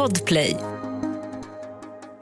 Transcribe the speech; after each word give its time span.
Podplay. 0.00 0.56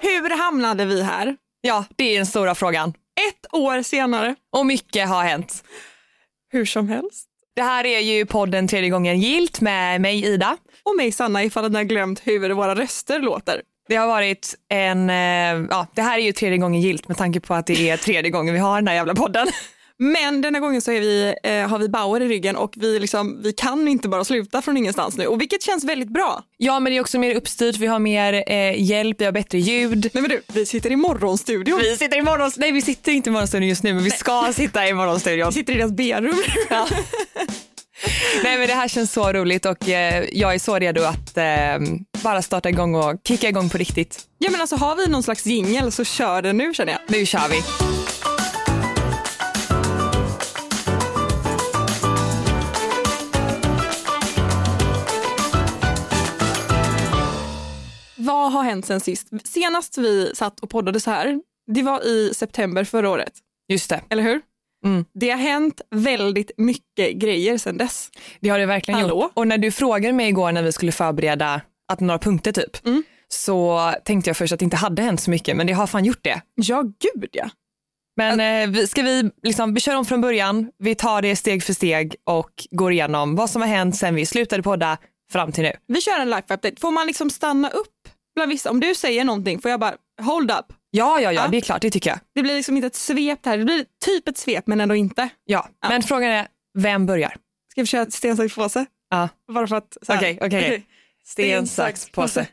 Hur 0.00 0.38
hamnade 0.38 0.84
vi 0.84 1.02
här? 1.02 1.36
Ja, 1.60 1.84
det 1.96 2.04
är 2.04 2.16
den 2.16 2.26
stora 2.26 2.54
frågan. 2.54 2.88
Ett 3.28 3.54
år 3.54 3.82
senare. 3.82 4.34
Och 4.56 4.66
mycket 4.66 5.08
har 5.08 5.24
hänt. 5.24 5.64
Hur 6.52 6.64
som 6.64 6.88
helst. 6.88 7.26
Det 7.56 7.62
här 7.62 7.86
är 7.86 7.98
ju 7.98 8.26
podden 8.26 8.68
tredje 8.68 8.90
gången 8.90 9.20
gilt 9.20 9.60
med 9.60 10.00
mig 10.00 10.24
Ida. 10.24 10.56
Och 10.82 10.96
mig 10.96 11.12
Sanna 11.12 11.44
ifall 11.44 11.70
ni 11.70 11.76
har 11.76 11.84
glömt 11.84 12.20
hur 12.24 12.50
våra 12.50 12.74
röster 12.74 13.20
låter. 13.20 13.62
Det 13.88 13.96
har 13.96 14.06
varit 14.06 14.54
en, 14.68 15.10
eh, 15.10 15.66
ja 15.70 15.86
det 15.94 16.02
här 16.02 16.18
är 16.18 16.22
ju 16.22 16.32
tredje 16.32 16.58
gången 16.58 16.80
gilt 16.80 17.08
med 17.08 17.16
tanke 17.16 17.40
på 17.40 17.54
att 17.54 17.66
det 17.66 17.90
är 17.90 17.96
tredje 17.96 18.30
gången 18.30 18.54
vi 18.54 18.60
har 18.60 18.76
den 18.76 18.88
här 18.88 18.94
jävla 18.94 19.14
podden. 19.14 19.48
Men 19.98 20.40
denna 20.40 20.60
gången 20.60 20.82
så 20.82 20.90
vi, 20.90 21.34
eh, 21.42 21.68
har 21.68 21.78
vi 21.78 21.88
Bauer 21.88 22.20
i 22.20 22.28
ryggen 22.28 22.56
och 22.56 22.72
vi, 22.76 22.98
liksom, 22.98 23.42
vi 23.42 23.52
kan 23.52 23.88
inte 23.88 24.08
bara 24.08 24.24
sluta 24.24 24.62
från 24.62 24.76
ingenstans 24.76 25.16
nu. 25.16 25.26
Och 25.26 25.40
vilket 25.40 25.62
känns 25.62 25.84
väldigt 25.84 26.08
bra. 26.08 26.42
Ja 26.56 26.80
men 26.80 26.92
det 26.92 26.96
är 26.96 27.00
också 27.00 27.18
mer 27.18 27.34
uppstyrt, 27.34 27.76
vi 27.76 27.86
har 27.86 27.98
mer 27.98 28.44
eh, 28.46 28.82
hjälp, 28.82 29.20
vi 29.20 29.24
har 29.24 29.32
bättre 29.32 29.58
ljud. 29.58 30.10
Nej 30.12 30.22
men 30.22 30.30
du, 30.30 30.42
vi 30.52 30.66
sitter 30.66 30.92
i 30.92 30.96
morgonstudion. 30.96 31.78
Vi 31.78 31.96
sitter 31.96 32.18
i 32.18 32.22
morgons... 32.22 32.56
Nej 32.56 32.72
vi 32.72 32.82
sitter 32.82 33.12
inte 33.12 33.30
i 33.30 33.32
morgonstudion 33.32 33.68
just 33.68 33.82
nu 33.82 33.94
men 33.94 34.04
vi 34.04 34.10
ska 34.10 34.52
sitta 34.52 34.88
i 34.88 34.94
morgonstudion. 34.94 35.48
Vi 35.48 35.54
sitter 35.54 35.72
i 35.72 35.76
deras 35.76 35.92
B-rum. 35.92 36.42
Ja. 36.70 36.88
Nej 38.44 38.58
men 38.58 38.68
det 38.68 38.74
här 38.74 38.88
känns 38.88 39.12
så 39.12 39.32
roligt 39.32 39.66
och 39.66 39.88
eh, 39.88 40.24
jag 40.32 40.54
är 40.54 40.58
så 40.58 40.78
redo 40.78 41.02
att 41.02 41.36
eh, 41.36 41.44
bara 42.22 42.42
starta 42.42 42.68
igång 42.68 42.94
och 42.94 43.14
kicka 43.24 43.48
igång 43.48 43.70
på 43.70 43.78
riktigt. 43.78 44.20
Ja 44.38 44.50
men 44.50 44.60
alltså 44.60 44.76
har 44.76 44.96
vi 44.96 45.06
någon 45.06 45.22
slags 45.22 45.46
jingel 45.46 45.92
så 45.92 46.04
kör 46.04 46.42
den 46.42 46.56
nu 46.56 46.74
känner 46.74 46.92
jag. 46.92 47.00
Nu 47.06 47.26
kör 47.26 47.48
vi. 47.48 47.97
Vad 58.28 58.52
har 58.52 58.62
hänt 58.62 58.86
sen 58.86 59.00
sist? 59.00 59.28
Senast 59.44 59.98
vi 59.98 60.30
satt 60.34 60.60
och 60.60 60.70
poddade 60.70 61.00
så 61.00 61.10
här, 61.10 61.40
det 61.74 61.82
var 61.82 62.06
i 62.06 62.34
september 62.34 62.84
förra 62.84 63.10
året. 63.10 63.32
Just 63.72 63.90
det. 63.90 64.00
Eller 64.10 64.22
hur? 64.22 64.40
Mm. 64.84 65.04
Det 65.14 65.30
har 65.30 65.38
hänt 65.38 65.80
väldigt 65.90 66.50
mycket 66.56 67.12
grejer 67.16 67.58
sen 67.58 67.76
dess. 67.78 68.10
Det 68.40 68.48
har 68.48 68.58
det 68.58 68.66
verkligen 68.66 69.00
Hallå? 69.00 69.22
gjort. 69.22 69.30
Och 69.34 69.46
när 69.48 69.58
du 69.58 69.70
frågade 69.72 70.12
mig 70.12 70.28
igår 70.28 70.52
när 70.52 70.62
vi 70.62 70.72
skulle 70.72 70.92
förbereda 70.92 71.60
att 71.92 72.00
några 72.00 72.18
punkter 72.18 72.52
typ, 72.52 72.86
Mm. 72.86 73.02
så 73.28 73.80
tänkte 74.04 74.30
jag 74.30 74.36
först 74.36 74.52
att 74.52 74.58
det 74.58 74.64
inte 74.64 74.76
hade 74.76 75.02
hänt 75.02 75.20
så 75.20 75.30
mycket, 75.30 75.56
men 75.56 75.66
det 75.66 75.72
har 75.72 75.86
fan 75.86 76.04
gjort 76.04 76.22
det. 76.24 76.40
Ja, 76.54 76.82
gud 76.82 77.28
ja. 77.32 77.50
Men 78.16 78.40
eh, 78.40 78.74
vi- 78.74 78.86
ska 78.86 79.02
vi, 79.02 79.30
liksom, 79.42 79.74
vi 79.74 79.80
kör 79.80 79.96
om 79.96 80.04
från 80.04 80.20
början, 80.20 80.70
vi 80.78 80.94
tar 80.94 81.22
det 81.22 81.36
steg 81.36 81.62
för 81.62 81.72
steg 81.72 82.14
och 82.24 82.50
går 82.70 82.92
igenom 82.92 83.36
vad 83.36 83.50
som 83.50 83.62
har 83.62 83.68
hänt 83.68 83.96
sen 83.96 84.14
vi 84.14 84.26
slutade 84.26 84.62
podda 84.62 84.98
fram 85.32 85.52
till 85.52 85.62
nu. 85.64 85.72
Vi 85.86 86.00
kör 86.00 86.20
en 86.20 86.30
life 86.30 86.54
update. 86.54 86.72
Får 86.80 86.90
man 86.90 87.06
liksom 87.06 87.30
stanna 87.30 87.70
upp 87.70 87.86
bland 88.38 88.48
vissa? 88.50 88.70
Om 88.70 88.80
du 88.80 88.94
säger 88.94 89.24
någonting 89.24 89.60
får 89.60 89.70
jag 89.70 89.80
bara 89.80 89.94
hold 90.22 90.50
up. 90.50 90.66
Ja, 90.90 91.20
ja, 91.20 91.32
ja, 91.32 91.42
Ja. 91.42 91.48
det 91.48 91.56
är 91.56 91.60
klart, 91.60 91.82
det 91.82 91.90
tycker 91.90 92.10
jag. 92.10 92.18
Det 92.34 92.42
blir 92.42 92.54
liksom 92.56 92.76
inte 92.76 92.86
ett 92.86 92.94
svep 92.94 93.46
här. 93.46 93.58
Det 93.58 93.64
blir 93.64 93.84
typ 94.04 94.28
ett 94.28 94.38
svep 94.38 94.66
men 94.66 94.80
ändå 94.80 94.94
inte. 94.94 95.28
Ja. 95.44 95.68
Ja. 95.82 95.88
Men 95.88 96.02
frågan 96.02 96.30
är, 96.30 96.48
vem 96.78 97.06
börjar? 97.06 97.36
Ska 97.72 97.80
vi 97.80 97.86
köra 97.86 98.10
sten, 98.10 98.36
sax, 98.36 98.54
påse? 98.54 98.86
Ja. 99.10 99.28
Bara 99.52 99.66
för 99.66 99.76
att... 99.76 99.96
så. 100.02 100.14
Okej, 100.14 100.38
okej, 100.42 100.46
okej. 100.64 100.86
Sten, 101.26 101.66
sax, 101.66 102.08
påse. 102.10 102.46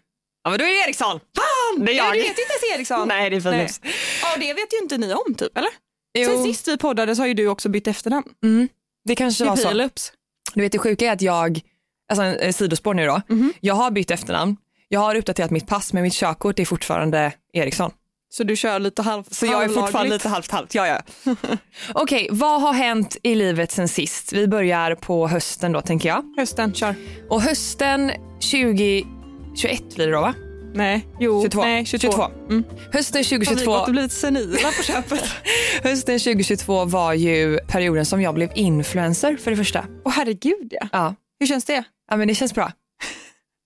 Ja, 0.44 0.50
men 0.50 0.59
då 0.59 0.66
är 0.66 0.69
det 0.69 0.88
Eriksson. 0.88 1.19
Fan! 1.19 1.86
Det 1.86 1.91
är 1.91 1.95
Ja, 1.97 2.06
jag. 2.06 2.13
du 2.13 2.19
vet 2.19 2.30
inte 2.30 2.41
ens 2.41 2.75
Eriksson. 2.78 3.08
Nej, 3.08 3.30
det 3.30 3.36
är 3.36 3.41
Philips. 3.41 3.81
Ja, 4.22 4.28
det 4.39 4.53
vet 4.53 4.73
ju 4.73 4.78
inte 4.83 4.97
ni 4.97 5.13
om 5.13 5.36
typ, 5.36 5.58
eller? 5.58 5.69
Jo, 6.17 6.30
Sen 6.30 6.44
sist 6.44 6.67
vi 6.67 6.78
poddade 6.78 7.16
så 7.16 7.22
har 7.22 7.28
ju 7.28 7.33
du 7.33 7.47
också 7.47 7.69
bytt 7.69 7.88
efternamn. 7.88 8.28
mm, 8.44 8.67
det 9.06 9.16
kanske 9.16 9.44
Till 9.44 9.50
var 9.50 9.56
så. 9.56 9.67
Philips. 9.69 10.13
Du 10.53 10.61
vet 10.61 10.72
det 10.72 10.78
sjuka 10.80 11.06
är 11.08 11.11
att 11.11 11.22
jag, 11.22 11.59
alltså 12.11 12.23
en 12.23 12.53
sidospår 12.53 12.94
nu 12.94 13.06
då, 13.06 13.22
Mhm. 13.30 13.53
jag 13.59 13.75
har 13.75 13.91
bytt 13.91 14.11
efternamn, 14.11 14.58
jag 14.95 15.01
har 15.01 15.15
uppdaterat 15.15 15.51
mitt 15.51 15.67
pass 15.67 15.93
men 15.93 16.03
mitt 16.03 16.13
körkort 16.13 16.59
är 16.59 16.65
fortfarande 16.65 17.31
Eriksson. 17.53 17.91
Så 18.29 18.43
du 18.43 18.55
kör 18.55 18.79
lite 18.79 19.01
halv 19.01 19.23
Så 19.31 19.45
jag 19.45 19.63
är 19.63 19.69
fortfarande 19.69 20.13
lite 20.13 20.29
halvt 20.29 20.51
halvt, 20.51 20.75
ja 20.75 20.88
ja. 20.88 21.01
Okej, 21.94 22.28
vad 22.31 22.61
har 22.61 22.73
hänt 22.73 23.17
i 23.23 23.35
livet 23.35 23.72
sen 23.72 23.88
sist? 23.88 24.34
Vi 24.34 24.47
börjar 24.47 24.95
på 24.95 25.28
hösten 25.28 25.72
då 25.72 25.81
tänker 25.81 26.09
jag. 26.09 26.23
Hösten, 26.38 26.73
kör. 26.73 26.95
Och 27.29 27.41
hösten 27.41 28.11
2021 28.51 29.95
blir 29.95 30.07
det 30.07 30.13
då 30.13 30.22
va? 30.22 30.34
Nej, 30.73 31.07
jo. 31.19 31.41
22. 31.41 31.61
Nej, 31.61 31.85
22. 31.85 32.11
22. 32.11 32.28
Mm. 32.50 32.63
Hösten 32.94 33.17
Har 33.17 33.23
vi 33.23 33.45
2022, 33.45 33.72
gått 33.72 33.88
och 33.88 33.91
blivit 33.91 34.11
senila 34.11 34.72
på 34.78 34.84
köpet? 34.84 35.29
hösten 35.84 36.19
2022 36.19 36.85
var 36.85 37.13
ju 37.13 37.57
perioden 37.67 38.05
som 38.05 38.22
jag 38.22 38.34
blev 38.34 38.51
influencer 38.55 39.38
för 39.38 39.51
det 39.51 39.57
första. 39.57 39.85
Åh 40.05 40.11
herregud 40.11 40.67
ja. 40.81 40.88
Ja, 40.91 41.16
Hur 41.39 41.47
känns 41.47 41.66
det? 41.66 41.84
ja 42.09 42.17
men 42.17 42.28
det 42.28 42.35
känns 42.35 42.53
bra. 42.53 42.72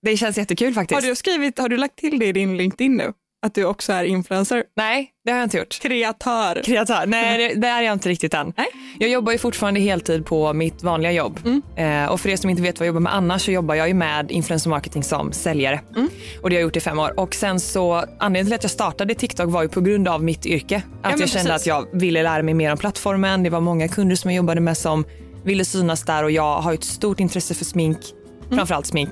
Det 0.01 0.17
känns 0.17 0.37
jättekul 0.37 0.73
faktiskt. 0.73 1.01
Har 1.01 1.09
du, 1.09 1.15
skrivit, 1.15 1.59
har 1.59 1.69
du 1.69 1.77
lagt 1.77 1.95
till 1.95 2.19
det 2.19 2.25
i 2.25 2.31
din 2.31 2.57
LinkedIn 2.57 2.97
nu? 2.97 3.13
Att 3.41 3.55
du 3.55 3.65
också 3.65 3.93
är 3.93 4.03
influencer? 4.03 4.63
Nej, 4.75 5.11
det 5.25 5.31
har 5.31 5.37
jag 5.37 5.45
inte 5.45 5.57
gjort. 5.57 5.79
Kreatör. 5.81 6.61
Kreatör? 6.65 7.05
Nej, 7.07 7.37
det, 7.37 7.61
det 7.61 7.67
är 7.67 7.81
jag 7.81 7.93
inte 7.93 8.09
riktigt 8.09 8.33
än. 8.33 8.53
Nej. 8.57 8.67
Jag 8.99 9.09
jobbar 9.09 9.31
ju 9.31 9.37
fortfarande 9.37 9.79
heltid 9.79 10.25
på 10.25 10.53
mitt 10.53 10.83
vanliga 10.83 11.11
jobb. 11.11 11.39
Mm. 11.45 11.61
Eh, 12.03 12.11
och 12.11 12.21
för 12.21 12.29
er 12.29 12.35
som 12.35 12.49
inte 12.49 12.61
vet 12.61 12.79
vad 12.79 12.87
jag 12.87 12.93
jobbar 12.93 13.01
med 13.01 13.15
annars 13.15 13.45
så 13.45 13.51
jobbar 13.51 13.75
jag 13.75 13.87
ju 13.87 13.93
med 13.93 14.31
influencer 14.31 14.69
marketing 14.69 15.03
som 15.03 15.31
säljare. 15.31 15.81
Mm. 15.95 16.09
Och 16.41 16.49
det 16.49 16.55
har 16.55 16.59
jag 16.59 16.61
gjort 16.61 16.75
i 16.75 16.79
fem 16.79 16.99
år. 16.99 17.19
Och 17.19 17.35
sen 17.35 17.59
så, 17.59 17.93
anledningen 18.19 18.45
till 18.45 18.53
att 18.53 18.63
jag 18.63 18.71
startade 18.71 19.15
TikTok 19.15 19.49
var 19.49 19.63
ju 19.63 19.69
på 19.69 19.81
grund 19.81 20.07
av 20.07 20.23
mitt 20.23 20.45
yrke. 20.45 20.75
Att 21.01 21.11
men 21.11 21.19
jag 21.19 21.29
kände 21.29 21.51
precis. 21.51 21.67
att 21.67 21.67
jag 21.67 21.99
ville 21.99 22.23
lära 22.23 22.43
mig 22.43 22.53
mer 22.53 22.71
om 22.71 22.77
plattformen. 22.77 23.43
Det 23.43 23.49
var 23.49 23.61
många 23.61 23.87
kunder 23.87 24.15
som 24.15 24.31
jag 24.31 24.37
jobbade 24.37 24.61
med 24.61 24.77
som 24.77 25.05
ville 25.43 25.65
synas 25.65 26.03
där 26.03 26.23
och 26.23 26.31
jag 26.31 26.61
har 26.61 26.73
ett 26.73 26.83
stort 26.83 27.19
intresse 27.19 27.53
för 27.53 27.65
smink. 27.65 27.97
Mm. 28.51 28.57
Framförallt 28.57 28.85
smink. 28.87 29.09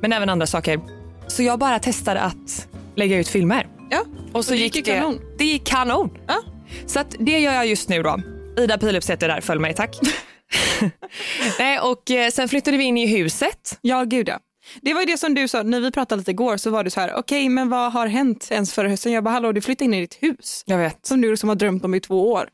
Men 0.00 0.12
även 0.12 0.28
andra 0.28 0.46
saker. 0.46 0.80
Så 1.28 1.42
jag 1.42 1.58
bara 1.58 1.78
testade 1.78 2.20
att 2.20 2.68
lägga 2.96 3.18
ut 3.18 3.28
filmer. 3.28 3.66
Ja. 3.90 4.04
Och 4.32 4.44
så 4.44 4.52
Och 4.52 4.56
det 4.56 4.62
gick 4.62 4.76
gick 4.76 4.84
det. 4.84 4.98
kanon. 4.98 5.20
Det 5.38 5.44
gick 5.44 5.66
kanon. 5.66 6.10
Ja. 6.26 6.42
Så 6.86 7.00
att 7.00 7.14
det 7.18 7.38
gör 7.38 7.52
jag 7.52 7.66
just 7.66 7.88
nu 7.88 8.02
då. 8.02 8.20
Ida 8.58 8.78
Pilups 8.78 9.10
heter 9.10 9.28
där, 9.28 9.40
följ 9.40 9.60
mig 9.60 9.74
tack. 9.74 9.96
Nej, 11.58 11.78
och 11.80 12.10
eh, 12.10 12.30
sen 12.30 12.48
flyttade 12.48 12.76
vi 12.76 12.84
in 12.84 12.98
i 12.98 13.06
huset. 13.06 13.78
Ja, 13.80 14.04
gud 14.04 14.28
ja. 14.28 14.38
Det 14.82 14.94
var 14.94 15.00
ju 15.00 15.06
det 15.06 15.18
som 15.18 15.34
du 15.34 15.48
sa, 15.48 15.62
när 15.62 15.80
vi 15.80 15.90
pratade 15.90 16.18
lite 16.18 16.30
igår 16.30 16.56
så 16.56 16.70
var 16.70 16.84
du 16.84 16.90
så 16.90 17.00
här, 17.00 17.14
okej 17.14 17.48
men 17.48 17.68
vad 17.68 17.92
har 17.92 18.06
hänt 18.06 18.48
ens 18.50 18.72
förra 18.74 18.88
hösten? 18.88 19.12
Jag 19.12 19.24
bara, 19.24 19.30
hallå 19.30 19.52
du 19.52 19.60
flyttade 19.60 19.84
in 19.84 19.94
i 19.94 20.00
ditt 20.00 20.18
hus 20.20 20.62
Jag 20.66 20.78
vet. 20.78 21.06
som 21.06 21.20
du 21.20 21.36
som 21.36 21.48
har 21.48 21.56
drömt 21.56 21.84
om 21.84 21.94
i 21.94 22.00
två 22.00 22.32
år. 22.32 22.48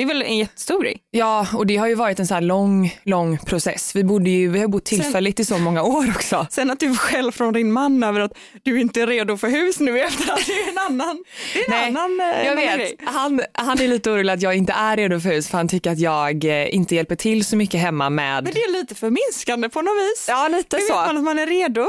Det 0.00 0.04
är 0.04 0.08
väl 0.08 0.22
en 0.22 0.36
jättestor 0.38 0.82
grej? 0.82 0.96
Ja, 1.10 1.46
och 1.54 1.66
det 1.66 1.76
har 1.76 1.86
ju 1.88 1.94
varit 1.94 2.18
en 2.18 2.26
så 2.26 2.34
här 2.34 2.40
lång, 2.40 2.94
lång 3.04 3.38
process. 3.38 3.92
Vi, 3.96 4.04
bodde 4.04 4.30
ju, 4.30 4.48
vi 4.48 4.60
har 4.60 4.68
bott 4.68 4.84
tillfälligt 4.84 5.40
i 5.40 5.44
så 5.44 5.58
många 5.58 5.82
år 5.82 6.10
också. 6.16 6.46
Sen 6.50 6.70
att 6.70 6.80
du 6.80 6.96
skäll 6.96 7.32
från 7.32 7.52
din 7.54 7.72
man 7.72 8.02
över 8.02 8.20
att 8.20 8.32
du 8.62 8.80
inte 8.80 9.02
är 9.02 9.06
redo 9.06 9.36
för 9.36 9.48
hus 9.48 9.80
nu 9.80 10.00
efter 10.00 10.32
att 10.32 10.46
det 10.46 10.52
är 10.52 10.68
en 10.68 10.78
annan, 10.78 11.24
det 11.54 11.58
är 11.60 11.64
en 11.64 11.70
Nej, 11.70 11.86
annan, 12.04 12.20
eh, 12.20 12.26
Jag 12.26 12.46
annan 12.46 12.56
vet, 12.56 12.76
grej. 12.76 12.96
han, 13.04 13.40
han 13.54 13.80
är 13.80 13.88
lite 13.88 14.10
orolig 14.10 14.32
att 14.32 14.42
jag 14.42 14.56
inte 14.56 14.72
är 14.72 14.96
redo 14.96 15.20
för 15.20 15.28
hus 15.28 15.48
för 15.48 15.56
han 15.56 15.68
tycker 15.68 15.90
att 15.90 15.98
jag 15.98 16.44
eh, 16.44 16.74
inte 16.74 16.94
hjälper 16.94 17.16
till 17.16 17.44
så 17.44 17.56
mycket 17.56 17.80
hemma 17.80 18.10
med... 18.10 18.44
Men 18.44 18.52
det 18.54 18.60
är 18.62 18.72
lite 18.72 18.94
förminskande 18.94 19.68
på 19.68 19.82
något 19.82 19.94
vis. 19.94 20.26
Ja, 20.28 20.48
lite 20.48 20.76
Hur 20.76 20.82
vet 20.82 20.88
så. 20.88 20.94
man 20.94 21.16
att 21.16 21.24
man 21.24 21.38
är 21.38 21.46
redo? 21.46 21.86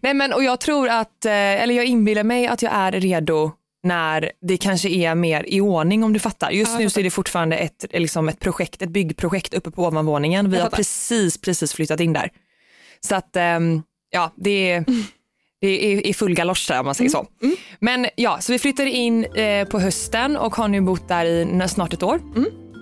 Nej 0.00 0.14
men 0.14 0.32
och 0.32 0.44
jag 0.44 0.60
tror 0.60 0.88
att, 0.88 1.24
eh, 1.24 1.32
eller 1.32 1.74
jag 1.74 1.84
inbillar 1.84 2.24
mig 2.24 2.46
att 2.46 2.62
jag 2.62 2.72
är 2.74 2.92
redo 2.92 3.52
när 3.82 4.32
det 4.42 4.56
kanske 4.56 4.88
är 4.88 5.14
mer 5.14 5.44
i 5.48 5.60
ordning 5.60 6.04
om 6.04 6.12
du 6.12 6.18
fattar. 6.18 6.50
Just 6.50 6.72
Ja, 6.72 6.78
nu 6.78 6.90
så 6.90 7.00
är 7.00 7.04
det 7.04 7.10
fortfarande 7.10 7.56
ett, 7.56 7.84
liksom 7.90 8.28
ett 8.28 8.40
projekt, 8.40 8.82
ett 8.82 8.88
byggprojekt 8.90 9.54
uppe 9.54 9.70
på 9.70 9.84
ovanvåningen. 9.86 10.50
Vi 10.50 10.58
har 10.58 10.70
precis, 10.70 11.40
precis 11.40 11.72
flyttat 11.72 12.00
in 12.00 12.12
där. 12.12 12.30
Så 13.00 13.14
att 13.14 13.36
ehm, 13.36 13.82
ja, 14.10 14.32
det 14.36 14.70
är, 14.70 14.84
det 15.60 15.92
är 15.92 16.06
i 16.06 16.14
full 16.14 16.34
galosch 16.34 16.66
där 16.68 16.80
om 16.80 16.86
man 16.86 16.94
säger 16.94 17.10
så. 17.10 17.26
Men 17.80 18.06
ja, 18.16 18.38
så 18.40 18.52
vi 18.52 18.58
flyttade 18.58 18.90
in 18.90 19.24
eh, 19.24 19.68
på 19.68 19.80
hösten 19.80 20.36
och 20.36 20.56
har 20.56 20.68
nu 20.68 20.80
bott 20.80 21.08
där 21.08 21.24
i 21.24 21.68
snart 21.68 21.92
ett 21.92 22.02
år. 22.02 22.20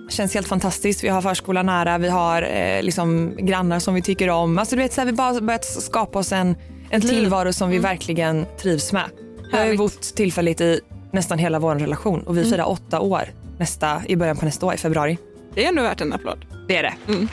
Känns 0.09 0.33
helt 0.33 0.47
fantastiskt. 0.47 1.03
Vi 1.03 1.07
har 1.07 1.21
förskola 1.21 1.63
nära, 1.63 1.97
vi 1.97 2.09
har 2.09 2.41
eh, 2.41 2.83
liksom 2.83 3.35
grannar 3.37 3.79
som 3.79 3.93
vi 3.93 4.01
tycker 4.01 4.29
om. 4.29 4.57
Alltså 4.57 4.75
du 4.75 4.81
vet, 4.81 4.93
så 4.93 5.01
här, 5.01 5.05
vi 5.05 5.11
bara 5.11 5.41
börjat 5.41 5.65
skapa 5.65 6.19
oss 6.19 6.31
en, 6.31 6.55
en 6.89 7.01
tillvaro 7.01 7.53
som 7.53 7.69
vi 7.69 7.79
verkligen 7.79 8.45
trivs 8.57 8.93
med. 8.93 9.26
Vi 9.51 9.57
har 9.57 9.65
ju 9.65 9.77
bott 9.77 10.01
tillfälligt 10.01 10.61
i 10.61 10.79
nästan 11.11 11.39
hela 11.39 11.59
vår 11.59 11.75
relation 11.75 12.21
och 12.21 12.37
vi 12.37 12.45
firar 12.45 12.69
åtta 12.69 12.99
år 12.99 13.23
nästa, 13.59 14.01
i 14.07 14.15
början 14.15 14.37
på 14.37 14.45
nästa 14.45 14.65
år, 14.65 14.73
i 14.73 14.77
februari. 14.77 15.17
Det 15.53 15.63
är 15.63 15.69
ändå 15.69 15.81
värt 15.81 16.01
en 16.01 16.13
applåd. 16.13 16.45
Det 16.67 16.77
är 16.77 16.83
det. 16.83 16.93
Mm. 17.07 17.27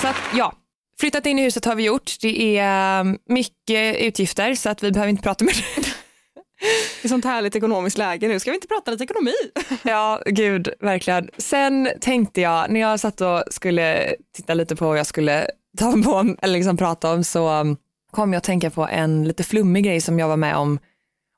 Så 0.00 0.08
att 0.08 0.16
ja, 0.34 0.52
flyttat 1.00 1.26
in 1.26 1.38
i 1.38 1.42
huset 1.42 1.64
har 1.64 1.74
vi 1.74 1.84
gjort. 1.84 2.12
Det 2.20 2.58
är 2.58 3.00
um, 3.00 3.18
mycket 3.28 3.96
utgifter 3.96 4.54
så 4.54 4.70
att 4.70 4.82
vi 4.82 4.92
behöver 4.92 5.10
inte 5.10 5.22
prata 5.22 5.44
mer. 5.44 5.54
I 7.02 7.08
sånt 7.08 7.24
härligt 7.24 7.56
ekonomiskt 7.56 7.98
läge 7.98 8.28
nu. 8.28 8.40
Ska 8.40 8.50
vi 8.50 8.54
inte 8.54 8.68
prata 8.68 8.90
lite 8.90 9.04
ekonomi? 9.04 9.32
ja, 9.82 10.22
gud, 10.26 10.68
verkligen. 10.80 11.30
Sen 11.38 11.88
tänkte 12.00 12.40
jag, 12.40 12.70
när 12.70 12.80
jag 12.80 13.00
satt 13.00 13.20
och 13.20 13.42
skulle 13.50 14.14
titta 14.36 14.54
lite 14.54 14.76
på 14.76 14.86
vad 14.86 14.98
jag 14.98 15.06
skulle 15.06 15.46
ta 15.78 15.92
på, 15.92 16.34
eller 16.42 16.54
liksom 16.54 16.76
prata 16.76 17.12
om, 17.12 17.24
så 17.24 17.60
um, 17.60 17.76
kom 18.14 18.32
jag 18.32 18.38
att 18.38 18.44
tänka 18.44 18.70
på 18.70 18.88
en 18.88 19.24
lite 19.24 19.44
flummig 19.44 19.84
grej 19.84 20.00
som 20.00 20.18
jag 20.18 20.28
var 20.28 20.36
med 20.36 20.56
om. 20.56 20.78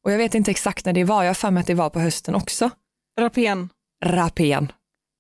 Och 0.05 0.13
jag 0.13 0.19
vet 0.19 0.35
inte 0.35 0.51
exakt 0.51 0.85
när 0.85 0.93
det 0.93 1.05
var, 1.05 1.23
jag 1.23 1.29
har 1.31 1.35
för 1.35 1.51
mig 1.51 1.61
att 1.61 1.67
det 1.67 1.75
var 1.75 1.91
på 1.91 2.01
hösten 2.01 2.35
också. 2.35 2.71
Rapen. 3.21 3.69
Rapen. 4.05 4.73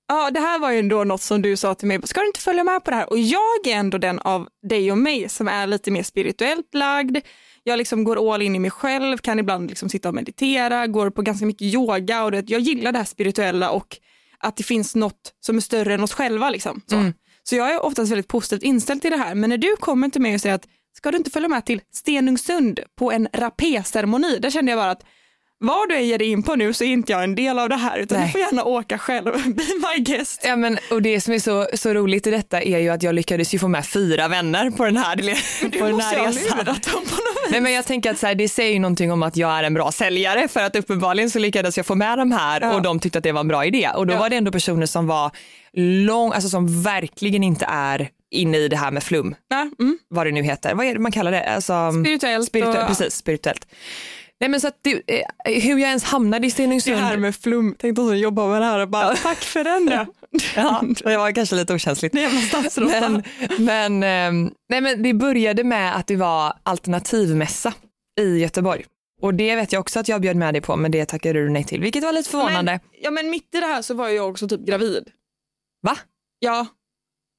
Ja, 0.08 0.31
det 0.31 0.41
här 0.41 0.58
var 0.58 0.70
ju 0.70 0.79
ändå 0.79 1.05
något 1.05 1.23
som 1.23 1.43
du 1.43 1.56
sa 1.56 1.75
till 1.75 1.88
mig, 1.88 2.00
ska 2.05 2.20
du 2.20 2.26
inte 2.26 2.41
följa 2.41 2.64
med 2.64 2.85
på 2.85 2.91
det 2.91 2.97
här? 2.97 3.11
Och 3.11 3.19
jag 3.19 3.67
är 3.67 3.75
ändå 3.76 3.99
den 3.99 4.19
av 4.19 4.49
dig 4.69 4.93
och 4.93 4.99
mig 4.99 5.29
som 5.29 5.49
är 5.49 5.67
lite 5.67 5.91
mer 5.91 6.03
spirituellt 6.03 6.75
lagd. 6.75 7.17
Jag 7.62 7.79
liksom 7.79 8.05
går 8.05 8.35
all 8.35 8.43
in 8.43 8.56
i 8.56 8.59
mig 8.59 8.70
själv, 8.70 9.19
kan 9.19 9.38
ibland 9.38 9.69
liksom 9.69 9.88
sitta 9.88 10.09
och 10.09 10.14
meditera, 10.14 10.87
går 10.87 11.11
på 11.11 11.23
ganska 11.23 11.47
mycket 11.47 11.62
yoga 11.62 12.25
och 12.25 12.31
det, 12.31 12.50
jag 12.50 12.61
gillar 12.61 12.93
det 12.93 12.99
här 12.99 13.05
spirituella 13.05 13.70
och 13.70 13.97
att 14.38 14.56
det 14.56 14.62
finns 14.62 14.94
något 14.94 15.32
som 15.41 15.56
är 15.56 15.61
större 15.61 15.94
än 15.94 16.02
oss 16.02 16.12
själva. 16.12 16.50
Liksom. 16.50 16.81
Så. 16.87 16.97
Mm. 16.97 17.12
så 17.43 17.56
jag 17.56 17.75
är 17.75 17.85
oftast 17.85 18.12
väldigt 18.12 18.29
positivt 18.29 18.62
inställd 18.62 19.02
till 19.02 19.11
det 19.11 19.17
här, 19.17 19.35
men 19.35 19.50
när 19.50 19.59
du 19.59 19.76
kommer 19.76 20.09
till 20.09 20.20
mig 20.20 20.35
och 20.35 20.41
säger 20.41 20.55
att 20.55 20.67
ska 20.96 21.10
du 21.10 21.16
inte 21.16 21.31
följa 21.31 21.48
med 21.48 21.64
till 21.64 21.81
Stenungsund 21.93 22.81
på 22.98 23.12
en 23.12 23.28
rapé-ceremoni, 23.32 24.38
där 24.38 24.50
kände 24.50 24.72
jag 24.72 24.78
bara 24.78 24.90
att 24.90 25.02
vad 25.58 25.88
du 25.88 26.00
ger 26.00 26.19
dig 26.19 26.28
in 26.28 26.43
på 26.43 26.54
nu 26.54 26.72
så 26.72 26.84
är 26.84 26.88
inte 26.88 27.12
jag 27.12 27.25
en 27.25 27.34
del 27.34 27.58
av 27.58 27.69
det 27.69 27.76
här 27.76 27.98
utan 27.98 28.19
Nej. 28.19 28.26
du 28.26 28.32
får 28.32 28.40
gärna 28.40 28.64
åka 28.64 28.98
själv, 28.98 29.25
be 29.54 29.62
my 29.62 30.02
guest. 30.04 30.43
Ja, 30.44 30.56
men, 30.56 30.78
och 30.90 31.02
det 31.02 31.20
som 31.20 31.34
är 31.34 31.38
så, 31.38 31.66
så 31.75 31.94
roligt 31.94 32.26
i 32.26 32.31
detta 32.31 32.62
är 32.62 32.78
ju 32.78 32.88
att 32.88 33.02
jag 33.02 33.14
lyckades 33.14 33.54
ju 33.54 33.58
få 33.58 33.69
med 33.69 33.87
fyra 33.87 34.28
vänner 34.28 34.70
på 34.70 34.84
den 34.84 34.96
här, 34.96 35.16
på 35.78 35.87
den 35.87 36.00
här 36.00 36.26
resan. 36.26 36.64
Dem 36.64 36.75
på 36.84 36.99
något 36.99 37.50
Nej, 37.50 37.60
men 37.60 37.72
jag 37.72 37.87
tänker 37.87 38.10
att 38.10 38.19
så 38.19 38.26
här, 38.26 38.34
det 38.34 38.49
säger 38.49 38.72
ju 38.72 38.78
någonting 38.78 39.12
om 39.12 39.22
att 39.22 39.37
jag 39.37 39.58
är 39.58 39.62
en 39.62 39.75
bra 39.75 39.92
säljare 39.92 40.49
för 40.49 40.60
att 40.60 40.76
uppenbarligen 40.76 41.31
så 41.31 41.38
lyckades 41.38 41.76
jag 41.76 41.87
få 41.87 41.94
med 41.94 42.19
de 42.19 42.32
här 42.32 42.60
ja. 42.60 42.75
och 42.75 42.82
de 42.82 43.00
tyckte 43.00 43.19
att 43.19 43.25
det 43.25 43.32
var 43.32 43.40
en 43.40 43.49
bra 43.49 43.64
idé 43.64 43.90
och 43.94 44.06
då 44.06 44.14
ja. 44.14 44.19
var 44.19 44.31
det 44.31 44.37
ändå 44.37 44.52
personer 44.52 44.87
som 44.87 45.06
var 45.06 45.31
lång, 45.72 46.32
alltså 46.32 46.49
som 46.49 46.82
verkligen 46.82 47.44
inte 47.44 47.66
är 47.69 48.08
inne 48.31 48.56
i 48.56 48.69
det 48.69 48.76
här 48.76 48.90
med 48.90 49.02
flum. 49.02 49.34
Ja, 49.49 49.70
mm. 49.78 49.99
Vad 50.08 50.26
det 50.26 50.32
nu 50.32 50.43
heter, 50.43 50.75
vad 50.75 50.87
är 50.87 50.94
det 50.94 51.00
man 51.00 51.12
kallar 51.12 51.32
det? 51.32 51.44
Alltså, 51.44 51.93
spirituellt. 51.93 52.46
spirituellt 52.46 52.78
och... 52.78 52.87
Precis, 52.88 53.14
spirituellt. 53.14 53.67
Nej 54.40 54.50
men 54.50 54.61
så 54.61 54.69
att 54.69 54.78
det, 54.82 54.93
eh, 54.93 55.62
hur 55.62 55.78
jag 55.78 55.88
ens 55.88 56.05
hamnade 56.05 56.46
i 56.46 56.50
Stenungsund. 56.50 56.96
Det 56.96 57.02
här 57.02 57.17
med 57.17 57.37
flum, 57.37 57.75
tänk 57.78 57.96
de 57.96 58.08
som 58.08 58.19
jobbar 58.19 58.49
med 58.49 58.62
det 58.62 58.67
här 58.67 58.78
och 58.78 58.88
bara, 58.88 59.08
ja. 59.08 59.17
tack 59.23 59.38
för 59.38 59.64
den 59.64 59.87
då. 59.87 60.06
ja, 60.56 60.82
det 61.05 61.17
var 61.17 61.32
kanske 61.32 61.56
lite 61.56 61.75
okänsligt. 61.75 62.14
Nej, 62.14 62.31
men, 62.76 63.23
men, 63.58 64.02
eh, 64.02 64.50
nej, 64.69 64.81
men 64.81 65.02
det 65.02 65.14
började 65.14 65.64
med 65.64 65.96
att 65.96 66.06
det 66.06 66.17
var 66.17 66.52
alternativmässa 66.62 67.75
i 68.20 68.38
Göteborg. 68.38 68.84
Och 69.23 69.34
det 69.34 69.56
vet 69.56 69.73
jag 69.73 69.81
också 69.81 70.00
att 70.00 70.08
jag 70.08 70.20
bjöd 70.20 70.37
med 70.37 70.55
dig 70.55 70.61
på 70.61 70.76
men 70.76 70.90
det 70.90 71.06
tackade 71.06 71.40
du 71.40 71.49
nej 71.49 71.64
till 71.64 71.81
vilket 71.81 72.05
var 72.05 72.12
lite 72.12 72.31
förvånande. 72.31 72.73
Men, 72.73 72.81
ja 73.02 73.11
men 73.11 73.31
mitt 73.31 73.55
i 73.55 73.61
det 73.61 73.67
här 73.67 73.82
så 73.82 73.94
var 73.94 74.08
jag 74.08 74.28
också 74.31 74.49
typ 74.49 74.61
gravid. 74.61 75.11
Va? 75.82 75.96
Ja, 76.38 76.67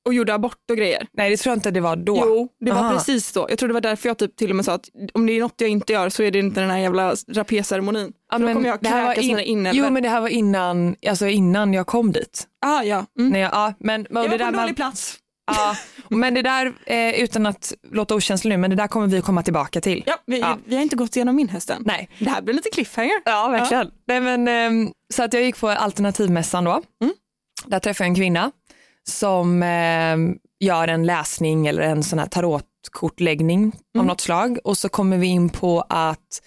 och 0.08 0.14
gjorde 0.14 0.34
abort 0.34 0.72
och 0.72 0.78
grejer. 0.78 1.08
Nej 1.14 1.30
det 1.30 1.38
tror 1.38 1.52
jag 1.52 1.58
inte 1.58 1.72
det 1.72 1.82
var 1.82 1.96
då. 1.96 2.24
Jo, 2.26 2.50
det 2.60 2.72
var 2.72 2.80
Aha. 2.80 2.94
precis 2.94 3.28
så. 3.28 3.46
Jag 3.50 3.60
tror 3.60 3.68
det 3.68 3.74
var 3.74 3.82
därför 3.82 4.10
jag 4.10 4.18
typ 4.18 4.36
till 4.36 4.50
och 4.50 4.56
med 4.56 4.66
sa 4.66 4.74
att 4.74 4.90
om 5.14 5.26
det 5.26 5.34
är 5.34 5.40
något 5.40 5.54
jag 5.58 5.70
inte 5.70 5.94
gör 5.94 6.10
så 6.10 6.24
är 6.24 6.32
det 6.32 6.40
inte 6.40 6.62
den 6.62 6.70
här 6.70 6.78
jävla 6.78 7.16
rapé-ceremonin. 7.28 8.14
Ja, 8.32 8.38
då 8.38 8.54
kommer 8.54 8.70
jag 8.70 8.82
kräkas 8.82 9.18
in, 9.18 9.40
in 9.40 9.70
Jo 9.74 9.90
men 9.90 10.04
det 10.04 10.10
här 10.10 10.22
var 10.22 10.28
innan, 10.28 10.96
alltså 11.08 11.28
innan 11.28 11.74
jag 11.74 11.88
kom 11.88 12.12
dit. 12.12 12.48
Ah, 12.66 12.84
ja. 12.84 13.06
Mm. 13.20 13.32
Nej, 13.32 13.42
ja 13.42 13.74
men, 13.80 14.08
jag 14.10 14.30
var 14.30 14.38
på 14.38 14.44
en 14.44 14.54
dålig 14.54 14.76
plats. 14.76 15.20
Ja, 15.52 15.76
men 16.10 16.34
det 16.34 16.42
där, 16.42 16.74
eh, 16.86 17.22
utan 17.24 17.46
att 17.46 17.74
låta 17.92 18.16
okänslig 18.16 18.50
nu, 18.50 18.58
men 18.58 18.70
det 18.70 18.76
där 18.76 18.88
kommer 18.88 19.08
vi 19.08 19.22
komma 19.22 19.44
tillbaka 19.44 19.82
till. 19.82 20.04
Ja, 20.06 20.16
vi, 20.26 20.40
ja. 20.40 20.58
vi 20.66 20.76
har 20.76 20.84
inte 20.84 20.96
gått 20.96 21.16
igenom 21.16 21.36
min 21.36 21.50
hösten. 21.50 21.84
Nej. 21.86 22.10
Det 22.20 22.30
här 22.30 22.42
blir 22.42 22.54
lite 22.54 22.70
cliffhanger. 22.70 23.22
Ja, 23.26 23.48
verkligen. 23.48 23.86
Ja. 23.86 24.20
Nej, 24.20 24.38
men, 24.38 24.48
eh, 24.48 24.90
så 25.14 25.24
att 25.24 25.34
jag 25.34 25.44
gick 25.44 25.60
på 25.60 25.70
alternativmässan 25.70 26.64
då. 26.64 26.82
Mm. 27.02 27.14
Där 27.66 27.80
träffade 27.80 28.06
jag 28.06 28.10
en 28.10 28.16
kvinna 28.16 28.52
som 29.10 29.64
eh, 29.64 30.18
gör 30.60 30.88
en 30.88 31.06
läsning 31.06 31.68
eller 31.68 31.82
en 31.82 32.04
sån 32.04 32.20
här 32.20 32.26
tarotkortläggning 32.26 33.60
mm. 33.60 33.74
av 34.00 34.06
något 34.06 34.22
slag 34.22 34.60
och 34.64 34.78
så 34.78 34.90
kommer 34.90 35.18
vi 35.18 35.28
in 35.28 35.50
på 35.50 35.86
att 35.90 36.42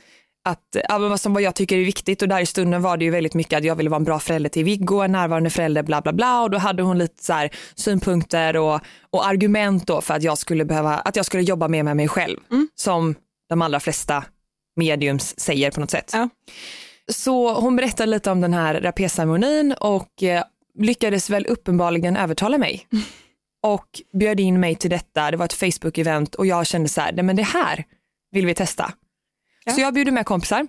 att, 0.44 0.76
ja, 0.88 0.98
vad, 0.98 1.20
som, 1.20 1.32
vad 1.34 1.42
jag 1.42 1.54
tycker 1.54 1.78
är 1.78 1.84
viktigt 1.84 2.22
och 2.22 2.28
där 2.28 2.40
i 2.40 2.46
stunden 2.46 2.82
var 2.82 2.96
det 2.96 3.04
ju 3.04 3.10
väldigt 3.10 3.34
mycket 3.34 3.56
att 3.58 3.64
jag 3.64 3.74
ville 3.74 3.90
vara 3.90 3.96
en 3.96 4.04
bra 4.04 4.18
förälder 4.18 4.50
till 4.50 4.64
Viggo, 4.64 5.00
en 5.00 5.12
närvarande 5.12 5.50
förälder, 5.50 5.82
bla 5.82 6.00
bla 6.00 6.12
bla 6.12 6.42
och 6.42 6.50
då 6.50 6.58
hade 6.58 6.82
hon 6.82 6.98
lite 6.98 7.24
så 7.24 7.32
här, 7.32 7.50
synpunkter 7.74 8.56
och, 8.56 8.80
och 9.10 9.26
argument 9.26 9.86
då 9.86 10.00
för 10.00 10.14
att 10.14 10.22
jag 10.22 10.38
skulle 10.38 10.64
behöva, 10.64 10.94
att 10.94 11.16
jag 11.16 11.26
skulle 11.26 11.42
jobba 11.42 11.68
mer 11.68 11.82
med 11.82 11.96
mig 11.96 12.08
själv 12.08 12.38
mm. 12.50 12.68
som 12.74 13.14
de 13.48 13.62
allra 13.62 13.80
flesta 13.80 14.24
mediums 14.76 15.40
säger 15.40 15.70
på 15.70 15.80
något 15.80 15.90
sätt. 15.90 16.10
Ja. 16.12 16.28
Så 17.12 17.54
hon 17.54 17.76
berättade 17.76 18.10
lite 18.10 18.30
om 18.30 18.40
den 18.40 18.54
här 18.54 18.80
rapé-ceremonin 18.80 19.74
och 19.80 20.22
eh, 20.22 20.44
lyckades 20.78 21.30
väl 21.30 21.46
uppenbarligen 21.46 22.16
övertala 22.16 22.58
mig. 22.58 22.86
Och 23.62 23.86
bjöd 24.12 24.40
in 24.40 24.60
mig 24.60 24.74
till 24.74 24.90
detta. 24.90 25.30
Det 25.30 25.36
var 25.36 25.44
ett 25.44 25.54
Facebook-event 25.54 26.34
och 26.34 26.46
jag 26.46 26.66
kände 26.66 26.88
så 26.88 27.00
här, 27.00 27.12
nej 27.12 27.24
men 27.24 27.36
det 27.36 27.42
här 27.42 27.84
vill 28.30 28.46
vi 28.46 28.54
testa. 28.54 28.92
Ja. 29.64 29.72
Så 29.72 29.80
jag 29.80 29.94
bjuder 29.94 30.12
med 30.12 30.26
kompisar 30.26 30.66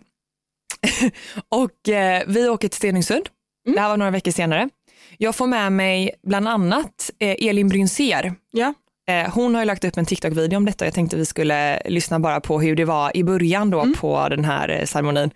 och 1.49 1.89
eh, 1.89 2.23
vi 2.27 2.49
åker 2.49 2.67
till 2.67 2.77
Stenungsund. 2.77 3.29
Mm. 3.67 3.75
Det 3.75 3.81
här 3.81 3.89
var 3.89 3.97
några 3.97 4.11
veckor 4.11 4.31
senare. 4.31 4.69
Jag 5.17 5.35
får 5.35 5.47
med 5.47 5.71
mig 5.71 6.11
bland 6.23 6.47
annat 6.47 7.11
eh, 7.19 7.47
Elin 7.47 7.69
Brynser. 7.69 8.35
Ja. 8.51 8.73
Eh, 9.07 9.33
hon 9.33 9.55
har 9.55 9.65
lagt 9.65 9.83
upp 9.83 9.97
en 9.97 10.05
TikTok-video 10.05 10.57
om 10.57 10.65
detta 10.65 10.85
jag 10.85 10.93
tänkte 10.93 11.17
vi 11.17 11.25
skulle 11.25 11.81
lyssna 11.85 12.19
bara 12.19 12.41
på 12.41 12.61
hur 12.61 12.75
det 12.75 12.85
var 12.85 13.17
i 13.17 13.23
början 13.23 13.69
då 13.69 13.81
mm. 13.81 13.93
på 13.93 14.29
den 14.29 14.45
här 14.45 14.69
eh, 14.69 14.85
ceremonin. 14.85 15.31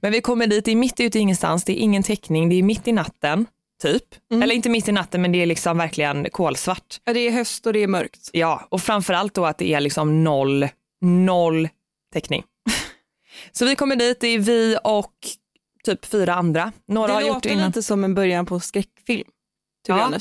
Men 0.00 0.12
vi 0.12 0.20
kommer 0.20 0.46
dit, 0.46 0.64
det 0.64 0.70
är 0.70 0.76
mitt 0.76 1.00
ute 1.00 1.18
i 1.18 1.20
ingenstans, 1.20 1.64
det 1.64 1.72
är 1.72 1.82
ingen 1.82 2.02
täckning, 2.02 2.48
det 2.48 2.54
är 2.54 2.62
mitt 2.62 2.88
i 2.88 2.92
natten 2.92 3.46
typ. 3.82 4.04
Mm. 4.30 4.42
Eller 4.42 4.54
inte 4.54 4.68
mitt 4.68 4.88
i 4.88 4.92
natten 4.92 5.22
men 5.22 5.32
det 5.32 5.42
är 5.42 5.46
liksom 5.46 5.78
verkligen 5.78 6.30
kolsvart. 6.30 7.00
Ja, 7.04 7.12
det 7.12 7.20
är 7.20 7.30
höst 7.30 7.66
och 7.66 7.72
det 7.72 7.82
är 7.82 7.88
mörkt. 7.88 8.30
Ja, 8.32 8.66
och 8.68 8.82
framförallt 8.82 9.34
då 9.34 9.46
att 9.46 9.58
det 9.58 9.74
är 9.74 9.80
liksom 9.80 10.24
noll, 10.24 10.68
noll 11.00 11.68
täckning. 12.12 12.44
så 13.52 13.64
vi 13.64 13.76
kommer 13.76 13.96
dit, 13.96 14.20
det 14.20 14.28
är 14.28 14.38
vi 14.38 14.78
och 14.84 15.14
typ 15.84 16.04
fyra 16.04 16.34
andra. 16.34 16.72
Några 16.88 17.06
det 17.06 17.14
har 17.14 17.22
gjort 17.22 17.42
det 17.42 17.50
innan. 17.50 17.66
lite 17.66 17.82
som 17.82 18.04
en 18.04 18.14
början 18.14 18.46
på 18.46 18.60
skräckfilm. 18.60 19.28
Ja, 19.88 20.12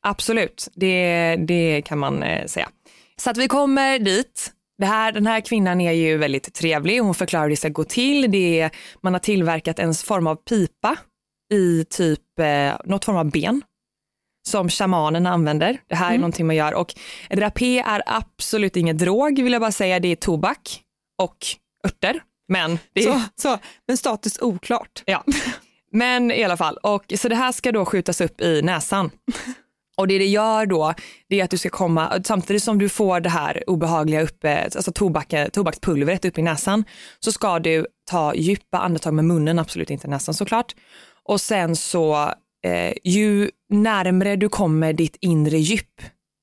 absolut, 0.00 0.68
det, 0.74 1.36
det 1.36 1.82
kan 1.82 1.98
man 1.98 2.22
eh, 2.22 2.46
säga. 2.46 2.68
Så 3.16 3.30
att 3.30 3.36
vi 3.36 3.48
kommer 3.48 3.98
dit, 3.98 4.52
det 4.78 4.86
här, 4.86 5.12
den 5.12 5.26
här 5.26 5.40
kvinnan 5.40 5.80
är 5.80 5.92
ju 5.92 6.16
väldigt 6.16 6.54
trevlig, 6.54 6.98
hon 6.98 7.14
förklarar 7.14 7.44
hur 7.44 7.50
det 7.50 7.56
ska 7.56 7.68
gå 7.68 7.84
till. 7.84 8.30
Det 8.30 8.60
är, 8.60 8.70
man 9.00 9.12
har 9.12 9.20
tillverkat 9.20 9.78
en 9.78 9.94
form 9.94 10.26
av 10.26 10.36
pipa 10.36 10.96
i 11.54 11.84
typ 11.90 12.38
eh, 12.38 12.76
något 12.84 13.04
form 13.04 13.16
av 13.16 13.30
ben 13.30 13.62
som 14.48 14.68
shamanen 14.68 15.26
använder. 15.26 15.78
Det 15.88 15.94
här 15.94 16.06
är 16.06 16.10
mm. 16.10 16.20
någonting 16.20 16.46
man 16.46 16.56
gör 16.56 16.74
och 16.74 16.94
rapé 17.30 17.78
är 17.78 18.02
absolut 18.06 18.76
ingen 18.76 18.96
drog 18.96 19.42
vill 19.42 19.52
jag 19.52 19.62
bara 19.62 19.72
säga. 19.72 20.00
Det 20.00 20.08
är 20.08 20.16
tobak 20.16 20.80
och 21.22 21.36
örter. 21.86 22.22
Men, 22.48 22.78
det 22.92 23.00
är... 23.00 23.12
så, 23.12 23.20
så, 23.36 23.58
men 23.86 23.96
status 23.96 24.38
oklart. 24.40 25.02
Ja, 25.04 25.24
men 25.92 26.30
i 26.30 26.44
alla 26.44 26.56
fall. 26.56 26.76
Och, 26.76 27.12
så 27.16 27.28
det 27.28 27.36
här 27.36 27.52
ska 27.52 27.72
då 27.72 27.84
skjutas 27.84 28.20
upp 28.20 28.40
i 28.40 28.62
näsan. 28.62 29.10
Och 29.96 30.08
det 30.08 30.18
det 30.18 30.26
gör 30.26 30.66
då, 30.66 30.94
det 31.28 31.40
är 31.40 31.44
att 31.44 31.50
du 31.50 31.58
ska 31.58 31.68
komma, 31.68 32.22
samtidigt 32.24 32.62
som 32.62 32.78
du 32.78 32.88
får 32.88 33.20
det 33.20 33.28
här 33.28 33.64
obehagliga 33.66 34.22
uppe, 34.22 34.64
alltså 34.64 34.92
tobak, 34.92 35.34
tobakspulvret 35.52 36.24
upp 36.24 36.38
i 36.38 36.42
näsan, 36.42 36.84
så 37.20 37.32
ska 37.32 37.58
du 37.58 37.86
ta 38.10 38.34
djupa 38.34 38.78
andetag 38.78 39.14
med 39.14 39.24
munnen, 39.24 39.58
absolut 39.58 39.90
inte 39.90 40.08
näsan 40.08 40.34
såklart. 40.34 40.74
Och 41.24 41.40
sen 41.40 41.76
så, 41.76 42.34
eh, 42.64 42.94
ju 43.04 43.50
närmre 43.68 44.36
du 44.36 44.48
kommer 44.48 44.92
ditt 44.92 45.16
inre 45.20 45.58
djup, 45.58 46.02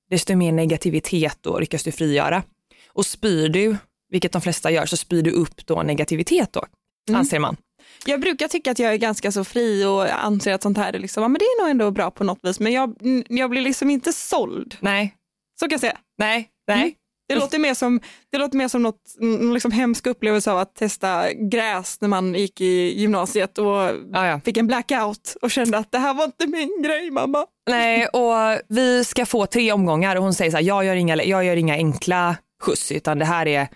desto 0.09 0.35
mer 0.35 0.51
negativitet 0.51 1.37
då 1.41 1.59
lyckas 1.59 1.83
du 1.83 1.91
frigöra. 1.91 2.43
Och 2.87 3.05
spyr 3.05 3.49
du, 3.49 3.77
vilket 4.09 4.31
de 4.31 4.41
flesta 4.41 4.71
gör, 4.71 4.85
så 4.85 4.97
spyr 4.97 5.21
du 5.21 5.31
upp 5.31 5.65
då 5.65 5.83
negativitet 5.83 6.53
då, 6.53 6.65
mm. 7.09 7.19
anser 7.19 7.39
man. 7.39 7.57
Jag 8.05 8.21
brukar 8.21 8.47
tycka 8.47 8.71
att 8.71 8.79
jag 8.79 8.93
är 8.93 8.97
ganska 8.97 9.31
så 9.31 9.43
fri 9.43 9.85
och 9.85 10.23
anser 10.23 10.53
att 10.53 10.63
sånt 10.63 10.77
här 10.77 10.93
är, 10.93 10.99
liksom, 10.99 11.23
ja, 11.23 11.27
men 11.29 11.39
det 11.39 11.45
är 11.45 11.61
nog 11.61 11.71
ändå 11.71 11.91
bra 11.91 12.11
på 12.11 12.23
något 12.23 12.39
vis, 12.43 12.59
men 12.59 12.71
jag, 12.71 12.95
jag 13.29 13.49
blir 13.49 13.61
liksom 13.61 13.89
inte 13.89 14.13
såld. 14.13 14.75
Nej. 14.79 15.15
Så 15.59 15.65
kan 15.65 15.71
jag 15.71 15.81
säga. 15.81 15.97
Nej, 16.17 16.49
nej. 16.67 16.81
Mm. 16.81 16.93
Det 17.33 17.39
låter 17.39 17.59
mer 17.59 17.73
som, 17.73 17.99
det 18.29 18.37
låter 18.37 18.57
mer 18.57 18.67
som 18.67 18.83
något, 18.83 19.15
någon 19.19 19.53
liksom 19.53 19.71
hemsk 19.71 20.07
upplevelse 20.07 20.51
av 20.51 20.57
att 20.57 20.75
testa 20.75 21.33
gräs 21.33 22.01
när 22.01 22.07
man 22.07 22.35
gick 22.35 22.61
i 22.61 22.99
gymnasiet 22.99 23.57
och 23.57 23.75
ah, 24.13 24.27
ja. 24.27 24.41
fick 24.45 24.57
en 24.57 24.67
blackout 24.67 25.37
och 25.41 25.51
kände 25.51 25.77
att 25.77 25.91
det 25.91 25.97
här 25.97 26.13
var 26.13 26.25
inte 26.25 26.47
min 26.47 26.81
grej 26.83 27.11
mamma. 27.11 27.45
Nej, 27.69 28.07
och 28.07 28.61
vi 28.69 29.05
ska 29.05 29.25
få 29.25 29.45
tre 29.45 29.71
omgångar 29.71 30.15
och 30.15 30.23
hon 30.23 30.33
säger 30.33 30.51
så 30.51 30.57
här, 30.57 30.63
jag 30.63 30.85
gör 30.85 30.95
inga, 30.95 31.23
jag 31.23 31.43
gör 31.43 31.55
inga 31.55 31.73
enkla 31.75 32.35
skjuts 32.61 32.91
utan 32.91 33.19
det 33.19 33.25
här 33.25 33.47
är, 33.47 33.67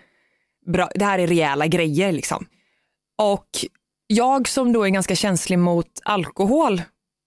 bra, 0.66 0.90
det 0.94 1.04
här 1.04 1.18
är 1.18 1.26
rejäla 1.26 1.66
grejer 1.66 2.12
liksom. 2.12 2.46
Och 3.18 3.48
jag 4.06 4.48
som 4.48 4.72
då 4.72 4.82
är 4.82 4.88
ganska 4.88 5.14
känslig 5.14 5.58
mot 5.58 6.00
alkohol 6.04 6.82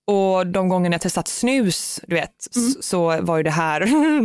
och 0.10 0.48
de 0.48 0.70
gångerna 0.70 0.94
jag 0.94 1.02
testat 1.02 1.28
snus, 1.28 2.00
du 2.08 2.16
vet, 2.16 2.56
mm. 2.56 2.74
så 2.82 3.22
var 3.22 3.38
ju 3.38 3.44
det 3.44 3.52
här 3.52 3.82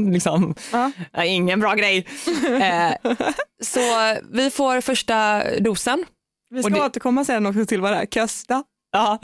liksom, 0.13 0.55
ja. 0.73 1.25
ingen 1.25 1.61
bra 1.61 1.75
grej. 1.75 2.07
eh, 2.61 3.13
så 3.63 3.81
vi 4.33 4.51
får 4.51 4.81
första 4.81 5.43
dosen. 5.61 6.05
Vi 6.51 6.63
ska 6.63 6.75
det... 6.75 6.81
återkomma 6.81 7.25
sen 7.25 7.47
också 7.47 7.67
till 7.67 7.81
vad 7.81 7.93
det 7.93 7.97
är, 7.97 8.07
kösta. 8.07 8.65
Ja, 8.93 9.19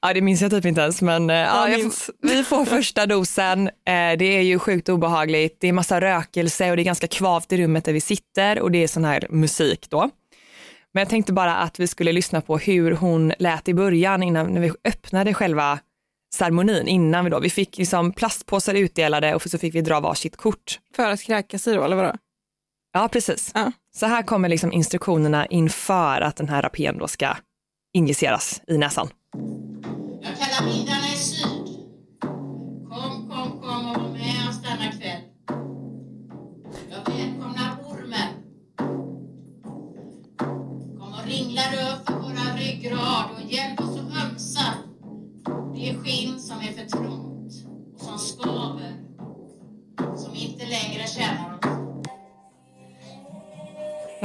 ja, 0.00 0.14
det 0.14 0.20
minns 0.20 0.42
jag 0.42 0.50
typ 0.50 0.64
inte 0.64 0.80
ens 0.80 1.02
men 1.02 1.30
eh, 1.30 1.36
ja, 1.36 1.68
jag, 1.68 1.92
vi 2.22 2.44
får 2.44 2.64
första 2.76 3.06
dosen. 3.06 3.66
Eh, 3.66 4.18
det 4.18 4.24
är 4.24 4.42
ju 4.42 4.58
sjukt 4.58 4.88
obehagligt. 4.88 5.56
Det 5.60 5.68
är 5.68 5.72
massa 5.72 6.00
rökelse 6.00 6.70
och 6.70 6.76
det 6.76 6.82
är 6.82 6.84
ganska 6.84 7.06
kvavt 7.06 7.52
i 7.52 7.56
rummet 7.56 7.84
där 7.84 7.92
vi 7.92 8.00
sitter 8.00 8.60
och 8.60 8.70
det 8.70 8.82
är 8.82 8.88
sån 8.88 9.04
här 9.04 9.26
musik 9.30 9.86
då. 9.90 10.10
Men 10.94 11.00
jag 11.00 11.08
tänkte 11.08 11.32
bara 11.32 11.56
att 11.56 11.80
vi 11.80 11.86
skulle 11.86 12.12
lyssna 12.12 12.40
på 12.40 12.58
hur 12.58 12.92
hon 12.92 13.32
lät 13.38 13.68
i 13.68 13.74
början 13.74 14.22
innan 14.22 14.54
när 14.54 14.60
vi 14.60 14.72
öppnade 14.84 15.34
själva 15.34 15.78
ceremonin 16.34 16.88
innan 16.88 17.24
vi 17.24 17.30
då. 17.30 17.40
Vi 17.40 17.50
fick 17.50 17.78
liksom 17.78 18.12
plastpåsar 18.12 18.74
utdelade 18.74 19.34
och 19.34 19.42
så 19.42 19.58
fick 19.58 19.74
vi 19.74 19.80
dra 19.80 20.00
varsitt 20.00 20.36
kort. 20.36 20.78
För 20.96 21.10
att 21.10 21.22
kräkas 21.22 21.66
i 21.66 21.74
då, 21.74 21.84
eller 21.84 21.96
vadå? 21.96 22.16
Ja, 22.92 23.08
precis. 23.12 23.52
Ja. 23.54 23.72
Så 23.94 24.06
här 24.06 24.22
kommer 24.22 24.48
liksom 24.48 24.72
instruktionerna 24.72 25.46
inför 25.46 26.20
att 26.20 26.36
den 26.36 26.48
här 26.48 26.62
rapén 26.62 26.98
då 26.98 27.08
ska 27.08 27.36
injiceras 27.94 28.62
i 28.66 28.78
näsan. 28.78 29.08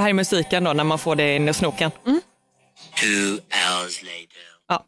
Här 0.03 0.09
är 0.09 0.13
musiken 0.13 0.63
då 0.63 0.73
när 0.73 0.83
man 0.83 0.99
får 0.99 1.15
det 1.15 1.35
in 1.35 1.49
i 1.49 1.53
snoken. 1.53 1.91
Two 1.91 3.39
hours 3.51 4.03
later. 4.03 4.43
Ja. 4.67 4.85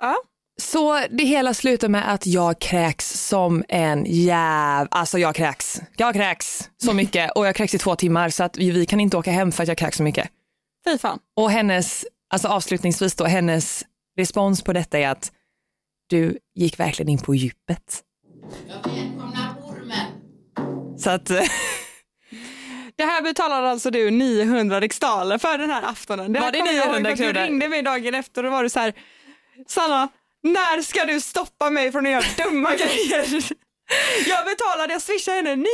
Ja. 0.00 0.16
Så 0.58 1.06
det 1.10 1.24
hela 1.24 1.54
slutar 1.54 1.88
med 1.88 2.12
att 2.12 2.26
jag 2.26 2.58
kräks 2.58 3.28
som 3.28 3.64
en 3.68 4.04
jäv... 4.08 4.88
Alltså 4.90 5.18
jag 5.18 5.34
kräks. 5.34 5.80
Jag 5.96 6.14
kräks 6.14 6.70
så 6.76 6.92
mycket 6.92 7.30
och 7.30 7.46
jag 7.46 7.54
kräks 7.54 7.74
i 7.74 7.78
två 7.78 7.96
timmar 7.96 8.28
så 8.28 8.44
att 8.44 8.56
vi, 8.56 8.70
vi 8.70 8.86
kan 8.86 9.00
inte 9.00 9.16
åka 9.16 9.30
hem 9.30 9.52
för 9.52 9.62
att 9.62 9.68
jag 9.68 9.78
kräks 9.78 9.96
så 9.96 10.02
mycket. 10.02 10.28
Fy 10.84 10.98
fan. 10.98 11.18
Och 11.36 11.50
hennes, 11.50 12.04
alltså 12.30 12.48
avslutningsvis 12.48 13.14
då, 13.14 13.24
hennes 13.24 13.84
respons 14.18 14.62
på 14.62 14.72
detta 14.72 14.98
är 14.98 15.08
att 15.08 15.32
du 16.08 16.38
gick 16.54 16.80
verkligen 16.80 17.08
in 17.08 17.18
på 17.18 17.34
djupet. 17.34 18.02
Jag 18.68 18.92
välkomnar 18.92 19.54
ormen. 19.62 20.06
Så 20.98 21.10
att, 21.10 21.30
Det 22.98 23.04
här 23.04 23.22
betalar 23.22 23.62
alltså 23.62 23.90
du 23.90 24.10
900 24.10 24.80
riksdaler 24.80 25.38
för 25.38 25.58
den 25.58 25.70
här 25.70 25.82
aftonen. 25.82 26.32
Det 26.32 26.40
Var 26.40 26.52
det 26.52 26.58
kommer 26.58 26.72
jag 26.72 26.86
ihåg 26.86 27.02
900 27.02 27.08
för 27.08 27.12
att 27.12 27.18
kronor? 27.18 27.32
Du 27.32 27.40
ringde 27.40 27.68
mig 27.68 27.82
dagen 27.82 28.14
efter 28.14 28.44
och 28.44 28.52
var 28.52 28.62
du 28.62 28.68
så 28.68 28.80
här, 28.80 28.94
Sanna, 29.68 30.08
när 30.42 30.82
ska 30.82 31.04
du 31.04 31.20
stoppa 31.20 31.70
mig 31.70 31.92
från 31.92 32.06
att 32.06 32.12
göra 32.12 32.24
dumma 32.50 32.70
grejer? 32.76 33.26
Jag 34.28 34.44
betalade, 34.44 34.92
jag 34.92 35.02
swishade 35.02 35.36
henne 35.36 35.56
900 35.56 35.66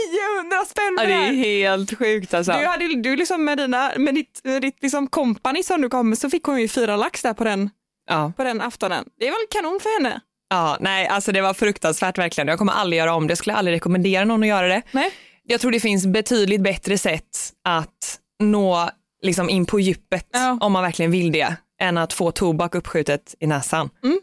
spänn 0.69 0.95
ja, 0.97 1.03
för 1.03 1.09
det 1.09 1.15
det 1.15 1.25
är 1.27 1.33
helt 1.33 1.99
sjukt 1.99 2.35
alltså. 2.35 2.53
Du, 2.53 2.67
hade, 2.67 2.95
du 3.03 3.17
liksom 3.17 3.45
med, 3.45 3.59
dina, 3.59 3.93
med 3.97 4.15
ditt, 4.15 4.41
med 4.45 4.63
ditt 4.63 4.83
liksom 4.83 5.07
kompani 5.07 5.63
som 5.63 5.81
du 5.81 5.89
kom 5.89 6.09
med 6.09 6.19
så 6.19 6.31
fick 6.31 6.45
hon 6.45 6.61
ju 6.61 6.69
fyra 6.69 6.97
lax 6.97 7.23
där 7.23 7.35
på 7.35 7.45
den, 7.45 7.71
Ja. 8.11 8.33
på 8.37 8.45
den 8.45 8.61
aftonen. 8.61 9.05
Det 9.19 9.27
är 9.27 9.31
väl 9.31 9.47
kanon 9.51 9.81
för 9.83 10.03
henne? 10.03 10.21
ja, 10.51 10.77
nej 10.81 11.07
alltså 11.09 11.33
det 11.33 11.41
var 11.41 11.55
fruktansvärt 11.55 12.19
verkligen. 12.19 12.49
Jag 12.49 12.59
kommer 12.59 12.73
aldrig 12.73 12.99
göra 12.99 13.15
om 13.15 13.27
det, 13.27 13.31
jag 13.31 13.39
skulle 13.39 13.55
aldrig 13.57 13.77
rekommendera 13.77 14.25
någon 14.25 14.43
att 14.43 14.49
göra 14.49 14.69
det. 14.69 14.83
Nej. 14.91 15.11
Jag 15.49 15.61
tror 15.61 15.71
det 15.73 15.81
finns 15.81 16.07
betydligt 16.07 16.61
bättre 16.61 16.99
sätt 16.99 17.53
att 17.65 18.19
nå 18.43 18.91
liksom 19.23 19.51
in 19.51 19.67
på 19.67 19.81
djupet 19.81 20.27
Ja. 20.33 20.59
om 20.61 20.73
man 20.73 20.83
verkligen 20.83 21.11
vill 21.11 21.33
det, 21.33 21.57
än 21.81 21.99
att 21.99 22.13
få 22.13 22.31
tobak 22.31 22.75
uppskjutet 22.75 23.35
i 23.41 23.47
näsan. 23.47 23.91
Mm. 24.05 24.21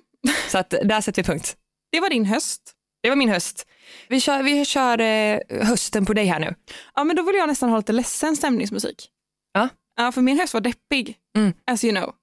Så 0.49 0.57
att 0.57 0.69
där 0.69 1.01
sätter 1.01 1.23
vi 1.23 1.27
punkt. 1.27 1.55
Det 1.91 1.99
var 1.99 2.09
din 2.09 2.25
höst. 2.25 2.61
Det 3.03 3.09
var 3.09 3.15
min 3.15 3.29
höst. 3.29 3.67
Vi 4.09 4.21
kör, 4.21 4.43
vi 4.43 4.65
kör 4.65 5.01
eh, 5.01 5.39
hösten 5.61 6.05
på 6.05 6.13
dig 6.13 6.25
här 6.25 6.39
nu. 6.39 6.55
Ja 6.95 7.03
men 7.03 7.15
då 7.15 7.23
vill 7.23 7.35
jag 7.35 7.47
nästan 7.47 7.69
ha 7.69 7.77
lite 7.77 7.93
ledsen 7.93 8.35
stämningsmusik. 8.35 9.09
Ja. 9.53 9.69
Ja 9.95 10.11
för 10.11 10.21
min 10.21 10.39
höst 10.39 10.53
var 10.53 10.61
deppig, 10.61 11.15
Mm. 11.37 11.53
as 11.71 11.83
you 11.83 11.95
know. 11.95 12.13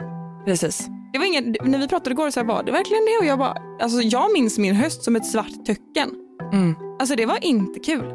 Precis. 0.45 0.87
Det 1.12 1.19
var 1.19 1.26
ingen, 1.26 1.57
när 1.65 1.79
vi 1.79 1.88
pratade 1.88 2.11
igår 2.11 2.31
så 2.31 2.41
här, 2.41 2.47
var 2.47 2.62
det 2.62 2.73
verkligen 2.73 3.05
det? 3.05 3.19
Och 3.19 3.25
jag 3.26 3.38
bara, 3.38 3.57
alltså 3.83 4.00
jag 4.00 4.33
minns 4.33 4.59
min 4.59 4.75
höst 4.75 5.03
som 5.03 5.17
ett 5.17 5.26
svart 5.26 5.67
töcken. 5.67 6.15
Mm. 6.53 6.75
Alltså 7.00 7.17
det 7.17 7.26
var 7.26 7.45
inte 7.45 7.81
kul. 7.81 8.12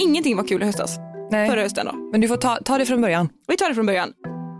Ingenting 0.00 0.36
var 0.36 0.44
kul 0.44 0.62
i 0.62 0.66
höstas. 0.66 0.98
Nej. 1.30 1.50
Förra 1.50 1.60
hösten 1.60 1.86
då. 1.86 1.92
Men 2.12 2.20
du 2.20 2.28
får 2.28 2.36
ta, 2.36 2.58
ta 2.64 2.78
det 2.78 2.86
från 2.86 3.00
början. 3.00 3.28
Vi 3.48 3.56
tar 3.56 3.68
det 3.68 3.74
från 3.74 3.86
början. 3.86 4.12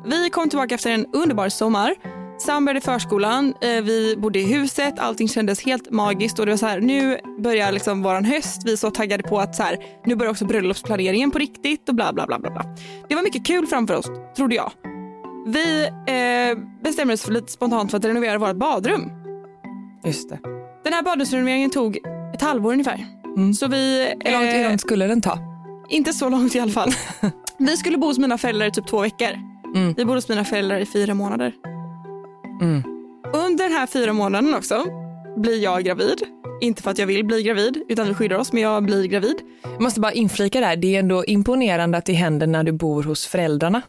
Vi 0.07 0.31
kom 0.31 0.49
tillbaka 0.49 0.75
efter 0.75 0.91
en 0.91 1.07
underbar 1.13 1.49
sommar. 1.49 1.95
Sam 2.39 2.65
började 2.65 2.79
i 2.79 2.81
förskolan, 2.81 3.55
eh, 3.61 3.83
vi 3.83 4.17
bodde 4.19 4.39
i 4.39 4.53
huset, 4.53 4.99
allting 4.99 5.29
kändes 5.29 5.65
helt 5.65 5.91
magiskt 5.91 6.39
och 6.39 6.47
det 6.47 6.53
var 6.53 6.57
så 6.57 6.67
här, 6.67 6.81
nu 6.81 7.19
börjar 7.39 7.73
liksom 7.73 8.03
våran 8.03 8.25
höst, 8.25 8.63
vi 8.65 8.73
är 8.73 8.77
så 8.77 8.91
taggade 8.91 9.23
på 9.23 9.39
att 9.39 9.55
så 9.55 9.63
här, 9.63 9.79
nu 10.07 10.17
börjar 10.17 10.31
också 10.31 10.45
bröllopsplaneringen 10.45 11.31
på 11.31 11.39
riktigt 11.39 11.89
och 11.89 11.95
bla 11.95 12.13
bla 12.13 12.27
bla 12.27 12.39
bla. 12.39 12.51
bla. 12.51 12.65
Det 13.09 13.15
var 13.15 13.23
mycket 13.23 13.47
kul 13.47 13.67
framför 13.67 13.95
oss, 13.95 14.07
trodde 14.37 14.55
jag. 14.55 14.73
Vi 15.47 15.87
eh, 15.87 16.59
bestämde 16.85 17.15
oss 17.15 17.23
för 17.23 17.33
lite 17.33 17.53
spontant 17.53 17.91
för 17.91 17.99
att 17.99 18.05
renovera 18.05 18.39
vårt 18.39 18.57
badrum. 18.57 19.11
Just 20.05 20.29
det. 20.29 20.39
Den 20.85 20.93
här 20.93 21.03
badrumsrenoveringen 21.03 21.71
tog 21.71 21.99
ett 22.35 22.43
halvår 22.43 22.73
ungefär. 22.73 23.20
Mm. 23.37 23.55
Så 23.55 23.69
vi... 23.69 24.15
Hur 24.25 24.33
långt, 24.33 24.45
hur 24.53 24.61
eh, 24.63 24.69
långt 24.69 24.81
skulle 24.81 25.07
den 25.07 25.21
ta? 25.21 25.39
Inte 25.89 26.13
så 26.13 26.29
långt 26.29 26.55
i 26.55 26.61
alla 26.61 26.73
fall. 26.73 26.91
vi 27.59 27.77
skulle 27.77 27.99
bo 27.99 28.07
hos 28.07 28.19
mina 28.19 28.39
föräldrar 28.39 28.67
i 28.67 28.71
typ 28.71 28.87
två 28.87 29.01
veckor. 29.01 29.29
Mm. 29.75 29.95
Vi 29.97 30.05
bodde 30.05 30.17
hos 30.17 30.29
mina 30.29 30.45
föräldrar 30.45 30.79
i 30.79 30.87
fyra 30.87 31.15
månader. 31.15 31.53
Mm. 32.61 32.83
Under 33.35 33.65
den 33.65 33.73
här 33.73 33.87
fyra 33.87 34.13
månaden 34.13 34.55
också 34.55 34.85
blir 35.37 35.63
jag 35.63 35.85
gravid. 35.85 36.23
Inte 36.61 36.83
för 36.83 36.91
att 36.91 36.99
jag 36.99 37.07
vill 37.07 37.25
bli 37.25 37.43
gravid, 37.43 37.83
utan 37.89 38.07
vi 38.09 38.15
skyddar 38.15 38.37
oss, 38.39 38.53
men 38.53 38.63
jag 38.63 38.85
blir 38.85 39.05
gravid. 39.07 39.37
Jag 39.63 39.81
måste 39.83 40.01
bara 40.01 40.13
inflika 40.13 40.61
där, 40.61 40.77
det 40.77 40.95
är 40.95 40.99
ändå 40.99 41.25
imponerande 41.25 41.99
att 41.99 42.05
det 42.05 42.13
händer 42.13 42.47
när 42.47 42.65
du 42.65 42.73
bor 42.73 43.03
hos 43.03 43.27
föräldrarna. 43.27 43.83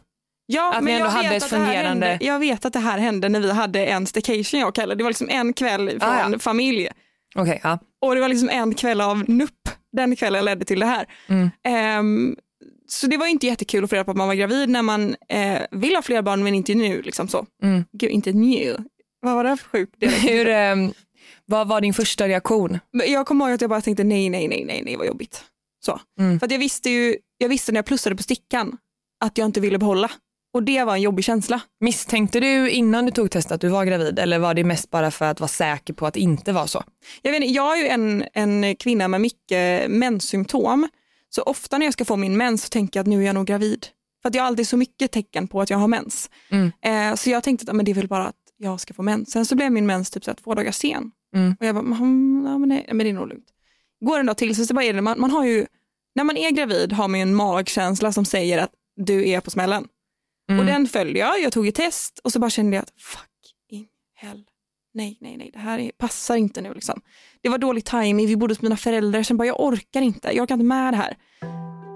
Ja, 0.46 0.74
Att 0.74 0.84
men 0.84 0.92
jag 0.98 1.04
vet 1.04 1.42
att 1.42 1.50
det 1.50 1.56
här 1.56 1.64
fungerande- 1.66 2.06
Hände, 2.06 2.24
jag 2.24 2.38
vet 2.38 2.64
att 2.64 2.72
det 2.72 2.78
här 2.78 2.98
hände 2.98 3.28
när 3.28 3.40
vi 3.40 3.52
hade 3.52 3.86
en 3.86 4.06
staycation 4.06 4.60
jag 4.60 4.68
och 4.68 4.74
Kalle. 4.74 4.94
Det 4.94 5.02
var 5.04 5.10
liksom 5.10 5.28
en 5.30 5.52
kväll 5.52 5.90
från 6.00 6.10
Ah, 6.10 6.30
ja. 6.32 6.38
familj. 6.38 6.88
Okej, 7.34 7.60
ja. 7.62 7.78
Och 8.00 8.14
det 8.14 8.20
var 8.20 8.28
liksom 8.28 8.48
en 8.48 8.74
kväll 8.74 9.00
av 9.00 9.30
nupp. 9.30 9.68
Den 9.92 10.16
kvällen 10.16 10.44
ledde 10.44 10.64
till 10.64 10.80
det 10.80 10.86
här. 10.86 11.06
Mm. 11.26 11.50
Ehm, 11.64 12.36
så 12.88 13.06
det 13.06 13.16
var 13.16 13.26
inte 13.26 13.46
jättekul 13.46 13.84
att 13.84 13.90
få 13.90 13.96
reda 13.96 14.04
på 14.04 14.10
att 14.10 14.16
man 14.16 14.28
var 14.28 14.34
gravid 14.34 14.68
när 14.68 14.82
man 14.82 15.16
eh, 15.28 15.60
vill 15.70 15.94
ha 15.94 16.02
fler 16.02 16.22
barn 16.22 16.44
men 16.44 16.54
inte 16.54 16.74
nu. 16.74 17.02
Liksom 17.02 17.28
så. 17.28 17.46
Mm. 17.62 17.84
Gud, 17.92 18.10
inte 18.10 18.32
nu. 18.32 18.76
Vad 19.20 19.34
var 19.34 19.44
det 19.44 19.56
för 19.56 19.68
sjukt? 19.68 19.96
Hur, 20.28 20.48
ehm, 20.48 20.92
vad 21.46 21.68
var 21.68 21.80
din 21.80 21.94
första 21.94 22.28
reaktion? 22.28 22.78
Jag 22.90 23.26
kommer 23.26 23.44
ihåg 23.44 23.54
att 23.54 23.60
jag 23.60 23.70
bara 23.70 23.80
tänkte 23.80 24.04
nej, 24.04 24.28
nej, 24.28 24.48
nej, 24.48 24.64
nej, 24.64 24.82
nej 24.84 24.96
vad 24.96 25.06
jobbigt. 25.06 25.44
Så. 25.84 26.00
Mm. 26.20 26.40
För 26.40 26.52
jag 26.52 26.58
visste 26.58 26.90
ju, 26.90 27.16
jag 27.38 27.48
visste 27.48 27.72
när 27.72 27.78
jag 27.78 27.86
plussade 27.86 28.16
på 28.16 28.22
stickan 28.22 28.76
att 29.24 29.38
jag 29.38 29.44
inte 29.44 29.60
ville 29.60 29.78
behålla. 29.78 30.10
Och 30.52 30.62
det 30.62 30.84
var 30.84 30.94
en 30.94 31.00
jobbig 31.02 31.24
känsla. 31.24 31.60
Misstänkte 31.80 32.40
du 32.40 32.70
innan 32.70 33.04
du 33.06 33.10
tog 33.10 33.30
testet 33.30 33.52
att 33.52 33.60
du 33.60 33.68
var 33.68 33.84
gravid 33.84 34.18
eller 34.18 34.38
var 34.38 34.54
det 34.54 34.64
mest 34.64 34.90
bara 34.90 35.10
för 35.10 35.24
att 35.24 35.40
vara 35.40 35.48
säker 35.48 35.92
på 35.94 36.06
att 36.06 36.14
det 36.14 36.20
inte 36.20 36.52
var 36.52 36.66
så? 36.66 36.82
Jag, 37.22 37.32
vet, 37.32 37.50
jag 37.50 37.78
är 37.78 37.82
ju 37.82 37.88
en, 37.88 38.24
en 38.32 38.76
kvinna 38.76 39.08
med 39.08 39.20
mycket 39.20 39.90
menssymptom. 39.90 40.88
Så 41.30 41.42
ofta 41.42 41.78
när 41.78 41.86
jag 41.86 41.92
ska 41.92 42.04
få 42.04 42.16
min 42.16 42.36
mens 42.36 42.62
så 42.62 42.68
tänker 42.68 42.98
jag 42.98 43.04
att 43.04 43.08
nu 43.08 43.22
är 43.22 43.26
jag 43.26 43.34
nog 43.34 43.46
gravid. 43.46 43.86
För 44.22 44.28
att 44.28 44.34
jag 44.34 44.42
har 44.42 44.46
alltid 44.46 44.68
så 44.68 44.76
mycket 44.76 45.10
tecken 45.12 45.48
på 45.48 45.60
att 45.60 45.70
jag 45.70 45.78
har 45.78 45.88
mens. 45.88 46.30
Mm. 46.50 46.72
Eh, 46.84 47.16
så 47.16 47.30
jag 47.30 47.42
tänkte 47.42 47.70
att 47.70 47.76
men 47.76 47.84
det 47.84 47.90
är 47.90 47.94
väl 47.94 48.08
bara 48.08 48.26
att 48.26 48.36
jag 48.58 48.80
ska 48.80 48.94
få 48.94 49.02
mens. 49.02 49.30
Sen 49.30 49.46
så 49.46 49.54
blev 49.54 49.72
min 49.72 49.86
mens 49.86 50.10
typ 50.10 50.24
så 50.24 50.34
två 50.34 50.54
dagar 50.54 50.72
sen. 50.72 51.10
Mm. 51.34 51.56
Och 51.60 51.66
jag 51.66 51.74
bara, 51.74 51.80
"Mm, 51.84 52.44
ja, 52.46 52.58
men, 52.58 52.68
nej, 52.68 52.86
men 52.88 52.98
det 52.98 53.08
är 53.08 53.12
nog 53.12 53.28
lugnt. 53.28 53.46
Går 54.04 54.18
en 54.20 54.26
dag 54.26 54.36
till 54.36 54.56
så, 54.56 54.64
så 54.66 54.74
bara 54.74 54.84
är 54.84 54.92
det, 54.92 55.00
man, 55.00 55.20
man 55.20 55.30
har 55.30 55.44
ju, 55.44 55.66
när 56.14 56.24
man 56.24 56.36
är 56.36 56.50
gravid 56.50 56.92
har 56.92 57.08
man 57.08 57.20
ju 57.20 57.22
en 57.22 57.34
magkänsla 57.34 58.12
som 58.12 58.24
säger 58.24 58.58
att 58.58 58.70
du 58.96 59.28
är 59.28 59.40
på 59.40 59.50
smällen. 59.50 59.84
Mm. 60.52 60.60
Och 60.60 60.66
den 60.66 60.86
följde 60.86 61.18
jag, 61.20 61.40
jag 61.40 61.52
tog 61.52 61.66
ett 61.68 61.74
test 61.74 62.18
och 62.24 62.32
så 62.32 62.38
bara 62.38 62.50
kände 62.50 62.76
jag 62.76 62.82
att 62.82 62.92
fucking 63.00 63.86
hell. 64.14 64.42
Nej, 64.94 65.18
nej, 65.20 65.36
nej, 65.36 65.50
det 65.52 65.58
här 65.58 65.78
är, 65.78 65.90
passar 65.98 66.36
inte 66.36 66.60
nu 66.60 66.74
liksom. 66.74 67.00
Det 67.42 67.48
var 67.48 67.58
dålig 67.58 67.84
timing, 67.84 68.26
vi 68.26 68.36
bodde 68.36 68.50
hos 68.54 68.62
mina 68.62 68.76
föräldrar, 68.76 69.22
kände 69.22 69.38
bara 69.38 69.46
jag 69.46 69.60
orkar 69.60 70.00
inte, 70.02 70.28
jag 70.36 70.42
orkar 70.42 70.54
inte 70.54 70.64
med 70.64 70.92
det 70.92 70.96
här. 70.96 71.16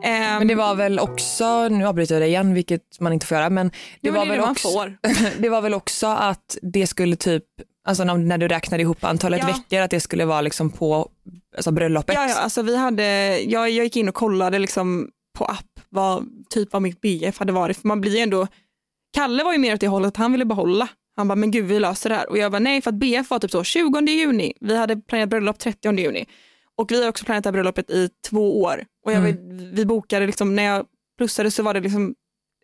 Ehm, 0.04 0.38
Men 0.38 0.48
det 0.48 0.54
var 0.54 0.74
väl 0.74 0.98
också, 0.98 1.68
nu 1.68 1.86
avbryter 1.86 2.14
jag 2.14 2.22
dig 2.22 2.28
igen 2.28 2.54
vilket 2.54 3.00
man 3.00 3.12
inte 3.12 3.26
får 3.26 3.36
göra, 3.36 3.50
men 3.50 3.68
det, 3.68 3.74
det 4.00 4.10
var, 4.10 4.24
det 4.24 4.30
väl 4.30 4.40
man 4.40 4.50
också, 4.50 4.68
det 5.38 5.48
var 5.48 5.60
väl 5.60 5.74
också 5.74 6.06
att 6.06 6.58
det 6.62 6.86
skulle 6.86 7.16
typ, 7.16 7.44
alltså 7.88 8.04
när, 8.04 8.14
när 8.14 8.38
du 8.38 8.48
räknade 8.48 8.82
ihop 8.82 9.04
antalet 9.04 9.40
Ja. 9.40 9.46
veckor, 9.46 9.80
att 9.80 9.90
det 9.90 10.00
skulle 10.00 10.24
vara 10.24 10.40
liksom 10.40 10.70
på 10.70 11.08
alltså 11.56 11.70
bröllopet. 11.70 12.14
Ja, 12.14 12.28
ja, 12.28 12.34
alltså 12.34 12.62
vi 12.62 12.76
hade, 12.76 13.38
jag, 13.40 13.70
jag 13.70 13.84
gick 13.84 13.96
in 13.96 14.08
och 14.08 14.14
kollade 14.14 14.58
liksom 14.58 15.08
på 15.36 15.44
app 15.44 15.80
vad 15.88 16.26
typ 16.50 16.74
av 16.74 16.82
mitt 16.82 17.00
BF 17.00 17.38
hade 17.38 17.52
varit, 17.52 17.76
för 17.76 17.88
man 17.88 18.00
blir 18.00 18.12
ju 18.12 18.18
ändå, 18.18 18.46
Kalle 19.12 19.44
var 19.44 19.52
ju 19.52 19.58
mer 19.58 19.74
åt 19.74 19.80
det 19.80 19.88
hållet 19.88 20.08
att 20.08 20.16
han 20.16 20.32
ville 20.32 20.44
behålla. 20.44 20.88
Han 21.16 21.28
bara, 21.28 21.34
men 21.36 21.50
gud 21.50 21.64
vi 21.64 21.80
löser 21.80 22.10
det 22.10 22.16
här. 22.16 22.30
Och 22.30 22.38
jag 22.38 22.52
bara, 22.52 22.58
nej 22.58 22.82
för 22.82 22.90
att 22.90 22.94
BF 22.94 23.30
var 23.30 23.38
typ 23.38 23.50
så 23.50 23.64
20 23.64 24.00
juni, 24.00 24.52
vi 24.60 24.76
hade 24.76 24.96
planerat 24.96 25.28
bröllop 25.30 25.58
30 25.58 25.98
juni. 25.98 26.26
Och 26.76 26.92
vi 26.92 27.02
har 27.02 27.08
också 27.08 27.24
planerat 27.24 27.44
det 27.44 27.48
här 27.48 27.52
bröllopet 27.52 27.90
i 27.90 28.08
två 28.30 28.62
år. 28.62 28.84
Och 29.04 29.12
jag, 29.12 29.18
Mm. 29.28 29.74
vi 29.74 29.86
bokade, 29.86 30.26
liksom, 30.26 30.56
när 30.56 30.62
jag 30.62 30.86
plussade 31.18 31.50
så 31.50 31.62
var 31.62 31.74
det 31.74 31.80
liksom 31.80 32.14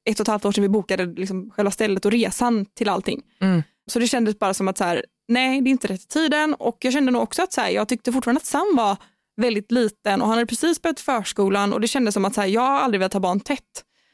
ett 0.05 0.21
och 0.21 0.25
ett 0.25 0.29
halvt 0.29 0.45
år 0.45 0.53
sedan 0.53 0.63
vi 0.63 0.69
bokade 0.69 1.07
liksom 1.07 1.51
själva 1.51 1.71
stället 1.71 2.05
och 2.05 2.11
resan 2.13 2.67
till 2.67 2.89
allting. 2.89 3.23
Mm. 3.41 3.63
Så 3.91 3.99
det 3.99 4.07
kändes 4.07 4.39
bara 4.39 4.55
som 4.55 4.69
att 4.69 4.79
så 4.79 4.85
här, 4.85 5.05
nej 5.29 5.61
det 5.61 5.69
är 5.69 5.73
inte 5.73 5.89
rätt 5.89 6.03
i 6.03 6.07
tiden 6.07 6.55
och 6.55 6.77
jag 6.81 6.93
kände 6.93 7.13
nog 7.13 7.23
också 7.23 7.43
att 7.43 7.53
så 7.53 7.61
här, 7.61 7.71
jag 7.71 7.89
tyckte 7.89 8.13
fortfarande 8.13 8.39
att 8.39 8.47
Sam 8.47 8.75
var 8.77 8.97
väldigt 9.37 9.73
liten 9.73 10.21
och 10.23 10.29
han 10.29 10.37
hade 10.39 10.47
precis 10.47 10.83
börjat 10.83 11.01
förskolan 11.01 11.73
och 11.73 11.81
det 11.81 11.89
kändes 11.89 12.15
som 12.15 12.25
att 12.25 12.35
så 12.35 12.41
här, 12.41 12.49
jag 12.49 12.61
har 12.63 12.79
aldrig 12.81 12.99
velat 13.01 13.13
ha 13.13 13.21
barn 13.21 13.41
tätt. 13.41 13.59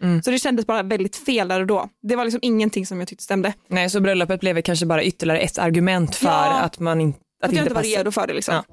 Mm. 0.02 0.22
Så 0.22 0.30
det 0.30 0.38
kändes 0.38 0.66
bara 0.66 0.82
väldigt 0.82 1.16
fel 1.16 1.48
där 1.48 1.60
och 1.60 1.66
då. 1.66 1.88
Det 2.02 2.16
var 2.16 2.24
liksom 2.24 2.40
ingenting 2.42 2.86
som 2.86 2.98
jag 2.98 3.08
tyckte 3.08 3.24
stämde. 3.24 3.52
Nej, 3.68 3.90
så 3.90 4.00
bröllopet 4.00 4.40
blev 4.40 4.62
kanske 4.62 4.86
bara 4.86 5.02
ytterligare 5.04 5.40
ett 5.40 5.58
argument 5.58 6.14
för 6.16 6.28
Ja. 6.28 6.58
att 6.60 6.78
man 6.78 7.00
in, 7.00 7.14
att 7.42 7.52
jag 7.52 7.62
inte 7.62 7.74
var 7.74 7.82
passa. 7.82 7.98
redo 7.98 8.10
för 8.10 8.26
det. 8.26 8.34
Liksom. 8.34 8.54
Ja. 8.54 8.64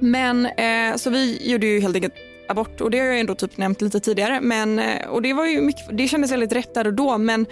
Men 0.00 0.46
eh, 0.46 0.96
så 0.96 1.10
vi 1.10 1.50
gjorde 1.50 1.66
ju 1.66 1.80
helt 1.80 1.94
enkelt 1.96 2.14
abort 2.48 2.80
och 2.80 2.90
det 2.90 2.98
har 2.98 3.06
jag 3.06 3.20
ändå 3.20 3.34
typ 3.34 3.56
nämnt 3.56 3.80
lite 3.80 4.00
tidigare. 4.00 4.40
Men, 4.40 4.78
eh, 4.78 5.08
och 5.08 5.22
det, 5.22 5.32
var 5.32 5.46
ju 5.46 5.60
mycket, 5.60 5.98
det 5.98 6.08
kändes 6.08 6.32
väldigt 6.32 6.52
rätt 6.52 6.74
där 6.74 6.86
och 6.86 6.94
då 6.94 7.18
men 7.18 7.46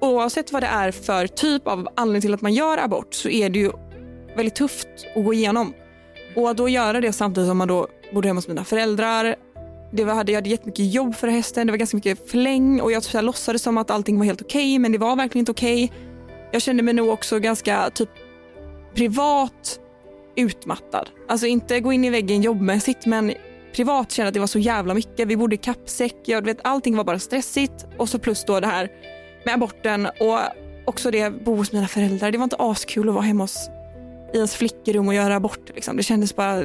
oavsett 0.00 0.52
vad 0.52 0.62
det 0.62 0.66
är 0.66 0.90
för 0.90 1.26
typ 1.26 1.66
av 1.68 1.88
anledning 1.96 2.22
till 2.22 2.34
att 2.34 2.40
man 2.40 2.54
gör 2.54 2.78
abort 2.78 3.14
så 3.14 3.28
är 3.28 3.50
det 3.50 3.58
ju 3.58 3.70
väldigt 4.36 4.54
tufft 4.54 4.88
att 5.16 5.24
gå 5.24 5.34
igenom. 5.34 5.74
Och 6.36 6.50
att 6.50 6.56
då 6.56 6.68
göra 6.68 7.00
det 7.00 7.12
samtidigt 7.12 7.48
som 7.48 7.58
man 7.58 7.68
då 7.68 7.88
bodde 8.12 8.28
hemma 8.28 8.38
hos 8.38 8.48
mina 8.48 8.64
föräldrar. 8.64 9.36
Det 9.92 10.04
var, 10.04 10.14
hade, 10.14 10.32
jag 10.32 10.36
hade 10.36 10.50
jättemycket 10.50 10.94
jobb 10.94 11.14
för 11.14 11.28
hästen, 11.28 11.66
det 11.66 11.72
var 11.72 11.78
ganska 11.78 11.96
mycket 11.96 12.30
fläng 12.30 12.80
och 12.80 12.92
jag 12.92 13.02
så 13.02 13.18
här, 13.18 13.22
låtsades 13.22 13.62
som 13.62 13.78
att 13.78 13.90
allting 13.90 14.18
var 14.18 14.24
helt 14.24 14.42
okej 14.42 14.78
men 14.78 14.92
det 14.92 14.98
var 14.98 15.16
verkligen 15.16 15.42
inte 15.42 15.52
okej. 15.52 15.92
Jag 16.52 16.62
kände 16.62 16.82
mig 16.82 16.94
nog 16.94 17.08
också 17.08 17.38
ganska 17.38 17.90
typ 17.90 18.08
privat 18.94 19.80
utmattad. 20.36 21.10
Alltså 21.28 21.46
inte 21.46 21.80
gå 21.80 21.92
in 21.92 22.04
i 22.04 22.10
väggen 22.10 22.42
jobbmässigt 22.42 23.06
men 23.06 23.32
privat 23.74 24.12
kände 24.12 24.28
att 24.28 24.34
det 24.34 24.40
var 24.40 24.46
så 24.46 24.58
jävla 24.58 24.94
mycket. 24.94 25.28
Vi 25.28 25.36
bodde 25.36 25.54
i 25.54 25.58
kappsäck, 25.58 26.16
jag 26.24 26.44
vet, 26.44 26.58
allting 26.62 26.96
var 26.96 27.04
bara 27.04 27.18
stressigt 27.18 27.86
och 27.98 28.08
så 28.08 28.18
plus 28.18 28.44
då 28.44 28.60
det 28.60 28.66
här 28.66 28.88
med 29.44 29.54
aborten 29.54 30.06
och 30.06 30.38
också 30.84 31.10
det 31.10 31.44
bo 31.44 31.56
hos 31.56 31.72
mina 31.72 31.88
föräldrar. 31.88 32.30
Det 32.30 32.38
var 32.38 32.44
inte 32.44 32.56
askul 32.58 33.08
att 33.08 33.14
vara 33.14 33.24
hemma 33.24 33.44
hos, 33.44 33.70
i 34.34 34.36
ens 34.36 34.54
flickrum 34.54 35.08
och 35.08 35.14
göra 35.14 35.36
abort. 35.36 35.70
Liksom. 35.74 35.96
Det 35.96 36.02
kändes 36.02 36.36
bara, 36.36 36.64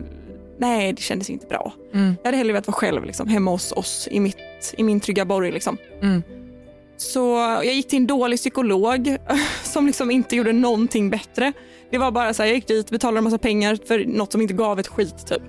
nej 0.59 0.93
det 0.93 1.01
kändes 1.01 1.29
inte 1.29 1.47
bra. 1.47 1.73
Mm. 1.93 2.15
Jag 2.23 2.27
hade 2.27 2.37
hellre 2.37 2.53
velat 2.53 2.67
vara 2.67 2.75
själv 2.75 3.05
liksom, 3.05 3.27
hemma 3.27 3.51
hos 3.51 3.71
oss 3.71 4.07
i, 4.11 4.19
mitt, 4.19 4.73
i 4.77 4.83
min 4.83 4.99
trygga 4.99 5.25
borg. 5.25 5.51
Liksom. 5.51 5.77
Mm. 6.01 6.23
Så 6.97 7.19
jag 7.63 7.73
gick 7.73 7.87
till 7.87 7.97
en 7.97 8.07
dålig 8.07 8.39
psykolog 8.39 9.17
som 9.63 9.87
liksom 9.87 10.11
inte 10.11 10.35
gjorde 10.35 10.53
någonting 10.53 11.09
bättre. 11.09 11.53
Det 11.91 11.97
var 11.97 12.11
bara 12.11 12.33
så 12.33 12.41
här, 12.43 12.47
jag 12.49 12.55
gick 12.55 12.67
dit, 12.67 12.89
betalade 12.89 13.17
en 13.17 13.23
massa 13.23 13.37
pengar 13.37 13.77
för 13.87 14.05
något 14.05 14.31
som 14.31 14.41
inte 14.41 14.53
gav 14.53 14.79
ett 14.79 14.87
skit. 14.87 15.27
Typ. 15.27 15.41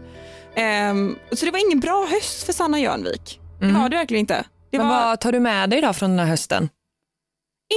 Ehm, 0.55 1.17
så 1.33 1.45
det 1.45 1.51
var 1.51 1.67
ingen 1.67 1.81
bra 1.81 2.07
höst 2.11 2.43
för 2.43 2.53
Sanna 2.53 2.81
Jörnvik. 2.81 3.41
Det 3.61 3.65
Mm. 3.67 3.83
var 3.83 3.89
det 3.89 3.97
verkligen 3.97 4.21
inte. 4.21 4.45
Det 4.71 4.79
Men 4.79 4.89
var 4.89 5.05
vad 5.07 5.21
tar 5.21 5.33
du 5.33 5.41
med 5.41 5.71
dig 5.71 5.81
då 5.81 5.93
från 5.93 6.11
den 6.11 6.19
här 6.19 6.27
hösten? 6.27 6.69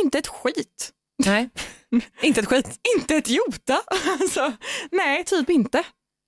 inte 0.04 0.18
ett 0.18 0.28
skit. 0.28 0.92
Nej, 1.26 1.50
inte 2.22 2.40
ett 2.40 2.48
skit. 2.48 2.80
Inte 2.98 3.16
ett 3.16 3.30
jota. 3.30 3.82
Alltså, 4.22 4.54
nej, 4.92 5.24
typ 5.24 5.50
inte. 5.50 5.78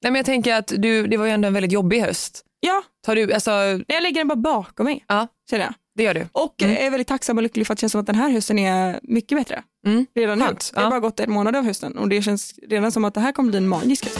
Nej, 0.04 0.12
men 0.12 0.16
jag 0.16 0.26
tänker 0.26 0.56
att 0.56 0.68
du, 0.78 1.08
det 1.08 1.18
var 1.18 1.26
ju 1.26 1.32
ändå 1.32 1.48
en 1.48 1.54
väldigt 1.54 1.72
jobbig 1.72 2.00
höst. 2.02 2.42
Ja, 2.60 2.84
Tar 3.06 3.16
du, 3.16 3.34
alltså, 3.34 3.52
jag 3.88 4.04
lägger 4.04 4.16
den 4.22 4.28
bara 4.28 4.36
bakom 4.36 4.84
mig. 4.86 5.06
Ja. 5.08 5.28
Känner 5.50 5.64
jag. 5.66 5.74
det 5.96 6.04
gör 6.04 6.14
du. 6.14 6.28
Och 6.32 6.62
Mm. 6.62 6.78
är 6.78 6.90
väldigt 6.90 7.08
tacksam 7.08 7.38
och 7.38 7.44
lycklig 7.44 7.68
för 7.68 7.74
att 7.74 7.78
det 7.78 7.82
känns 7.82 7.92
som 7.92 8.02
att 8.02 8.08
den 8.08 8.16
här 8.16 8.30
hösten 8.30 8.60
är 8.60 9.00
mycket 9.04 9.38
bättre. 9.38 9.64
Mm. 9.88 10.06
Redan 10.16 10.40
nu. 10.40 10.46
Skönt, 10.46 10.72
Det 10.74 10.80
har 10.80 10.86
ja. 10.86 10.90
bara 10.90 11.00
gått 11.00 11.20
en 11.20 11.32
månad 11.32 11.56
av 11.56 11.64
hösten 11.66 11.98
och 11.98 12.10
det 12.10 12.22
känns 12.22 12.54
redan 12.68 12.92
som 12.92 13.06
att 13.06 13.14
det 13.14 13.20
här 13.20 13.32
kommer 13.32 13.50
bli 13.50 13.58
en 13.58 13.68
magisk 13.68 14.06
höst. 14.06 14.20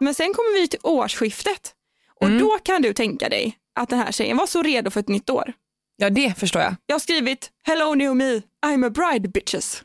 Men 0.00 0.14
sen 0.14 0.32
kommer 0.34 0.60
vi 0.60 0.68
till 0.68 0.80
årsskiftet 0.82 1.72
och 2.20 2.26
Mm. 2.26 2.38
då 2.38 2.58
kan 2.58 2.82
du 2.82 2.92
tänka 2.94 3.28
dig 3.28 3.56
att 3.80 3.88
den 3.88 3.98
här 3.98 4.12
tjejen 4.12 4.36
var 4.36 4.46
så 4.46 4.62
redo 4.62 4.90
för 4.90 5.00
ett 5.00 5.08
nytt 5.08 5.30
år. 5.30 5.52
Ja, 5.96 6.10
det 6.10 6.38
förstår 6.38 6.62
jag. 6.62 6.74
Jag 6.86 6.94
har 6.94 7.00
skrivit 7.00 7.50
“Hello 7.62 7.94
new 7.94 8.16
me, 8.16 8.42
I'm 8.66 8.86
a 8.86 8.90
bride 8.90 9.28
bitches”. 9.28 9.82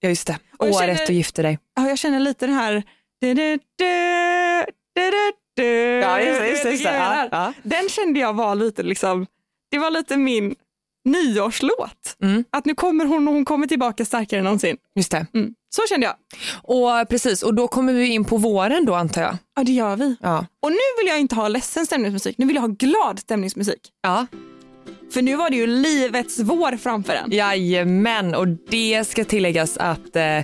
Ja, 0.00 0.08
just 0.08 0.26
det. 0.26 0.38
Och 0.58 0.66
Året 0.66 0.78
känner- 0.78 1.06
du 1.06 1.12
gifte 1.12 1.42
dig. 1.42 1.58
Ja, 1.76 1.88
jag 1.88 1.98
känner 1.98 2.20
lite 2.20 2.46
den 2.46 2.54
här... 2.54 2.82
du, 3.20 3.34
du, 3.34 3.58
du. 5.56 5.64
Ja, 6.02 6.20
just 6.20 6.40
just 6.50 6.64
just 6.64 6.84
Ja, 6.84 6.90
menar. 6.92 7.28
ja. 7.32 7.52
Den 7.62 7.88
kände 7.88 8.20
jag 8.20 8.32
var 8.32 8.54
lite 8.54 8.82
liksom, 8.82 9.26
det 9.70 9.78
var 9.78 9.90
lite 9.90 10.16
min 10.16 10.54
nyårslåt. 11.06 12.16
Mm. 12.22 12.44
Att 12.50 12.64
nu 12.64 12.74
kommer 12.74 13.04
hon 13.04 13.28
och 13.28 13.34
hon 13.34 13.44
kommer 13.44 13.66
tillbaka 13.66 14.04
starkare 14.04 14.38
än 14.38 14.44
någonsin. 14.44 14.76
Just 14.94 15.10
det. 15.10 15.26
Mm. 15.34 15.54
Så 15.70 15.82
kände 15.88 16.06
jag. 16.06 16.14
Och 16.62 17.08
precis, 17.08 17.42
och 17.42 17.54
då 17.54 17.68
kommer 17.68 17.92
vi 17.92 18.06
in 18.06 18.24
på 18.24 18.36
våren 18.36 18.84
då 18.84 18.94
antar 18.94 19.22
jag. 19.22 19.36
Ja, 19.56 19.64
det 19.64 19.72
gör 19.72 19.96
vi. 19.96 20.16
Ja. 20.22 20.46
Och 20.62 20.70
nu 20.70 20.78
vill 21.00 21.08
jag 21.08 21.20
inte 21.20 21.34
ha 21.34 21.48
ledsen 21.48 21.86
stämningsmusik, 21.86 22.38
nu 22.38 22.46
vill 22.46 22.56
jag 22.56 22.62
ha 22.62 22.68
glad 22.68 23.18
stämningsmusik. 23.18 23.80
Ja. 24.02 24.26
För 25.12 25.22
nu 25.22 25.36
var 25.36 25.50
det 25.50 25.56
ju 25.56 25.66
livets 25.66 26.38
vår 26.40 26.76
framför 26.76 27.12
en. 27.12 27.30
Jajamän, 27.32 28.34
och 28.34 28.48
det 28.48 29.08
ska 29.08 29.24
tilläggas 29.24 29.76
att 29.76 30.16
eh, 30.16 30.40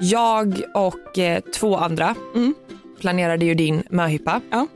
jag 0.00 0.62
och 0.74 1.18
eh, 1.18 1.40
två 1.40 1.76
andra 1.76 2.14
Mm. 2.34 2.54
planerade 3.00 3.44
ju 3.44 3.54
din 3.54 3.82
möhippa. 3.90 4.40
Ja. 4.50 4.66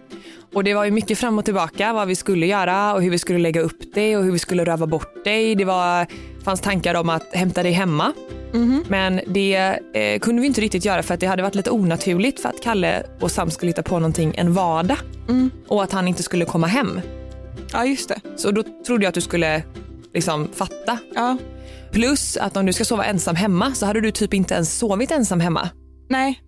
Och 0.55 0.65
det 0.65 0.75
var 0.75 0.85
ju 0.85 0.91
mycket 0.91 1.19
fram 1.19 1.39
och 1.39 1.45
tillbaka 1.45 1.93
vad 1.93 2.09
vi 2.09 2.17
skulle 2.17 2.47
göra 2.47 2.95
och 2.95 3.03
hur 3.03 3.11
vi 3.11 3.19
skulle 3.19 3.39
lägga 3.39 3.61
upp 3.61 3.95
det 3.95 4.17
och 4.17 4.25
hur 4.25 4.33
vi 4.33 4.39
skulle 4.39 4.65
röva 4.65 4.87
bort 4.87 5.25
dig. 5.25 5.55
Det 5.55 5.65
var, 5.65 6.07
fanns 6.45 6.61
tankar 6.61 6.95
om 6.95 7.09
att 7.09 7.35
hämta 7.35 7.63
dig 7.63 7.73
hemma. 7.73 8.13
Mhm. 8.53 8.85
Men 8.89 9.21
det 9.27 9.79
eh, 9.95 10.19
kunde 10.21 10.41
vi 10.43 10.47
inte 10.47 10.61
riktigt 10.61 10.85
göra 10.85 11.03
för 11.03 11.15
att 11.15 11.21
det 11.21 11.27
hade 11.27 11.43
varit 11.43 11.55
lite 11.55 11.71
onaturligt 11.71 12.41
för 12.41 12.49
att 12.49 12.63
Kalle 12.63 13.03
och 13.21 13.31
Sam 13.31 13.51
skulle 13.51 13.71
hitta 13.71 13.83
på 13.83 13.99
någonting 13.99 14.35
en 14.37 14.53
vardag. 14.53 14.99
Mm. 15.29 15.51
Och 15.69 15.83
att 15.83 15.93
han 15.93 16.09
inte 16.09 16.23
skulle 16.23 16.45
komma 16.45 16.67
hem. 16.67 17.01
ja, 17.73 17.85
just 17.85 18.09
det. 18.09 18.21
Så 18.37 18.51
då 18.51 18.63
trodde 18.87 19.05
jag 19.05 19.09
att 19.09 19.15
du 19.15 19.21
skulle 19.21 19.63
liksom 20.15 20.49
fatta. 20.55 20.99
Ja. 21.15 21.37
Plus 21.93 22.37
att 22.37 22.57
om 22.57 22.67
du 22.67 22.73
ska 22.73 22.85
sova 22.85 23.05
ensam 23.05 23.37
hemma 23.37 23.75
så 23.75 23.87
hade 23.87 24.01
du 24.01 24.11
typ 24.11 24.35
inte 24.35 24.55
ens 24.55 24.79
sovit 24.79 25.11
ensam 25.11 25.41
hemma. 25.41 25.69
Nej, 26.09 26.41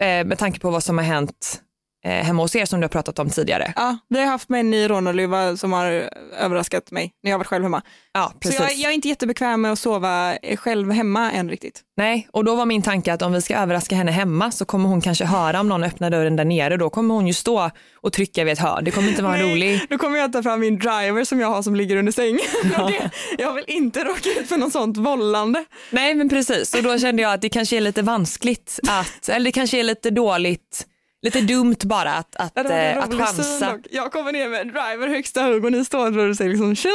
Eh, 0.00 0.26
med 0.26 0.38
tanke 0.38 0.60
på 0.60 0.70
vad 0.70 0.84
som 0.84 0.98
har 0.98 1.04
hänt 1.04 1.60
eh, 2.04 2.10
hemma 2.24 2.42
hos 2.42 2.56
er 2.56 2.64
som 2.64 2.80
du 2.80 2.84
har 2.84 2.88
pratat 2.88 3.18
om 3.18 3.30
tidigare. 3.30 3.72
ja, 3.76 3.98
vi 4.08 4.20
har 4.20 4.26
haft 4.26 4.48
män 4.48 4.74
i 4.74 4.88
Ronneluva 4.88 5.56
som 5.56 5.72
har 5.72 6.10
överraskat 6.38 6.90
mig 6.90 7.12
när 7.22 7.30
jag 7.30 7.34
har 7.34 7.38
varit 7.38 7.46
själv 7.46 7.62
hemma. 7.64 7.82
Ja, 8.12 8.32
precis. 8.40 8.58
Så 8.58 8.62
jag, 8.62 8.74
jag 8.74 8.90
är 8.90 8.94
inte 8.94 9.08
jättebekväm 9.08 9.60
med 9.60 9.72
att 9.72 9.78
sova 9.78 10.36
eh, 10.36 10.56
själv 10.56 10.90
hemma 10.90 11.32
än 11.32 11.50
riktigt. 11.50 11.82
Nej, 11.96 12.28
och 12.32 12.44
då 12.44 12.54
var 12.54 12.66
min 12.66 12.82
tanke 12.82 13.12
att 13.12 13.22
om 13.22 13.32
vi 13.32 13.40
ska 13.40 13.56
överraska 13.56 13.96
henne 13.96 14.10
hemma 14.10 14.50
så 14.50 14.64
kommer 14.64 14.88
hon 14.88 15.00
kanske 15.00 15.24
höra 15.24 15.60
om 15.60 15.68
någon 15.68 15.84
öppnar 15.84 16.10
dörren 16.10 16.36
där 16.36 16.44
nere. 16.44 16.76
Då 16.76 16.90
kommer 16.90 17.14
hon 17.14 17.26
ju 17.26 17.32
stå 17.34 17.70
och 17.94 18.12
trycka 18.12 18.44
vid 18.44 18.52
ett 18.52 18.58
hörn. 18.58 18.84
Det 18.84 18.90
kommer 18.90 19.08
inte 19.08 19.22
vara 19.22 19.36
en 19.36 19.50
rolig. 19.50 19.80
Då 19.90 19.98
kommer 19.98 20.18
jag 20.18 20.32
ta 20.32 20.42
fram 20.42 20.60
min 20.60 20.78
driver 20.78 21.24
som 21.24 21.40
jag 21.40 21.48
har 21.48 21.62
som 21.62 21.74
ligger 21.76 21.96
under 21.96 22.12
sängen. 22.12 22.40
Det, 22.88 23.10
jag 23.38 23.52
vill 23.54 23.64
inte 23.66 24.04
råka 24.04 24.30
ut 24.40 24.48
för 24.48 24.56
något 24.56 24.72
sånt 24.72 24.96
vållande. 24.96 25.64
Nej, 25.90 26.14
men 26.14 26.28
precis. 26.28 26.74
Och 26.74 26.82
då 26.82 26.98
kände 26.98 27.22
jag 27.22 27.32
att 27.32 27.40
det 27.40 27.48
kanske 27.48 27.76
är 27.76 27.80
lite 27.80 28.02
vanskligt 28.02 28.80
att, 28.88 29.28
eller 29.28 29.44
det 29.44 29.52
kanske 29.52 29.80
är 29.80 29.84
lite 29.84 30.10
dåligt, 30.10 30.86
lite 31.22 31.40
dumt 31.40 31.76
bara 31.84 32.14
att, 32.14 32.36
att, 32.36 32.52
Ja, 32.54 32.70
eh, 32.70 32.98
att 32.98 33.14
chansa. 33.14 33.78
Jag 33.90 34.12
kommer 34.12 34.32
ner 34.32 34.48
med 34.48 34.60
en 34.60 34.68
driver 34.68 35.08
högsta 35.08 35.42
hugg 35.42 35.64
och 35.64 35.72
ni 35.72 35.84
står 35.84 36.18
och 36.18 36.36
säger 36.36 36.50
liksom 36.50 36.76
tjena. 36.76 36.94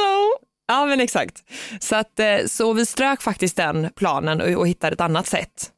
Ja 0.66 0.86
men 0.86 1.00
exakt. 1.00 1.42
Så, 1.80 1.96
att, 1.96 2.20
eh, 2.20 2.36
så 2.46 2.72
vi 2.72 2.86
strök 2.86 3.22
faktiskt 3.22 3.56
den 3.56 3.90
planen 3.96 4.40
och, 4.40 4.48
och 4.48 4.68
hittade 4.68 4.94
ett 4.94 5.00
annat 5.00 5.26
sätt. 5.26 5.70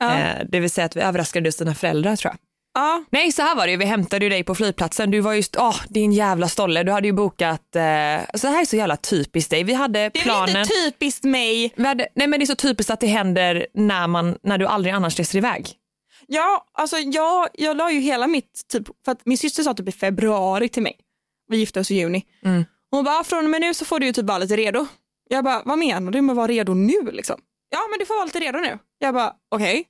Ja. 0.00 0.18
Eh, 0.18 0.46
det 0.48 0.60
vill 0.60 0.70
säga 0.70 0.84
att 0.84 0.96
vi 0.96 1.00
överraskade 1.00 1.48
just 1.48 1.58
dina 1.58 1.74
föräldrar 1.74 2.16
tror 2.16 2.32
jag. 2.32 2.38
Ja, 2.74 3.04
Nej 3.10 3.32
så 3.32 3.42
här 3.42 3.56
var 3.56 3.66
det, 3.66 3.76
vi 3.76 3.84
hämtade 3.84 4.24
ju 4.24 4.28
dig 4.28 4.44
på 4.44 4.54
flygplatsen. 4.54 5.10
Du 5.10 5.20
var 5.20 5.32
just, 5.32 5.56
åh 5.56 5.76
din 5.88 6.12
jävla 6.12 6.48
stolle, 6.48 6.82
du 6.82 6.92
hade 6.92 7.06
ju 7.06 7.12
bokat, 7.12 7.76
eh, 7.76 8.20
så 8.34 8.46
det 8.46 8.52
här 8.52 8.60
är 8.60 8.64
så 8.64 8.76
jävla 8.76 8.96
typiskt 8.96 9.50
dig. 9.50 9.64
Vi 9.64 9.72
hade 9.74 9.98
det 9.98 10.04
är 10.04 10.22
planen. 10.22 10.56
inte 10.56 10.74
typiskt 10.74 11.24
mig. 11.24 11.74
hade, 11.76 12.08
nej 12.14 12.26
men 12.26 12.40
det 12.40 12.44
är 12.44 12.46
så 12.46 12.54
typiskt 12.54 12.90
att 12.90 13.00
det 13.00 13.06
händer 13.06 13.66
när, 13.74 14.06
man, 14.06 14.38
när 14.42 14.58
du 14.58 14.66
aldrig 14.66 14.94
annars 14.94 15.18
reser 15.18 15.38
iväg. 15.38 15.68
Ja, 16.32 16.66
alltså 16.72 16.96
jag, 16.98 17.48
jag 17.52 17.76
la 17.76 17.92
ju 17.92 18.00
hela 18.00 18.26
mitt, 18.26 18.68
typ, 18.68 18.88
för 19.04 19.12
att 19.12 19.26
min 19.26 19.38
syster 19.38 19.62
sa 19.62 19.74
typ 19.74 19.88
i 19.88 19.92
februari 19.92 20.68
till 20.68 20.82
mig, 20.82 20.96
vi 21.48 21.56
gifte 21.56 21.80
oss 21.80 21.90
i 21.90 21.94
juni. 21.94 22.26
Mm. 22.44 22.64
Hon 22.90 23.04
bara, 23.04 23.24
från 23.24 23.44
och 23.44 23.50
med 23.50 23.60
nu 23.60 23.74
så 23.74 23.84
får 23.84 24.00
du 24.00 24.06
ju 24.06 24.12
typ 24.12 24.24
vara 24.24 24.38
lite 24.38 24.56
redo. 24.56 24.86
Jag 25.28 25.44
bara, 25.44 25.62
vad 25.64 25.78
menar 25.78 26.12
du 26.12 26.22
med 26.22 26.32
att 26.32 26.36
vara 26.36 26.46
redo 26.46 26.74
nu 26.74 27.10
liksom? 27.12 27.40
Ja 27.70 27.78
men 27.90 27.98
du 27.98 28.06
får 28.06 28.14
vara 28.14 28.24
lite 28.24 28.40
redo 28.40 28.58
nu. 28.58 28.78
Jag 28.98 29.14
bara, 29.14 29.32
okej. 29.50 29.84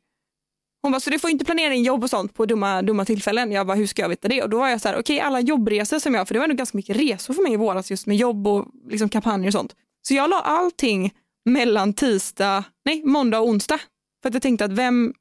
Hon 0.82 0.92
bara, 0.92 1.00
så 1.00 1.10
du 1.10 1.18
får 1.18 1.30
inte 1.30 1.44
planera 1.44 1.74
in 1.74 1.82
jobb 1.82 2.04
och 2.04 2.10
sånt 2.10 2.34
på 2.34 2.46
dumma, 2.46 2.82
dumma 2.82 3.04
tillfällen. 3.04 3.52
Jag 3.52 3.66
bara, 3.66 3.76
hur 3.76 3.86
ska 3.86 4.02
jag 4.02 4.08
veta 4.08 4.28
det? 4.28 4.42
Och 4.42 4.50
då 4.50 4.58
var 4.58 4.68
jag 4.68 4.80
så 4.80 4.88
här, 4.88 4.98
okej 4.98 5.20
alla 5.20 5.40
jobbresor 5.40 5.98
som 5.98 6.14
jag, 6.14 6.28
för 6.28 6.34
det 6.34 6.38
var 6.38 6.44
ändå 6.44 6.56
ganska 6.56 6.76
mycket 6.76 6.96
resor 6.96 7.34
för 7.34 7.42
mig 7.42 7.52
i 7.52 7.56
våras 7.56 7.90
just 7.90 8.06
med 8.06 8.16
jobb 8.16 8.46
och 8.46 8.66
liksom 8.88 9.08
kampanjer 9.08 9.48
och 9.48 9.52
sånt. 9.52 9.74
Så 10.02 10.14
jag 10.14 10.30
la 10.30 10.40
allting 10.40 11.14
mellan 11.44 11.94
tisdag, 11.94 12.64
nej 12.84 13.02
måndag 13.04 13.40
och 13.40 13.48
onsdag. 13.48 13.80
För 14.22 14.28
att 14.28 14.34
jag 14.34 14.42
tänkte 14.42 14.64
att 14.64 14.72
vem 14.72 15.14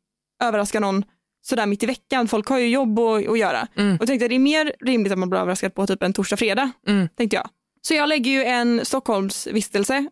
överraskar 0.44 0.80
någon 0.80 1.04
sådär 1.42 1.66
mitt 1.66 1.84
i 1.84 1.86
veckan. 1.86 2.28
Folk 2.28 2.48
har 2.48 2.58
ju 2.60 2.68
jobb 2.68 3.00
att, 3.00 3.28
att 3.28 3.40
göra. 3.40 3.68
Mm. 3.76 3.98
Och 4.00 4.08
tänkte 4.08 4.26
att 4.26 4.30
det 4.30 4.36
är 4.36 4.40
mer 4.40 4.74
rimligt 4.80 5.14
att 5.14 5.20
man 5.20 5.30
blir 5.30 5.40
överraskad 5.40 5.76
på 5.76 5.88
typ 5.88 6.04
en 6.04 6.14
torsdag, 6.14 6.38
fredag. 6.38 6.72
Mm. 6.88 7.10
Tänkte 7.18 7.36
jag. 7.36 7.50
Så 7.82 7.94
jag 7.94 8.10
lägger 8.10 8.32
ju 8.32 8.44
en 8.44 8.86
Stockholmsvistelse 8.86 10.08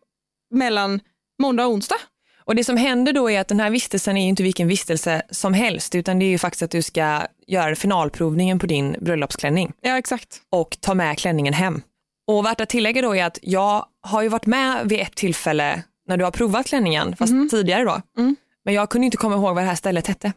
mellan 0.51 0.99
måndag 1.39 1.65
och 1.65 1.73
onsdag. 1.73 1.97
Och 2.43 2.55
det 2.55 2.63
som 2.63 2.77
händer 2.77 3.13
då 3.13 3.31
är 3.31 3.41
att 3.41 3.47
den 3.47 3.59
här 3.59 3.69
vistelsen 3.69 4.17
är 4.17 4.21
ju 4.21 4.27
inte 4.29 4.43
vilken 4.43 4.67
vistelse 4.67 5.21
som 5.29 5.53
helst 5.53 5.95
utan 5.95 6.19
det 6.19 6.25
är 6.25 6.29
ju 6.29 6.37
faktiskt 6.37 6.63
att 6.63 6.71
du 6.71 6.81
ska 6.81 7.21
göra 7.47 7.75
finalprovningen 7.75 8.59
på 8.59 8.67
din 8.67 8.95
bröllopsklänning 9.01 9.73
Ja 9.81 9.97
exakt. 9.97 10.41
och 10.49 10.77
ta 10.81 10.93
med 10.93 11.17
klänningen 11.17 11.53
hem. 11.53 11.81
Och 12.27 12.45
värt 12.45 12.61
att 12.61 12.69
tillägga 12.69 13.01
då 13.01 13.15
är 13.15 13.25
att 13.25 13.39
jag 13.41 13.85
har 14.01 14.21
ju 14.21 14.29
varit 14.29 14.45
med 14.45 14.89
vid 14.89 14.99
ett 14.99 15.15
tillfälle 15.15 15.83
när 16.07 16.17
du 16.17 16.23
har 16.23 16.31
provat 16.31 16.65
klänningen, 16.65 17.15
fast 17.15 17.33
tidigare 17.51 17.83
då. 17.83 18.01
Mm. 18.17 18.35
Men 18.67 18.73
jag 18.73 18.89
kunde 18.89 19.05
inte 19.05 19.17
komma 19.17 19.35
ihåg 19.35 19.55
vad 19.55 19.63
det 19.63 19.67
här 19.67 19.75
stället 19.75 20.07
hette. 20.07 20.33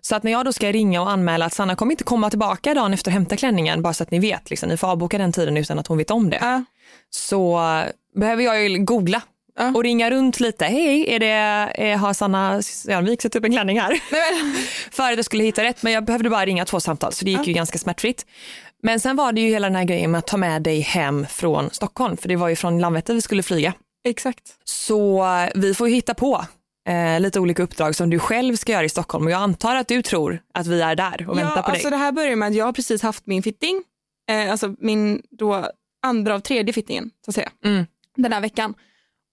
Så 0.00 0.16
att 0.16 0.22
när 0.22 0.32
jag 0.32 0.44
då 0.44 0.52
ska 0.52 0.72
ringa 0.72 1.02
och 1.02 1.10
anmäla 1.10 1.46
att 1.46 1.52
Sanna 1.52 1.76
kommer 1.76 1.92
inte 1.92 2.04
komma 2.04 2.30
tillbaka 2.30 2.74
dagen 2.74 2.94
efter 2.94 3.10
att 3.10 3.12
hämta 3.12 3.36
klänningen, 3.36 3.82
bara 3.82 3.92
så 3.92 4.02
att 4.02 4.10
ni 4.10 4.18
vet, 4.18 4.50
liksom, 4.50 4.68
ni 4.68 4.76
får 4.76 4.88
avboka 4.88 5.18
den 5.18 5.32
tiden 5.32 5.56
utan 5.56 5.78
att 5.78 5.86
hon 5.86 5.98
vet 5.98 6.10
om 6.10 6.30
det. 6.30 6.38
Ja. 6.40 6.64
Så 7.10 7.58
eh, 7.58 7.84
behöver 8.20 8.42
jag 8.42 8.68
ju 8.68 8.78
googla 8.78 9.22
Ja. 9.58 9.72
och 9.74 9.82
ringa 9.82 10.10
runt 10.10 10.40
lite. 10.40 10.64
Hej, 10.64 11.14
är 11.14 11.18
det, 11.18 11.26
är, 11.26 11.96
har 11.96 12.12
Sanna 12.12 12.62
Sönvik 12.62 13.22
satt 13.22 13.36
upp 13.36 13.44
en 13.44 13.52
klänning 13.52 13.80
här? 13.80 14.00
För 14.90 15.10
att 15.10 15.16
jag 15.16 15.24
skulle 15.24 15.44
hitta 15.44 15.64
rätt, 15.64 15.82
men 15.82 15.92
jag 15.92 16.04
behövde 16.04 16.30
bara 16.30 16.46
ringa 16.46 16.64
två 16.64 16.80
samtal 16.80 17.12
så 17.12 17.24
det 17.24 17.30
gick 17.30 17.46
ju 17.46 17.52
ganska 17.52 17.78
smärtfritt. 17.78 18.26
Men 18.82 19.00
sen 19.00 19.16
var 19.16 19.32
det 19.32 19.40
ju 19.40 19.48
hela 19.48 19.66
den 19.66 19.76
här 19.76 19.84
grejen 19.84 20.10
med 20.10 20.18
att 20.18 20.26
ta 20.26 20.36
med 20.36 20.62
dig 20.62 20.80
hem 20.80 21.26
från 21.30 21.70
Stockholm, 21.70 22.16
för 22.16 22.28
det 22.28 22.36
var 22.36 22.48
ju 22.48 22.56
från 22.56 22.78
Landvetter 22.78 23.14
vi 23.14 23.20
skulle 23.20 23.42
flyga. 23.42 23.72
Exakt. 24.04 24.42
Så 24.64 25.26
vi 25.54 25.74
får 25.74 25.88
ju 25.88 25.94
hitta 25.94 26.14
på 26.14 26.44
eh, 26.88 27.20
lite 27.20 27.40
olika 27.40 27.62
uppdrag 27.62 27.94
som 27.96 28.10
du 28.10 28.18
själv 28.18 28.56
ska 28.56 28.72
göra 28.72 28.84
i 28.84 28.88
Stockholm 28.88 29.24
och 29.24 29.30
jag 29.30 29.42
antar 29.42 29.76
att 29.76 29.88
du 29.88 30.02
tror 30.02 30.42
att 30.54 30.66
vi 30.66 30.80
är 30.80 30.94
där 30.94 31.28
och 31.28 31.38
väntar 31.38 31.56
ja, 31.56 31.62
på 31.62 31.70
alltså 31.70 31.90
dig. 31.90 31.98
Det 31.98 32.04
här 32.04 32.12
börjar 32.12 32.36
med 32.36 32.48
att 32.48 32.54
jag 32.54 32.64
har 32.64 32.72
precis 32.72 33.02
haft 33.02 33.26
min 33.26 33.42
fitting, 33.42 33.82
eh, 34.30 34.50
alltså 34.50 34.74
min 34.78 35.22
då 35.30 35.66
andra 36.02 36.34
av 36.34 36.40
tredje 36.40 36.72
fittingen 36.72 37.10
så 37.24 37.30
att 37.30 37.34
säga, 37.34 37.50
Mm. 37.64 37.86
den 38.16 38.32
här 38.32 38.40
veckan. 38.40 38.74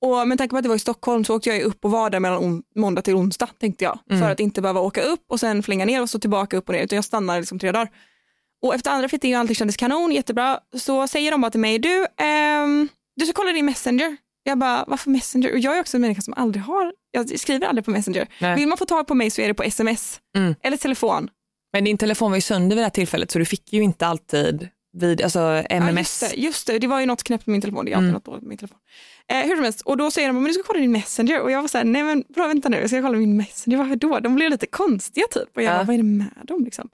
Och 0.02 0.28
med 0.28 0.38
tanke 0.38 0.52
på 0.52 0.58
att 0.58 0.64
det 0.64 0.70
var 0.70 0.76
i 0.76 0.80
Stockholm 0.80 1.26
så 1.26 1.36
åkte 1.36 1.50
jag 1.50 1.62
upp 1.62 1.86
och 1.86 1.92
var 1.92 2.10
där 2.10 2.20
mellan 2.20 2.64
måndag 2.76 3.02
till 3.02 3.16
onsdag 3.16 3.50
tänkte 3.60 3.84
jag. 3.84 4.00
Mm. 4.10 4.22
För 4.22 4.32
att 4.32 4.40
inte 4.40 4.62
behöva 4.62 4.80
åka 4.80 5.02
upp 5.02 5.26
och 5.30 5.40
sen 5.40 5.64
flänga 5.64 5.86
ner 5.86 6.02
och 6.02 6.10
så 6.10 6.20
tillbaka 6.20 6.58
upp 6.58 6.70
och 6.70 6.76
ner 6.76 6.84
utan 6.84 6.96
jag 6.96 7.06
stannade 7.06 7.40
liksom 7.40 7.60
tre 7.60 7.72
dagar. 7.72 7.90
Och 8.62 8.76
efter 8.76 8.92
andra 8.92 9.10
fittingen 9.10 9.38
och 9.38 9.40
allting 9.40 9.56
kändes 9.56 9.78
kanon, 9.78 10.12
jättebra, 10.12 10.60
så 10.78 11.08
säger 11.08 11.32
de 11.32 11.42
bara 11.42 11.52
till 11.52 11.60
mig, 11.60 11.80
du, 11.80 12.08
ehm, 12.18 12.90
du 13.16 13.26
ska 13.26 13.34
kolla 13.34 13.52
din 13.52 13.66
messenger. 13.66 14.18
Jag 14.48 14.58
bara, 14.58 14.86
varför 14.88 15.10
messenger? 15.10 15.52
Och 15.54 15.60
jag 15.60 15.76
är 15.78 15.80
också 15.82 15.98
en 15.98 16.02
människa 16.02 16.22
som 16.22 16.34
aldrig 16.38 16.64
har, 16.64 16.94
jag 17.12 17.40
skriver 17.40 17.68
aldrig 17.68 17.86
på 17.86 17.92
messenger. 17.92 18.28
Nej. 18.42 18.56
Vill 18.56 18.68
man 18.68 18.78
få 18.78 18.86
tag 18.86 19.08
på 19.08 19.16
mig 19.16 19.30
så 19.30 19.42
är 19.42 19.48
det 19.48 19.54
på 19.54 19.64
sms 19.64 20.20
Mm. 20.38 20.56
eller 20.64 20.78
telefon. 20.78 21.30
Men 21.74 21.84
din 21.84 21.98
telefon 21.98 22.32
var 22.32 22.38
ju 22.38 22.42
sönder 22.42 22.76
vid 22.76 22.78
det 22.82 22.86
här 22.86 22.90
tillfället 22.90 23.32
så 23.32 23.40
du 23.40 23.46
fick 23.46 23.74
ju 23.74 23.82
inte 23.84 24.08
alltid 24.08 24.68
vid, 24.98 25.22
alltså 25.22 25.40
Ja, 25.40 25.64
MMS. 25.70 25.98
just, 25.98 26.20
det, 26.36 26.42
just 26.42 26.68
det, 26.68 26.80
det 26.80 26.88
var 26.88 27.00
ju 27.00 27.06
något 27.06 27.24
knäppt 27.24 27.48
med 27.48 27.52
min 27.52 27.62
telefon. 27.62 27.86
Det 27.86 27.92
är 27.92 27.96
alltid 27.96 28.04
Mm. 28.10 28.14
något 28.14 28.26
dåligt 28.26 28.42
med 28.42 28.50
min 28.50 28.58
telefon. 28.58 28.78
Eh, 29.32 29.38
hur 29.48 29.56
som 29.56 29.64
helst, 29.64 29.82
och 29.82 29.98
då 29.98 30.12
säger 30.12 30.28
de, 30.28 30.34
men 30.36 30.44
du 30.44 30.54
ska 30.54 30.64
kolla 30.64 30.80
din 30.80 30.92
messenger. 30.92 31.42
Och 31.42 31.52
jag 31.52 31.62
var 31.62 31.68
så 31.68 31.78
här, 31.78 31.86
nej 31.86 32.04
men 32.04 32.24
bra, 32.36 32.48
vänta 32.48 32.70
nu, 32.70 32.78
jag 32.80 32.90
ska 32.90 33.02
kolla 33.02 33.18
min 33.18 33.38
messenger. 33.38 33.78
Varför 33.78 33.96
då? 33.96 34.20
De 34.20 34.36
blev 34.36 34.52
lite 34.52 34.68
konstiga 34.68 35.26
typ. 35.32 35.56
Och 35.58 35.62
jag 35.64 35.72
Ja. 35.74 35.78
bara, 35.78 35.84
vad 35.84 35.94
är 35.94 35.98
det 35.98 36.04
med 36.04 36.32
dem 36.44 36.64
liksom? 36.64 36.90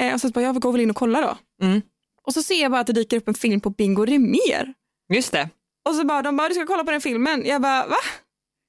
Eh, 0.00 0.14
och 0.14 0.20
så 0.20 0.28
bara, 0.28 0.42
jag 0.44 0.60
går 0.60 0.72
väl 0.72 0.80
in 0.80 0.90
och 0.90 0.96
kollar 0.96 1.22
då. 1.22 1.38
Mm. 1.66 1.82
Och 2.26 2.34
så 2.34 2.42
ser 2.42 2.62
jag 2.62 2.70
bara 2.70 2.80
att 2.80 2.86
det 2.86 2.92
dyker 2.92 3.16
upp 3.16 3.28
en 3.28 3.34
film 3.34 3.60
på 3.60 3.70
Bingo 3.70 4.04
Rimér. 4.04 4.74
Just 5.14 5.32
det. 5.32 5.48
Och 5.88 5.94
så 5.94 6.04
bara, 6.04 6.22
de 6.22 6.36
bara, 6.36 6.48
du 6.48 6.54
ska 6.54 6.66
kolla 6.66 6.84
på 6.84 6.90
den 6.90 7.00
filmen. 7.00 7.46
Jag 7.46 7.62
bara, 7.62 7.86
va? 7.86 8.00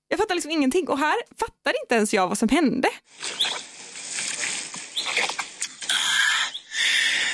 Jag 0.07 0.19
fattar 0.19 0.35
liksom 0.35 0.51
ingenting. 0.51 0.87
Och 0.87 0.99
här 0.99 1.15
fattar 1.39 1.73
inte 1.83 1.95
ens 1.95 2.13
jag 2.13 2.27
vad 2.27 2.37
som 2.37 2.49
hände. 2.49 2.89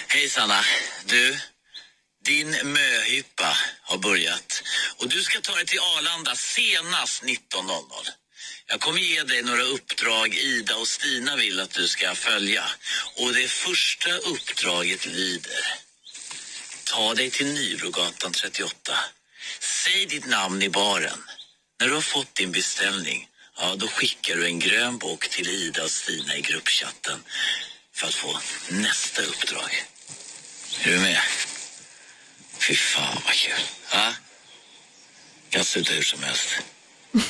Hej 0.07 0.29
Sanna. 0.29 0.61
Du, 1.05 1.39
din 2.23 2.49
möhippa 2.63 3.57
har 3.81 3.97
börjat 3.97 4.63
och 4.97 5.09
du 5.09 5.21
ska 5.21 5.41
ta 5.41 5.55
dig 5.55 5.65
till 5.65 5.79
Arlanda 5.79 6.35
senast 6.35 7.23
19.00. 7.23 7.35
Jag 8.67 8.79
kommer 8.79 8.99
ge 8.99 9.23
dig 9.23 9.43
några 9.43 9.63
uppdrag 9.63 10.35
Ida 10.35 10.75
och 10.75 10.87
Stina 10.87 11.35
vill 11.35 11.59
att 11.59 11.73
du 11.73 11.87
ska 11.87 12.15
följa. 12.15 12.63
Och 13.15 13.33
det 13.33 13.47
första 13.47 14.17
uppdraget 14.17 15.05
lyder. 15.05 15.65
Ta 16.83 17.13
dig 17.13 17.29
till 17.29 17.53
Nybrogatan 17.53 18.31
38. 18.31 18.93
Säg 19.59 20.05
ditt 20.05 20.27
namn 20.27 20.61
i 20.61 20.69
baren. 20.69 21.19
När 21.79 21.87
du 21.87 21.93
har 21.93 22.01
fått 22.01 22.35
din 22.35 22.51
beställning, 22.51 23.27
ja 23.57 23.75
då 23.75 23.87
skickar 23.87 24.35
du 24.35 24.45
en 24.45 24.59
grön 24.59 24.97
bok 24.97 25.29
till 25.29 25.49
Ida 25.49 25.83
och 25.83 25.91
Stina 25.91 26.35
i 26.37 26.41
gruppchatten 26.41 27.19
för 27.93 28.07
att 28.07 28.13
få 28.13 28.39
nästa 28.69 29.21
uppdrag. 29.21 29.69
Är 30.83 30.91
du 30.91 30.99
med? 30.99 31.17
Fy 32.67 32.75
fan 32.75 33.21
vad 33.25 33.33
kul. 33.33 33.65
Ha? 33.91 34.13
Kan 35.49 35.65
sluta 35.65 35.93
hur 35.93 36.01
som 36.01 36.23
helst. 36.23 36.49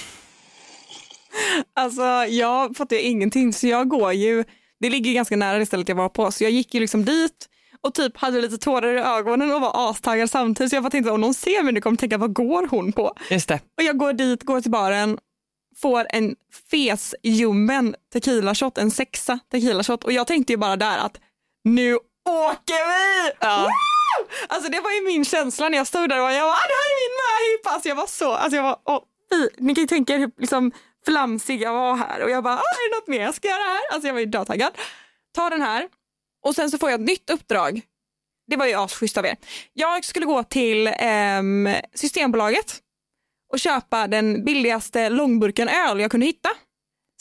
Alltså 1.74 2.04
jag 2.30 2.78
fattar 2.78 2.96
ingenting 2.96 3.54
så 3.54 3.68
jag 3.68 3.90
går 3.90 4.14
ju, 4.14 4.44
det 4.80 4.90
ligger 4.90 5.14
ganska 5.14 5.36
nära 5.36 5.58
det 5.58 5.66
stället 5.66 5.90
jag 5.90 5.96
var 5.96 6.10
på 6.10 6.32
så 6.32 6.44
jag 6.44 6.52
gick 6.52 6.74
ju 6.74 6.80
liksom 6.80 7.06
dit 7.06 7.50
och 7.86 7.94
typ 7.94 8.18
hade 8.18 8.42
lite 8.42 8.58
tårar 8.58 8.98
i 8.98 9.00
ögonen 9.00 9.52
och 9.54 9.62
var 9.62 9.90
astaggad 9.90 10.30
samtidigt 10.30 10.70
så 10.70 10.76
jag 10.76 10.84
bara 10.84 10.90
tänkte 10.90 11.12
om 11.12 11.22
någon 11.22 11.34
ser 11.34 11.64
mig 11.64 11.74
nu 11.74 11.82
kommer 11.82 11.98
tänka 11.98 12.18
vad 12.18 12.34
går 12.34 12.68
hon 12.68 12.92
på? 12.92 13.14
Just 13.30 13.48
det. 13.48 13.60
Och 13.78 13.84
jag 13.84 13.98
går 13.98 14.14
dit, 14.14 14.44
går 14.44 14.62
till 14.62 14.72
baren, 14.72 15.18
får 15.82 16.08
en 16.10 16.36
fesljummen 16.72 17.96
tequila 18.14 18.56
shot, 18.56 18.78
en 18.78 18.92
sexa 18.92 19.40
tequila 19.52 19.84
shot 19.84 20.04
och 20.04 20.12
jag 20.12 20.28
tänkte 20.28 20.54
ju 20.54 20.58
bara 20.58 20.76
där 20.76 20.98
att 20.98 21.20
nu 21.64 21.96
åker 22.30 22.88
vi! 22.90 23.32
Woo! 23.48 23.68
Alltså 24.48 24.72
det 24.72 24.80
var 24.80 24.92
ju 24.92 25.02
min 25.02 25.26
känsla 25.26 25.70
när 25.70 25.78
jag 25.78 25.88
stod 25.88 26.10
där 26.10 26.22
och 26.22 26.32
jag 26.32 26.42
var, 26.46 26.52
"Ah, 26.52 26.68
det 26.68 26.74
här 26.82 26.90
är 26.92 26.98
min 27.04 27.16
möhippa! 27.26 27.70
Alltså 27.70 27.90
jag 27.90 27.96
var 27.96 28.08
så, 28.08 28.32
alltså 28.34 28.56
jag 28.56 28.64
var, 28.64 28.78
åh, 28.86 29.00
fy. 29.34 29.50
ni 29.58 29.76
kan 29.76 29.82
ju 29.82 29.88
tänka 29.88 30.14
er 30.16 30.20
hur 30.20 30.32
liksom 30.38 30.72
flamsig 31.06 31.62
jag 31.62 31.74
var 31.74 31.96
här 31.96 32.24
och 32.24 32.30
jag 32.30 32.44
bara, 32.44 32.54
"Ah, 32.54 32.58
är 32.58 32.90
det 32.90 32.96
något 32.96 33.08
mer 33.08 33.22
jag 33.22 33.36
ska 33.36 33.48
göra 33.48 33.64
här? 33.64 33.82
Alltså 33.94 34.08
jag 34.08 34.14
var 34.14 34.20
ju 34.20 34.26
dödtaggad. 34.26 34.72
Ta 35.36 35.50
den 35.50 35.62
här 35.62 35.88
och 36.46 36.56
sen 36.56 36.72
så 36.72 36.78
får 36.78 36.92
jag 36.92 37.00
ett 37.02 37.08
nytt 37.08 37.30
uppdrag. 37.30 37.82
Det 38.48 38.56
var 38.56 38.66
ju 38.66 38.74
asschysst 38.74 39.18
av 39.18 39.26
er. 39.26 39.36
Jag 39.74 40.06
skulle 40.06 40.26
gå 40.26 40.44
till 40.44 40.88
ehm, 41.00 41.70
Systembolaget 41.94 42.80
och 43.54 43.60
köpa 43.60 44.08
den 44.08 44.46
billigaste 44.46 45.10
långburken 45.10 45.70
öl 45.70 46.00
jag 46.00 46.12
kunde 46.12 46.26
hitta. 46.26 46.50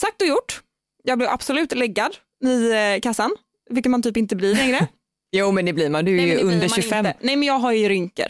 Sagt 0.00 0.22
och 0.22 0.28
gjort. 0.28 0.62
Jag 1.04 1.18
blev 1.18 1.30
absolut 1.30 1.74
läggad 1.74 2.16
i 2.44 2.70
eh, 2.72 3.00
kassan, 3.02 3.36
vilket 3.70 3.90
man 3.90 4.02
typ 4.02 4.16
inte 4.16 4.36
blir 4.36 4.54
längre. 4.56 4.88
Jo 5.36 5.52
men 5.52 5.64
det 5.66 5.72
blir 5.72 5.90
man, 5.90 6.04
du 6.04 6.12
är 6.12 6.16
Nej, 6.16 6.28
ju 6.28 6.38
under 6.38 6.58
man 6.58 6.68
25. 6.68 7.06
Inte. 7.06 7.18
Nej 7.20 7.36
men 7.36 7.48
jag 7.48 7.58
har 7.58 7.72
ju 7.72 7.88
rynkor. 7.88 8.26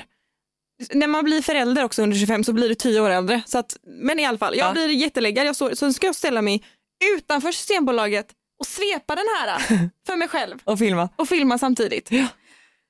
När 0.92 1.07
man 1.07 1.24
blir 1.24 1.42
förälder 1.42 1.85
också 1.85 2.02
under 2.02 2.16
25 2.16 2.44
så 2.44 2.52
blir 2.52 2.68
du 2.68 2.74
10 2.74 3.00
år 3.00 3.11
äldre. 3.11 3.42
Så 3.46 3.59
att, 3.59 3.76
men 3.87 4.18
i 4.18 4.24
alla 4.24 4.38
fall, 4.38 4.57
jag 4.57 4.68
Ja. 4.68 4.72
blir 4.72 4.88
jätteläggad. 4.88 5.46
Jag 5.46 5.57
står, 5.57 5.74
så 5.74 5.92
ska 5.92 6.07
jag 6.07 6.16
ställa 6.16 6.42
mig 6.42 6.64
utanför 7.16 7.52
Systembolaget 7.52 8.26
och 8.64 8.68
svepa 8.68 9.14
den 9.14 9.24
här 9.38 9.59
för 10.07 10.16
mig 10.16 10.29
själv 10.29 10.59
Och 10.64 10.79
filma. 10.79 11.09
och 11.16 11.29
filma 11.29 11.59
samtidigt. 11.59 12.11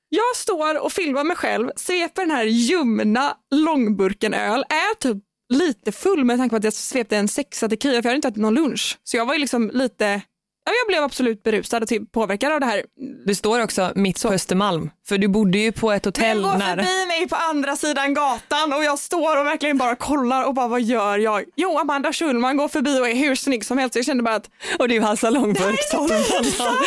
Jag 0.08 0.36
står 0.36 0.78
och 0.84 0.92
filmar 0.92 1.24
mig 1.24 1.36
själv, 1.36 1.70
sveper 1.76 2.22
den 2.22 2.30
här 2.30 2.44
ljumna 2.44 3.36
långburken 3.54 4.34
öl, 4.34 4.64
är 4.68 4.94
typ 4.94 5.16
lite 5.48 5.92
full 5.92 6.24
med 6.24 6.38
tanke 6.38 6.50
på 6.52 6.56
att 6.56 6.64
jag 6.64 6.72
svepte 6.72 7.16
en 7.16 7.28
sexa 7.28 7.68
tequila 7.68 7.92
för 7.92 7.96
jag 7.96 8.04
hade 8.04 8.16
inte 8.16 8.28
ätit 8.28 8.42
någon 8.42 8.54
lunch. 8.54 8.98
Så 9.04 9.16
jag 9.16 9.26
var 9.26 9.34
ju 9.34 9.40
liksom 9.40 9.70
lite, 9.74 10.04
ja, 10.04 10.20
jag 10.66 10.88
blev 10.88 11.02
absolut 11.02 11.42
berusad 11.42 11.82
och 11.82 11.88
typ 11.88 12.12
påverkad 12.12 12.52
av 12.52 12.60
det 12.60 12.66
här. 12.66 12.82
Du 13.26 13.34
står 13.34 13.62
också 13.62 13.92
mitt 13.94 14.22
på 14.22 14.28
Östermalm, 14.28 14.90
för 15.08 15.18
du 15.18 15.28
bodde 15.28 15.58
ju 15.58 15.72
på 15.72 15.92
ett 15.92 16.02
Den 16.02 16.10
hotell 16.12 16.42
går 16.42 16.54
nära. 16.58 16.84
förbi 16.84 17.06
mig 17.06 17.28
på 17.28 17.36
andra 17.36 17.76
sidan 17.76 18.14
gatan 18.14 18.72
och 18.72 18.84
jag 18.84 18.98
står 18.98 19.40
och 19.40 19.46
verkligen 19.46 19.78
bara 19.78 19.96
kollar 19.96 20.44
och 20.44 20.54
bara 20.54 20.68
vad 20.68 20.82
gör 20.82 21.18
jag? 21.18 21.44
Jo, 21.56 21.78
Amanda 21.78 22.12
Schulman 22.12 22.56
går 22.56 22.68
förbi 22.68 23.00
och 23.00 23.08
är 23.08 23.14
hur 23.14 23.34
snygg 23.34 23.64
som 23.64 23.78
helst. 23.78 23.96
Jag 23.96 24.04
kände 24.04 24.22
bara 24.22 24.34
att 24.34 24.50
Och 24.78 24.88
du 24.88 25.00
halsar 25.00 25.30
långburk. 25.30 25.78
det 25.90 25.96
här 26.14 26.34
är 26.34 26.38
inte 26.38 26.50
sant. 26.50 26.78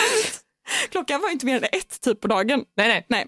Klockan 0.92 1.22
var 1.22 1.30
inte 1.32 1.46
mer 1.46 1.56
än 1.58 1.63
ett 1.63 2.02
typ 2.02 2.22
på 2.22 2.28
dagen. 2.28 2.63
Nej 2.78 2.88
nej. 2.88 3.06
Nej. 3.10 3.26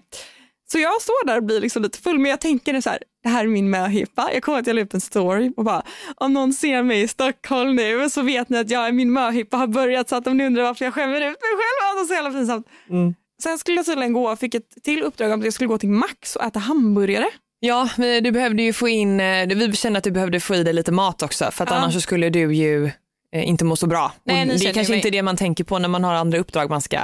Så 0.72 0.78
jag 0.78 1.02
står 1.02 1.26
där 1.26 1.36
och 1.36 1.42
blir 1.44 1.60
liksom 1.60 1.82
lite 1.82 1.98
full 1.98 2.18
men 2.18 2.30
jag 2.30 2.40
tänker 2.40 2.80
så 2.80 2.90
här, 2.90 2.98
det 3.22 3.28
här 3.28 3.44
är 3.44 3.48
min 3.48 3.70
möhippa. 3.70 4.30
Jag 4.32 4.42
kommer 4.42 4.58
att 4.58 4.66
jag 4.66 4.76
la 4.76 4.82
upp 4.82 4.94
en 4.94 5.00
story 5.00 5.52
och 5.56 5.64
bara 5.64 5.82
om 6.16 6.32
någon 6.32 6.52
ser 6.52 6.82
mig 6.82 7.02
i 7.02 7.08
Stockholm 7.08 7.76
nu 7.76 8.10
så 8.10 8.22
vet 8.22 8.48
ni 8.48 8.58
att 8.58 8.70
jag 8.70 8.86
är 8.88 8.92
min 8.92 9.12
möhippa 9.12 9.56
har 9.56 9.66
börjat 9.66 10.08
så 10.08 10.16
att 10.16 10.24
de 10.24 10.40
undrar 10.40 10.62
varför 10.62 10.84
jag 10.84 10.94
skämmer 10.94 11.16
ut 11.16 11.20
mig 11.22 11.32
själv. 11.32 11.90
Alltså 11.90 12.06
så 12.06 12.14
jävla 12.14 12.30
pinsamt. 12.30 12.66
Mm. 12.90 13.14
Sen 13.42 13.58
skulle 13.58 13.76
jag 13.76 13.86
tydligen 13.86 14.12
gå 14.12 14.30
och 14.30 14.38
fick 14.38 14.54
ett 14.54 14.82
till 14.82 15.02
uppdrag 15.02 15.32
om 15.32 15.38
att 15.40 15.44
jag 15.44 15.54
skulle 15.54 15.68
gå 15.68 15.78
till 15.78 15.88
Max 15.88 16.36
och 16.36 16.44
äta 16.44 16.58
hamburgare. 16.58 17.26
Ja, 17.60 17.88
men 17.96 18.22
du 18.24 18.30
behövde 18.30 18.62
ju 18.62 18.72
få 18.72 18.88
in, 18.88 19.20
eh, 19.20 19.46
vi 19.48 19.72
kände 19.72 19.98
att 19.98 20.04
du 20.04 20.10
behövde 20.10 20.40
få 20.40 20.54
i 20.54 20.62
dig 20.62 20.72
lite 20.72 20.92
mat 20.92 21.22
också 21.22 21.50
för 21.50 21.64
att 21.64 21.70
Ja. 21.70 21.76
annars 21.76 21.94
så 21.94 22.00
skulle 22.00 22.30
du 22.30 22.54
ju 22.54 22.90
eh, 23.32 23.48
inte 23.48 23.64
må 23.64 23.76
så 23.76 23.86
bra. 23.86 24.12
Nej, 24.24 24.46
ni 24.46 24.56
det 24.56 24.68
är 24.68 24.72
kanske 24.74 24.92
mig. 24.92 24.98
inte 24.98 25.08
är 25.08 25.12
det 25.12 25.22
man 25.22 25.36
tänker 25.36 25.64
på 25.64 25.78
när 25.78 25.88
man 25.88 26.04
har 26.04 26.14
andra 26.14 26.38
uppdrag 26.38 26.70
man 26.70 26.80
ska. 26.80 27.00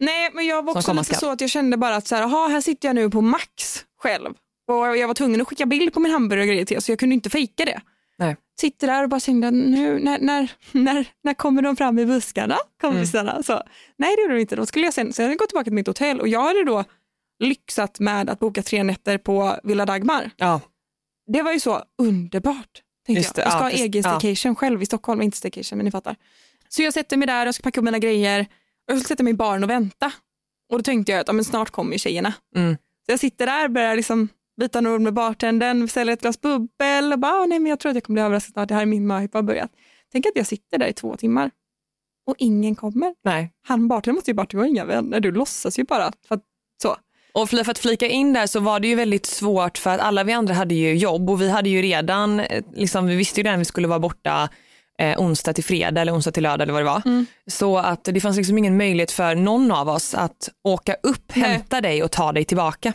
Nej 0.00 0.30
men 0.34 0.46
jag 0.46 0.64
var 0.64 0.76
också 0.76 0.92
lite 0.92 1.14
så 1.14 1.30
att 1.30 1.40
jag 1.40 1.50
kände 1.50 1.76
bara 1.76 1.96
att 1.96 2.06
så 2.06 2.14
här, 2.14 2.22
aha, 2.22 2.48
här 2.48 2.60
sitter 2.60 2.88
jag 2.88 2.94
nu 2.94 3.10
på 3.10 3.20
Max 3.20 3.84
själv. 4.02 4.34
Och 4.68 4.96
jag 4.96 5.06
var 5.06 5.14
tvungen 5.14 5.40
att 5.40 5.48
skicka 5.48 5.66
bild 5.66 5.92
på 5.94 6.00
min 6.00 6.12
hamburgare 6.12 6.60
och 6.60 6.66
till 6.66 6.82
så 6.82 6.92
jag 6.92 6.98
kunde 6.98 7.14
inte 7.14 7.30
fejka 7.30 7.64
det. 7.64 7.80
Nej. 8.18 8.36
Sitter 8.60 8.86
där 8.86 9.02
och 9.02 9.08
bara 9.08 9.20
tänkte, 9.20 9.50
nu, 9.50 9.98
när, 9.98 10.18
när, 10.18 10.52
när, 10.72 11.06
när 11.22 11.34
kommer 11.34 11.62
de 11.62 11.76
fram 11.76 11.98
i 11.98 12.06
buskarna, 12.06 12.56
kompisarna? 12.80 13.30
Mm. 13.30 13.42
Så, 13.42 13.62
nej 13.96 14.16
det 14.16 14.22
gjorde 14.22 14.34
de 14.34 14.40
inte, 14.40 14.56
de 14.56 14.66
skulle 14.66 14.84
jag 14.84 14.94
sen, 14.94 15.12
sen 15.12 15.36
gå 15.36 15.46
tillbaka 15.46 15.64
till 15.64 15.72
mitt 15.72 15.86
hotell 15.86 16.20
och 16.20 16.28
jag 16.28 16.42
hade 16.42 16.64
då 16.64 16.84
lyxat 17.38 18.00
med 18.00 18.30
att 18.30 18.38
boka 18.38 18.62
tre 18.62 18.82
nätter 18.82 19.18
på 19.18 19.56
Villa 19.62 19.86
Dagmar. 19.86 20.30
Ja. 20.36 20.60
Det 21.32 21.42
var 21.42 21.52
ju 21.52 21.60
så 21.60 21.82
underbart. 21.98 22.82
Tänkte 23.06 23.32
det, 23.34 23.40
jag. 23.40 23.46
jag 23.46 23.52
ska 23.52 23.58
ja, 23.58 23.64
ha 23.64 23.70
egen 23.70 24.02
ja. 24.02 24.20
staycation 24.20 24.56
själv 24.56 24.82
i 24.82 24.86
Stockholm, 24.86 25.22
inte 25.22 25.36
staycation 25.36 25.78
men 25.78 25.84
ni 25.84 25.90
fattar. 25.90 26.16
Så 26.68 26.82
jag 26.82 26.92
sätter 26.92 27.16
mig 27.16 27.26
där, 27.26 27.46
jag 27.46 27.54
ska 27.54 27.62
packa 27.62 27.80
upp 27.80 27.84
mina 27.84 27.98
grejer 27.98 28.40
och 28.40 28.94
jag 28.94 28.98
ska 28.98 29.08
sätta 29.08 29.22
mig 29.22 29.30
i 29.30 29.36
baren 29.36 29.64
och 29.64 29.70
vänta. 29.70 30.12
Och 30.70 30.78
då 30.78 30.82
tänkte 30.82 31.12
jag 31.12 31.20
att 31.20 31.28
ja, 31.28 31.32
men 31.32 31.44
snart 31.44 31.70
kommer 31.70 31.92
ju 31.92 31.98
tjejerna. 31.98 32.34
Mm. 32.56 32.76
Så 32.76 33.12
jag 33.12 33.20
sitter 33.20 33.46
där, 33.46 33.68
börjar 33.68 33.96
liksom 33.96 34.28
byta 34.56 34.80
några 34.80 34.96
ord 34.96 35.02
med 35.02 35.14
bartendern, 35.14 35.80
beställer 35.80 36.12
ett 36.12 36.20
glas 36.20 36.40
bubbel 36.40 37.12
och 37.12 37.18
bara, 37.18 37.32
"Ah, 37.32 37.46
nej 37.46 37.58
men 37.58 37.70
jag 37.70 37.80
tror 37.80 37.90
att 37.90 37.96
jag 37.96 38.04
kommer 38.04 38.14
bli 38.14 38.22
överraskad 38.22 38.52
snart, 38.52 38.68
det 38.68 38.74
här 38.74 38.82
är 38.82 38.86
min 38.86 39.06
möhippa 39.06 39.38
har 39.38 39.42
börjat. 39.42 39.70
Tänk 40.12 40.26
att 40.26 40.32
jag 40.34 40.46
sitter 40.46 40.78
där 40.78 40.86
i 40.86 40.92
två 40.92 41.16
timmar 41.16 41.50
och 42.26 42.34
ingen 42.38 42.74
kommer. 42.74 43.14
Nej. 43.24 43.52
Han 43.66 43.88
bartendern 43.88 44.14
måste 44.14 44.30
ju 44.30 44.34
bara, 44.34 44.46
du 44.50 44.58
har 44.58 44.64
inga 44.64 44.84
vänner, 44.84 45.20
du 45.20 45.32
låtsas 45.32 45.78
ju 45.78 45.84
bara. 45.84 46.12
För 46.28 46.34
att, 46.34 46.42
så. 46.82 46.96
Och 47.34 47.48
för 47.48 47.70
att 47.70 47.78
flika 47.78 48.06
in 48.06 48.32
där 48.32 48.46
så 48.46 48.60
var 48.60 48.80
det 48.80 48.88
ju 48.88 48.94
väldigt 48.94 49.26
svårt 49.26 49.78
för 49.78 49.90
att 49.90 50.00
alla 50.00 50.24
vi 50.24 50.32
andra 50.32 50.54
hade 50.54 50.74
ju 50.74 50.94
jobb 50.96 51.30
och 51.30 51.40
vi 51.40 51.50
hade 51.50 51.68
ju 51.68 51.82
redan, 51.82 52.40
eh, 52.40 52.64
liksom, 52.74 53.06
vi 53.06 53.16
visste 53.16 53.40
ju 53.40 53.44
redan 53.44 53.54
att 53.54 53.60
vi 53.60 53.64
skulle 53.64 53.88
vara 53.88 53.98
borta 53.98 54.48
eh, 54.98 55.20
onsdag 55.20 55.52
till 55.52 55.64
fredag 55.64 56.00
eller 56.00 56.14
onsdag 56.14 56.30
till 56.32 56.42
lördag 56.42 56.62
eller 56.62 56.72
vad 56.72 56.82
det 56.82 56.86
var. 56.86 57.02
Mm. 57.04 57.26
Så 57.46 57.78
att 57.78 58.04
det 58.04 58.20
fanns 58.20 58.36
liksom 58.36 58.58
ingen 58.58 58.76
möjlighet 58.76 59.12
för 59.12 59.34
någon 59.34 59.70
av 59.70 59.88
oss 59.88 60.14
att 60.14 60.48
åka 60.64 60.94
upp, 61.02 61.32
Nej. 61.36 61.50
hämta 61.50 61.80
dig 61.80 62.02
och 62.02 62.10
ta 62.10 62.32
dig 62.32 62.44
tillbaka. 62.44 62.92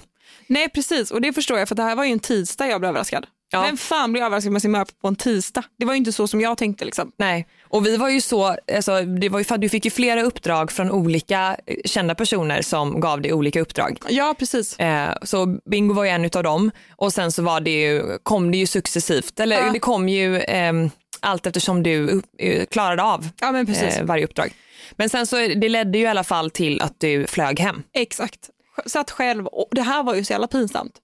Nej 0.52 0.70
precis, 0.70 1.12
och 1.12 1.22
det 1.22 1.34
förstår 1.34 1.60
jag 1.60 1.68
för 1.68 1.76
det 1.76 1.84
här 1.84 1.96
var 1.96 2.04
ju 2.04 2.12
en 2.12 2.20
tisdag 2.20 2.68
jag 2.68 2.82
blev 2.82 2.90
överraskad. 2.90 3.28
Ja. 3.52 3.62
Vem 3.62 3.78
fan 3.78 4.12
blir 4.12 4.24
överraskad 4.24 4.52
med 4.54 4.62
sin 4.62 4.72
möhippa 4.72 4.92
på 5.02 5.08
en 5.08 5.16
tisdag? 5.16 5.64
Det 5.80 5.86
var 5.86 5.94
ju 5.94 5.98
inte 5.98 6.12
så 6.12 6.28
som 6.28 6.42
jag 6.42 6.58
tänkte 6.58 6.86
liksom. 6.86 7.12
Nej, 7.18 7.48
och 7.64 7.86
vi 7.86 7.98
var 7.98 8.10
ju 8.10 8.22
så, 8.22 8.56
alltså, 8.76 9.02
det 9.02 9.30
var 9.30 9.40
ju, 9.40 9.58
du 9.58 9.70
fick 9.70 9.86
ju 9.86 9.92
flera 9.92 10.24
uppdrag 10.24 10.72
från 10.72 10.92
olika 10.92 11.58
eh, 11.66 11.76
kända 11.86 12.16
personer 12.16 12.62
som 12.62 13.00
gav 13.00 13.22
dig 13.22 13.34
olika 13.34 13.62
uppdrag. 13.62 14.00
Ja 14.10 14.36
precis. 14.40 14.80
Eh, 14.80 15.16
så 15.24 15.46
Bingo 15.46 15.94
var 15.94 16.04
ju 16.04 16.10
en 16.10 16.26
utav 16.26 16.44
dem 16.44 16.72
och 16.96 17.14
sen 17.14 17.32
så 17.32 17.42
var 17.44 17.60
det 17.60 17.82
ju, 17.82 18.18
kom 18.24 18.52
det 18.52 18.58
ju 18.58 18.68
successivt, 18.68 19.40
eller 19.40 19.66
Ja. 19.66 19.72
det 19.74 19.80
kom 19.80 20.10
ju 20.10 20.38
eh, 20.38 20.74
allt 21.20 21.48
eftersom 21.48 21.84
du 21.84 22.08
upp, 22.08 22.26
eh, 22.38 22.66
klarade 22.66 23.04
av 23.04 23.30
Ja 23.40 23.60
eh, 23.60 24.04
varje 24.04 24.26
uppdrag. 24.26 24.54
Men 24.92 25.10
sen 25.10 25.28
så 25.28 25.36
det 25.36 25.70
ledde 25.70 25.98
ju 25.98 26.04
i 26.04 26.08
alla 26.08 26.24
fall 26.24 26.52
till 26.52 26.82
att 26.82 27.00
du 27.00 27.28
flög 27.28 27.60
hem. 27.60 27.84
Exakt. 27.94 28.50
Satt 28.86 29.12
själv 29.12 29.48
och 29.48 29.68
det 29.72 29.82
här 29.82 30.04
var 30.04 30.16
ju 30.16 30.24
så 30.24 30.34
jävla 30.34 30.48
pinsamt. 30.48 31.00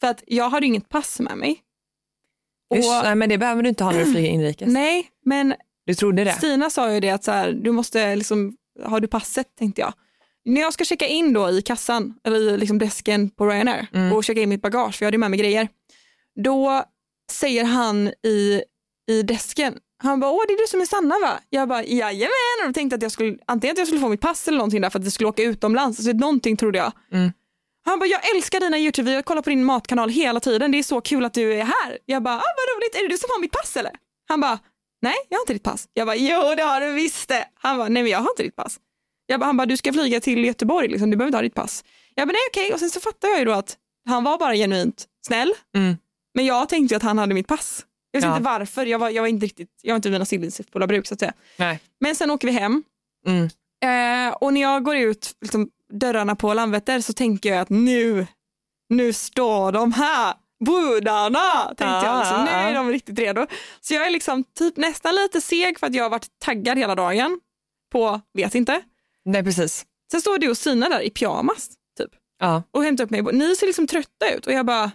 För 0.00 0.08
att 0.08 0.22
jag 0.26 0.50
hade 0.50 0.66
ju 0.66 0.72
inget 0.72 0.88
pass 0.88 1.20
med 1.20 1.38
mig. 1.38 1.62
Och, 2.70 2.76
Just, 2.76 2.88
nej, 3.02 3.14
men 3.14 3.28
det 3.28 3.38
behöver 3.38 3.62
du 3.62 3.68
inte 3.68 3.84
ha 3.84 3.92
när 3.92 3.98
du 4.04 4.04
flyger 4.12 4.28
inrikes. 4.30 4.68
nej, 4.68 5.06
men 5.24 5.54
Du 5.86 5.94
trodde 5.94 6.24
det? 6.24 6.32
Stina 6.32 6.70
sa 6.70 6.92
ju 6.92 7.00
det 7.00 7.10
att 7.10 7.24
så 7.24 7.30
här, 7.32 7.52
du 7.52 7.72
måste 7.72 8.16
liksom, 8.16 8.56
har 8.84 9.00
du 9.00 9.08
passet 9.08 9.46
tänkte 9.58 9.80
jag. 9.80 9.92
När 10.44 10.60
jag 10.60 10.72
ska 10.72 10.84
checka 10.84 11.06
in 11.06 11.32
då 11.32 11.50
i 11.50 11.62
kassan, 11.62 12.14
eller 12.24 12.38
i 12.40 12.56
liksom 12.58 12.78
desken 12.78 13.30
på 13.30 13.46
Ryanair 13.46 13.86
Mm. 13.94 14.12
och 14.12 14.24
checka 14.24 14.40
in 14.40 14.48
mitt 14.48 14.62
bagage, 14.62 14.94
för 14.94 15.04
jag 15.04 15.06
hade 15.06 15.18
med 15.18 15.30
mig 15.30 15.38
grejer. 15.40 15.68
Då 16.44 16.84
säger 17.32 17.64
han 17.64 18.08
i, 18.08 18.62
i 19.10 19.22
desken, 19.22 19.78
han 20.02 20.20
bara, 20.20 20.30
åh 20.30 20.40
det 20.48 20.52
är 20.54 20.58
du 20.58 20.66
som 20.66 20.80
är 20.80 20.84
Sanna 20.84 21.18
va? 21.18 21.40
Jag 21.50 21.68
bara, 21.68 21.84
jajamän, 21.84 22.58
och 22.62 22.66
då 22.66 22.72
tänkte 22.72 22.96
att 22.96 23.02
jag 23.02 23.12
skulle, 23.12 23.38
antingen 23.46 23.72
att 23.74 23.78
jag 23.78 23.86
skulle 23.86 24.00
få 24.00 24.08
mitt 24.08 24.20
pass 24.20 24.48
eller 24.48 24.58
någonting 24.58 24.80
där 24.80 24.90
för 24.90 24.98
att 24.98 25.04
vi 25.04 25.10
skulle 25.10 25.28
åka 25.28 25.42
utomlands, 25.42 26.04
så 26.04 26.12
någonting 26.12 26.56
trodde 26.56 26.78
jag. 26.78 26.92
Mm. 27.12 27.32
Han 27.86 27.98
bara, 27.98 28.06
jag 28.06 28.36
älskar 28.36 28.60
dina 28.60 28.78
YouTube-videor, 28.78 29.14
jag 29.14 29.24
kollar 29.24 29.42
på 29.42 29.50
din 29.50 29.64
matkanal 29.64 30.08
hela 30.10 30.40
tiden, 30.40 30.70
det 30.72 30.78
är 30.78 30.82
så 30.82 31.00
kul 31.00 31.24
att 31.24 31.34
du 31.34 31.54
är 31.54 31.64
här. 31.64 31.98
Jag 32.04 32.22
bara, 32.22 32.34
ah, 32.34 32.42
vad 32.56 32.76
roligt, 32.76 32.94
är 32.94 33.02
det 33.02 33.08
du 33.08 33.18
som 33.18 33.28
har 33.30 33.40
mitt 33.40 33.52
pass 33.52 33.76
eller? 33.76 33.92
Han 34.28 34.40
bara, 34.40 34.58
nej 35.02 35.14
jag 35.28 35.38
har 35.38 35.42
inte 35.42 35.52
ditt 35.52 35.62
pass. 35.62 35.88
Jag 35.92 36.06
bara, 36.06 36.16
jo 36.16 36.54
det 36.56 36.62
har 36.62 36.80
du 36.80 36.92
visst 36.92 37.28
det. 37.28 37.44
Han 37.54 37.78
bara, 37.78 37.88
nej 37.88 38.02
men 38.02 38.12
jag 38.12 38.18
har 38.18 38.30
inte 38.30 38.42
ditt 38.42 38.56
pass. 38.56 38.78
Jag 39.26 39.40
bara, 39.40 39.46
han 39.46 39.56
bara, 39.56 39.66
du 39.66 39.76
ska 39.76 39.92
flyga 39.92 40.20
till 40.20 40.44
Göteborg, 40.44 40.88
liksom, 40.88 41.10
du 41.10 41.16
behöver 41.16 41.28
inte 41.28 41.36
ha 41.38 41.42
ditt 41.42 41.54
pass. 41.54 41.84
Jag 42.14 42.28
bara, 42.28 42.32
nej 42.32 42.40
okej, 42.50 42.72
och 42.72 42.78
sen 42.78 42.90
så 42.90 43.00
fattar 43.00 43.28
jag 43.28 43.38
ju 43.38 43.44
då 43.44 43.52
att 43.52 43.76
han 44.08 44.24
var 44.24 44.38
bara 44.38 44.54
genuint 44.54 45.04
snäll, 45.26 45.52
Mm. 45.76 45.96
men 46.34 46.46
jag 46.46 46.68
tänkte 46.68 46.94
ju 46.94 46.96
att 46.96 47.02
han 47.02 47.18
hade 47.18 47.34
mitt 47.34 47.46
pass. 47.48 47.84
Jag 48.10 48.20
vet 48.20 48.24
Ja. 48.28 48.36
inte 48.36 48.44
varför, 48.44 48.86
jag 48.86 48.98
var, 48.98 49.10
jag 49.10 49.22
var 49.22 49.28
inte 49.28 49.46
riktigt, 49.46 49.70
jag 49.82 49.92
var 49.92 49.96
inte 49.96 50.10
mina 50.10 50.24
sillins 50.24 50.60
fulla 50.72 50.86
bruk 50.86 51.06
så 51.06 51.14
att 51.14 51.20
säga. 51.20 51.32
Nej. 51.56 51.80
Men 52.00 52.14
sen 52.14 52.30
åker 52.30 52.48
vi 52.48 52.52
hem 52.54 52.84
Mm. 53.26 53.44
eh, 54.28 54.34
och 54.34 54.52
när 54.54 54.60
jag 54.60 54.84
går 54.84 54.96
ut 54.96 55.34
liksom, 55.40 55.70
dörrarna 55.92 56.36
på 56.36 56.54
Landvetter 56.54 57.00
så 57.00 57.12
tänker 57.12 57.48
jag 57.48 57.58
att 57.60 57.70
nu, 57.70 58.26
nu 58.88 59.12
står 59.12 59.72
de 59.72 59.92
här 59.92 60.34
brudarna, 60.64 61.64
tänkte 61.66 61.84
Ja, 61.84 62.04
jag. 62.04 62.18
Liksom. 62.18 62.44
Nu 62.44 62.50
är 62.50 62.68
ja. 62.72 62.74
de 62.78 62.90
riktigt 62.90 63.18
redo. 63.18 63.46
Så 63.80 63.94
jag 63.94 64.06
är 64.06 64.10
liksom 64.10 64.44
typ 64.44 64.76
nästan 64.76 65.14
lite 65.14 65.40
seg 65.40 65.78
för 65.78 65.86
att 65.86 65.94
jag 65.94 66.04
har 66.04 66.10
varit 66.10 66.28
taggad 66.38 66.78
hela 66.78 66.94
dagen 66.94 67.40
på, 67.92 68.20
vet 68.34 68.54
inte. 68.54 68.80
Nej 69.24 69.44
precis. 69.44 69.86
Sen 70.10 70.20
står 70.20 70.38
du 70.38 70.50
och 70.50 70.58
Sina 70.58 70.88
där 70.88 71.00
i 71.00 71.10
pyjamas 71.10 71.68
typ 71.98 72.10
Ja. 72.40 72.62
och 72.70 72.84
hämtar 72.84 73.04
upp 73.04 73.10
mig. 73.10 73.22
Ni 73.22 73.56
ser 73.56 73.66
liksom 73.66 73.86
trötta 73.86 74.30
ut 74.36 74.46
och 74.46 74.52
jag 74.52 74.66
bara, 74.66 74.90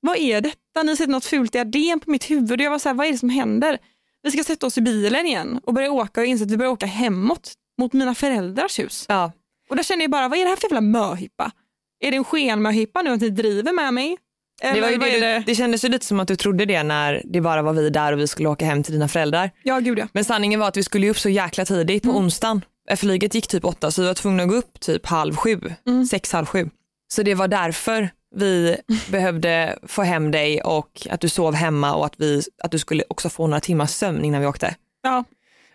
vad 0.00 0.16
är 0.16 0.40
detta? 0.40 0.82
Ni 0.84 0.96
sätter 0.96 1.12
något 1.12 1.24
fult 1.24 1.52
diadem 1.52 2.00
på 2.00 2.10
mitt 2.10 2.30
huvud 2.30 2.60
och 2.60 2.64
jag 2.64 2.70
var 2.70 2.78
så 2.78 2.88
här, 2.88 2.94
vad 2.96 3.06
är 3.06 3.12
det 3.12 3.18
som 3.18 3.30
händer? 3.30 3.78
Vi 4.22 4.30
ska 4.30 4.44
sätta 4.44 4.66
oss 4.66 4.78
i 4.78 4.80
bilen 4.80 5.26
igen 5.26 5.60
och 5.64 5.74
börja 5.74 5.92
åka 5.92 6.20
och 6.20 6.26
inse 6.26 6.44
att 6.44 6.50
vi 6.50 6.56
börjar 6.56 6.72
åka 6.72 6.86
hemåt 6.86 7.52
mot 7.80 7.92
mina 7.92 8.14
föräldrars 8.14 8.78
hus. 8.78 9.04
Ja. 9.08 9.32
Och 9.68 9.76
där 9.76 9.82
känner 9.82 10.02
jag 10.02 10.10
bara, 10.10 10.28
vad 10.28 10.38
är 10.38 10.42
det 10.44 10.48
här 10.48 10.56
för 10.56 10.62
jävla 10.68 10.80
möhippa? 10.80 11.50
Är 12.00 12.10
det 12.10 12.16
en 12.16 12.24
skenmöhippa 12.24 13.02
nu 13.02 13.10
att 13.10 13.20
ni 13.20 13.30
driver 13.30 13.72
med 13.72 13.94
mig? 13.94 14.16
Eller 14.62 14.74
Det, 14.90 14.98
var 14.98 15.06
det, 15.06 15.20
det? 15.20 15.42
det 15.46 15.54
kändes 15.54 15.84
ju 15.84 15.88
lite 15.88 16.06
som 16.06 16.20
att 16.20 16.28
du 16.28 16.36
trodde 16.36 16.64
det 16.66 16.82
när 16.82 17.22
det 17.24 17.40
bara 17.40 17.62
var 17.62 17.72
vi 17.72 17.90
där 17.90 18.12
och 18.12 18.18
vi 18.18 18.26
skulle 18.26 18.48
åka 18.48 18.64
hem 18.64 18.82
till 18.82 18.92
dina 18.92 19.08
föräldrar. 19.08 19.50
Ja, 19.62 19.78
gud 19.78 19.98
ja. 19.98 20.08
Men 20.12 20.24
sanningen 20.24 20.60
var 20.60 20.68
att 20.68 20.76
vi 20.76 20.82
skulle 20.82 21.10
upp 21.10 21.18
så 21.18 21.28
jäkla 21.28 21.64
tidigt 21.64 22.04
Mm. 22.04 22.14
på 22.14 22.20
onsdagen. 22.20 22.64
Eh, 22.90 22.96
Flyget 22.96 23.34
gick 23.34 23.46
typ 23.48 23.64
åtta 23.64 23.90
så 23.90 24.00
vi 24.02 24.06
var 24.06 24.14
tvungna 24.14 24.42
att 24.42 24.48
gå 24.48 24.54
upp 24.54 24.80
typ 24.80 25.06
halv 25.06 25.36
sju, 25.36 25.60
Mm. 25.86 26.04
sex, 26.06 26.32
halv 26.32 26.46
sju. 26.46 26.70
Så 27.12 27.22
det 27.22 27.34
var 27.34 27.48
därför 27.48 28.10
vi 28.34 28.76
behövde 29.10 29.78
få 29.82 30.02
hem 30.02 30.30
dig 30.30 30.62
och 30.62 31.06
att 31.10 31.20
du 31.20 31.28
sov 31.28 31.54
hemma 31.54 31.94
och 31.94 32.06
att, 32.06 32.14
vi, 32.16 32.42
att 32.62 32.70
du 32.70 32.78
skulle 32.78 33.04
också 33.08 33.28
få 33.28 33.46
några 33.46 33.60
timmars 33.60 33.90
sömn 33.90 34.24
innan 34.24 34.40
vi 34.40 34.46
åkte. 34.46 34.74
ja. 35.02 35.24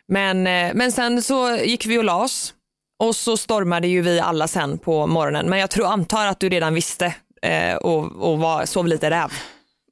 Men, 0.08 0.48
eh, 0.48 0.72
men 0.74 0.92
sen 0.92 1.22
så 1.22 1.56
gick 1.56 1.86
vi 1.86 1.98
och 1.98 2.04
la 2.04 2.24
oss 2.24 2.54
och 3.00 3.16
så 3.16 3.38
stormade 3.38 3.88
ju 3.88 4.02
vi 4.02 4.20
alla 4.20 4.48
sen 4.48 4.78
på 4.78 5.08
morgonen. 5.08 5.50
Men 5.50 5.60
jag 5.60 5.70
tror, 5.70 5.86
antar 5.86 6.28
att 6.28 6.40
du 6.40 6.50
redan 6.50 6.74
visste 6.74 7.16
eh, 7.42 7.76
och, 7.76 8.32
och 8.32 8.40
var, 8.40 8.66
sov 8.66 8.88
lite 8.88 9.10
räv. 9.10 9.32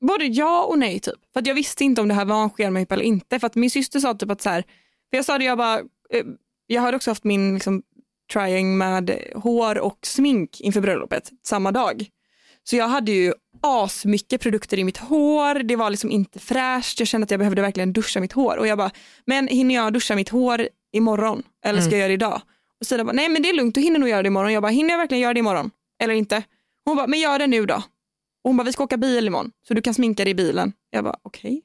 Både 0.01 0.25
ja 0.25 0.63
och 0.63 0.79
nej 0.79 0.99
typ. 0.99 1.19
För 1.33 1.39
att 1.39 1.47
jag 1.47 1.55
visste 1.55 1.83
inte 1.83 2.01
om 2.01 2.07
det 2.07 2.13
här 2.13 2.25
var 2.25 2.43
en 2.43 2.49
skenmöhippa 2.49 2.93
eller 2.95 3.05
inte. 3.05 3.39
För 3.39 3.47
att 3.47 3.55
min 3.55 3.71
syster 3.71 3.99
sa 3.99 4.13
typ 4.13 4.31
att 4.31 4.41
så 4.41 4.49
här, 4.49 4.61
för 5.09 5.17
jag 5.17 5.25
sa 5.25 5.37
det 5.37 5.45
jag 5.45 5.57
bara, 5.57 5.79
eh, 5.79 6.25
jag 6.67 6.81
hade 6.81 6.97
också 6.97 7.11
haft 7.11 7.23
min 7.23 7.53
liksom, 7.53 7.83
trying 8.33 8.77
med 8.77 9.19
hår 9.35 9.77
och 9.77 9.97
smink 10.01 10.61
inför 10.61 10.81
bröllopet 10.81 11.31
samma 11.43 11.71
dag. 11.71 12.07
Så 12.63 12.75
jag 12.75 12.87
hade 12.87 13.11
ju 13.11 13.33
asmycket 13.61 14.41
produkter 14.41 14.79
i 14.79 14.83
mitt 14.83 14.97
hår, 14.97 15.63
det 15.63 15.75
var 15.75 15.89
liksom 15.89 16.11
inte 16.11 16.39
fräscht, 16.39 16.99
jag 16.99 17.07
kände 17.07 17.25
att 17.25 17.31
jag 17.31 17.39
behövde 17.39 17.61
verkligen 17.61 17.93
duscha 17.93 18.19
mitt 18.19 18.33
hår 18.33 18.57
och 18.57 18.67
jag 18.67 18.77
bara, 18.77 18.91
men 19.25 19.47
hinner 19.47 19.75
jag 19.75 19.93
duscha 19.93 20.15
mitt 20.15 20.29
hår 20.29 20.67
imorgon 20.93 21.43
eller 21.65 21.81
ska 21.81 21.91
jag 21.91 21.99
göra 21.99 22.07
det 22.07 22.13
idag? 22.13 22.41
Och 22.79 22.85
Stina 22.85 23.03
bara, 23.03 23.13
nej 23.13 23.29
men 23.29 23.41
det 23.41 23.49
är 23.49 23.53
lugnt, 23.53 23.75
du 23.75 23.81
hinner 23.81 23.99
nog 23.99 24.09
göra 24.09 24.21
det 24.23 24.27
imorgon. 24.27 24.53
Jag 24.53 24.63
bara, 24.63 24.71
hinner 24.71 24.89
jag 24.89 24.97
verkligen 24.97 25.21
göra 25.21 25.33
det 25.33 25.39
imorgon? 25.39 25.71
Eller 26.03 26.13
inte? 26.13 26.43
Hon 26.85 26.95
bara, 26.95 27.07
men 27.07 27.19
gör 27.19 27.39
det 27.39 27.47
nu 27.47 27.65
då. 27.65 27.75
Och 28.43 28.49
hon 28.49 28.57
bara, 28.57 28.63
vi 28.63 28.73
ska 28.73 28.83
åka 28.83 28.97
bil 28.97 29.27
imorgon 29.27 29.51
så 29.67 29.73
du 29.73 29.81
kan 29.81 29.93
sminka 29.93 30.23
dig 30.23 30.31
i 30.31 30.35
bilen. 30.35 30.73
Jag 30.89 31.03
bara, 31.03 31.15
okej. 31.21 31.61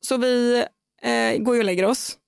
Så 0.00 0.16
vi 0.16 0.64
eh, 1.02 1.38
går 1.38 1.54
ju 1.54 1.60
och 1.60 1.64
lägger 1.64 1.84
oss. 1.84 2.18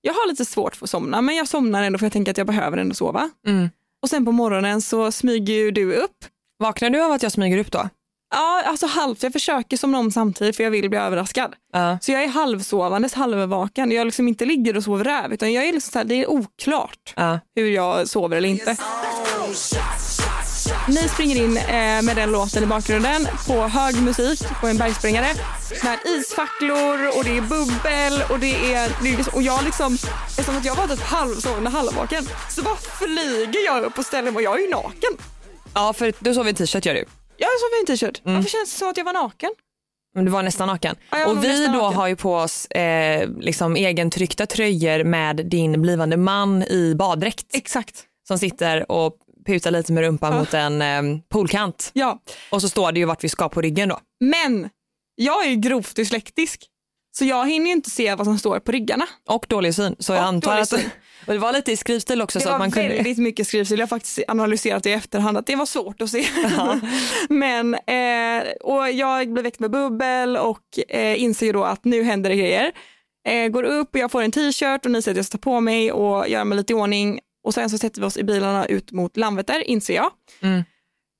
Jag 0.00 0.12
har 0.14 0.28
lite 0.28 0.44
svårt 0.44 0.76
för 0.76 0.86
att 0.86 0.90
somna 0.90 1.20
men 1.22 1.36
jag 1.36 1.48
somnar 1.48 1.82
ändå 1.82 1.98
för 1.98 2.06
jag 2.06 2.12
tänker 2.12 2.30
att 2.30 2.38
jag 2.38 2.46
behöver 2.46 2.76
ändå 2.78 2.94
sova. 2.94 3.30
Mm. 3.46 3.68
Och 4.02 4.10
sen 4.10 4.24
på 4.24 4.32
morgonen 4.32 4.82
så 4.82 5.12
smyger 5.12 5.54
ju 5.54 5.70
du 5.70 5.94
upp. 5.94 6.24
Vaknar 6.58 6.90
du 6.90 7.02
av 7.02 7.12
att 7.12 7.22
jag 7.22 7.32
smyger 7.32 7.58
upp 7.58 7.72
då? 7.72 7.88
Ja, 8.30 8.62
alltså 8.66 8.86
halvt. 8.86 9.22
Jag 9.22 9.32
försöker 9.32 9.76
somna 9.76 9.98
om 9.98 10.10
samtidigt 10.10 10.56
för 10.56 10.64
jag 10.64 10.70
vill 10.70 10.88
bli 10.90 10.98
överraskad. 10.98 11.54
Ja. 11.72 11.98
Så 12.02 12.12
jag 12.12 12.22
är 12.24 12.28
halvsovandes, 12.28 13.14
halvvaken. 13.14 13.90
Jag 13.92 14.04
liksom 14.04 14.28
inte 14.28 14.44
ligger 14.44 14.76
och 14.76 14.84
sover 14.84 15.04
räv 15.04 15.32
utan 15.32 15.52
jag 15.52 15.64
är 15.64 15.72
liksom 15.72 15.92
så 15.92 15.98
här, 15.98 16.04
det 16.06 16.14
är 16.14 16.30
oklart 16.30 17.12
Ja. 17.16 17.40
hur 17.56 17.70
jag 17.70 18.08
sover 18.08 18.36
eller 18.36 18.48
inte. 18.48 18.76
Ni 20.88 21.08
springer 21.08 21.36
in 21.36 21.56
eh, 21.56 22.02
med 22.02 22.16
den 22.16 22.30
låten 22.32 22.62
i 22.62 22.66
bakgrunden 22.66 23.26
på 23.46 23.52
hög 23.68 24.02
musik 24.02 24.40
på 24.60 24.66
en 24.66 24.76
bergsprängare 24.76 25.26
med 25.84 25.98
isfacklor 26.04 27.18
och 27.18 27.24
det 27.24 27.36
är 27.36 27.40
bubbel 27.40 28.22
och 28.30 28.38
det 28.38 28.74
är, 28.74 28.90
det 29.02 29.08
är 29.12 29.16
liksom- 29.16 29.34
och 29.34 29.42
jag 29.42 29.64
liksom, 29.64 29.94
eftersom 30.28 30.56
att 30.56 30.64
jag 30.64 30.74
var 30.74 30.86
typ 30.88 31.00
halvsovande 31.02 31.70
halvvaken 31.70 32.28
så 32.50 32.62
bara 32.62 32.76
flyger 32.76 33.64
jag 33.66 33.82
upp 33.84 33.98
och 33.98 34.04
ställer 34.06 34.30
mig 34.30 34.36
och 34.36 34.42
jag 34.42 34.60
är 34.60 34.64
ju 34.64 34.70
naken. 34.70 35.10
Ja, 35.74 35.92
för 35.92 36.12
du 36.18 36.34
sov 36.34 36.48
i 36.48 36.54
t-shirt 36.54 36.86
gör 36.86 36.94
du. 36.94 37.04
Jag 37.36 37.48
sov 37.60 37.68
i 37.78 37.80
en 37.80 37.86
t-shirt. 37.86 38.20
Varför 38.24 38.48
känns 38.50 38.72
det 38.72 38.78
som 38.78 38.88
att 38.88 38.96
jag 38.96 39.04
var 39.04 39.12
naken? 39.12 39.50
Men 40.14 40.24
du 40.24 40.30
var 40.30 40.42
nästan 40.42 40.68
naken. 40.68 40.96
Ja, 41.10 41.18
var 41.18 41.26
och 41.26 41.44
vi 41.44 41.66
då 41.66 41.72
naken. 41.72 41.96
har 41.98 42.06
ju 42.08 42.16
på 42.16 42.34
oss 42.34 42.66
eh, 42.66 43.28
liksom 43.40 43.76
egentryckta 43.76 44.46
tröjor 44.46 45.04
med 45.04 45.36
din 45.36 45.82
blivande 45.82 46.16
man 46.16 46.62
i 46.62 46.94
baddräkt 46.98 47.46
Exakt. 47.54 48.04
som 48.28 48.38
sitter 48.38 48.92
och 48.92 49.12
putar 49.46 49.70
lite 49.70 49.92
med 49.92 50.02
rumpan 50.02 50.34
mot 50.38 50.54
en 50.54 50.82
eh, 50.82 51.02
poolkant. 51.28 51.90
Ja, 51.92 52.18
Och 52.50 52.60
så 52.62 52.68
står 52.68 52.92
det 52.92 52.98
ju 53.00 53.04
vart 53.06 53.24
vi 53.24 53.28
ska 53.28 53.48
på 53.48 53.60
ryggen 53.60 53.88
då. 53.88 53.98
men 54.20 54.70
jag 55.14 55.46
är 55.46 55.50
ju 55.50 55.56
grovt 55.56 55.96
dyslektisk. 55.96 56.66
Så 57.18 57.24
jag 57.24 57.48
hinner 57.50 57.66
ju 57.66 57.72
inte 57.72 57.90
se 57.90 58.14
vad 58.14 58.26
som 58.26 58.38
står 58.38 58.58
på 58.60 58.72
ryggarna. 58.72 59.06
Och 59.28 59.46
dålig 59.48 59.74
syn. 59.74 59.96
Så 59.98 60.12
jag 60.12 60.20
Och 60.22 60.26
antar 60.28 60.58
att 60.58 60.68
syn. 60.68 60.80
och 61.26 61.32
det 61.32 61.38
var 61.38 61.52
lite 61.52 61.72
i 61.72 61.76
skrivstil 61.76 62.22
också. 62.22 62.38
Det 62.38 62.42
så 62.42 62.48
var 62.48 62.54
att 62.54 62.60
man 62.60 62.70
kunde... 62.70 62.88
väldigt 62.88 63.18
mycket 63.18 63.46
skrivstil. 63.46 63.78
Jag 63.78 63.86
har 63.86 63.88
faktiskt 63.88 64.20
analyserat 64.28 64.82
det 64.82 64.90
i 64.90 64.92
efterhand 64.92 65.36
att 65.38 65.46
det 65.46 65.56
var 65.56 65.66
svårt 65.66 66.02
att 66.02 66.10
se. 66.10 66.24
Men, 67.28 67.74
eh, 67.74 68.52
och 68.60 68.90
jag 68.90 69.32
blev 69.32 69.44
väckt 69.44 69.60
med 69.60 69.70
bubbel 69.70 70.36
och 70.36 70.78
eh, 70.88 71.22
inser 71.22 71.52
då 71.52 71.64
att 71.64 71.84
nu 71.84 72.02
händer 72.02 72.30
det 72.30 72.36
grejer. 72.36 72.72
Eh, 73.28 73.48
går 73.48 73.62
upp 73.62 73.94
och 73.94 74.00
jag 74.00 74.10
får 74.10 74.22
en 74.22 74.32
t-shirt 74.32 74.84
och 74.84 74.90
ni 74.90 75.02
säger 75.02 75.14
att 75.14 75.16
jag 75.16 75.26
ska 75.26 75.38
ta 75.38 75.42
på 75.42 75.60
mig 75.60 75.92
och 75.92 76.28
göra 76.28 76.44
mig 76.44 76.56
lite 76.56 76.72
i 76.72 76.76
ordning. 76.76 77.20
Och 77.44 77.54
sen 77.54 77.70
så 77.70 77.78
sätter 77.78 78.00
vi 78.00 78.06
oss 78.06 78.16
i 78.16 78.24
bilarna 78.24 78.66
ut 78.66 78.92
mot 78.92 79.16
Landvetter 79.16 79.70
inser 79.70 79.94
jag. 79.94 80.10
Mm. 80.42 80.64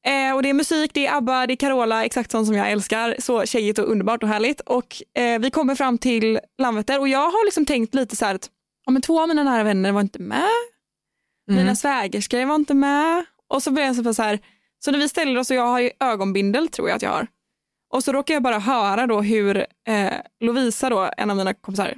Eh, 0.06 0.34
och 0.34 0.42
det 0.42 0.48
är 0.48 0.54
musik, 0.54 0.90
det 0.94 1.06
är 1.06 1.16
ABBA, 1.16 1.46
det 1.46 1.54
är 1.54 1.56
Carola, 1.56 2.04
exakt 2.04 2.30
sånt 2.30 2.46
som 2.46 2.56
jag 2.56 2.70
älskar. 2.70 3.16
Så 3.18 3.46
tjejigt 3.46 3.78
och 3.78 3.90
underbart 3.90 4.22
och 4.22 4.28
härligt. 4.28 4.60
Och 4.60 5.02
eh, 5.14 5.38
vi 5.38 5.50
kommer 5.50 5.74
fram 5.74 5.98
till 5.98 6.40
Landvetter 6.58 7.00
och 7.00 7.08
jag 7.08 7.30
har 7.30 7.44
liksom 7.44 7.66
tänkt 7.66 7.94
lite 7.94 8.16
så 8.16 8.24
här 8.24 8.34
att 8.34 8.48
ja, 8.88 8.92
men 8.92 9.02
två 9.02 9.20
av 9.20 9.28
mina 9.28 9.42
nära 9.44 9.62
vänner 9.62 9.92
var 9.92 10.00
inte 10.00 10.18
med. 10.18 10.48
Mm. 11.50 11.62
Mina 11.62 11.76
svägerskor 11.76 12.44
var 12.44 12.54
inte 12.54 12.74
med. 12.74 13.24
Och 13.48 13.62
så 13.62 13.70
blev 13.70 13.86
jag 13.86 13.96
så, 13.96 14.14
så 14.14 14.22
här, 14.22 14.38
så 14.78 14.90
när 14.90 14.98
vi 14.98 15.08
ställer 15.08 15.38
oss 15.38 15.50
och 15.50 15.56
jag 15.56 15.66
har 15.66 15.80
ju 15.80 15.90
ögonbindel 16.00 16.68
tror 16.68 16.88
jag 16.88 16.96
att 16.96 17.02
jag 17.02 17.10
har. 17.10 17.26
Och 17.92 18.04
så 18.04 18.12
råkar 18.12 18.34
jag 18.34 18.42
bara 18.42 18.58
höra 18.58 19.06
då 19.06 19.20
hur 19.20 19.56
eh, 19.88 20.12
Lovisa 20.40 20.90
då, 20.90 21.10
en 21.16 21.30
av 21.30 21.36
mina 21.36 21.54
kompisar, 21.54 21.94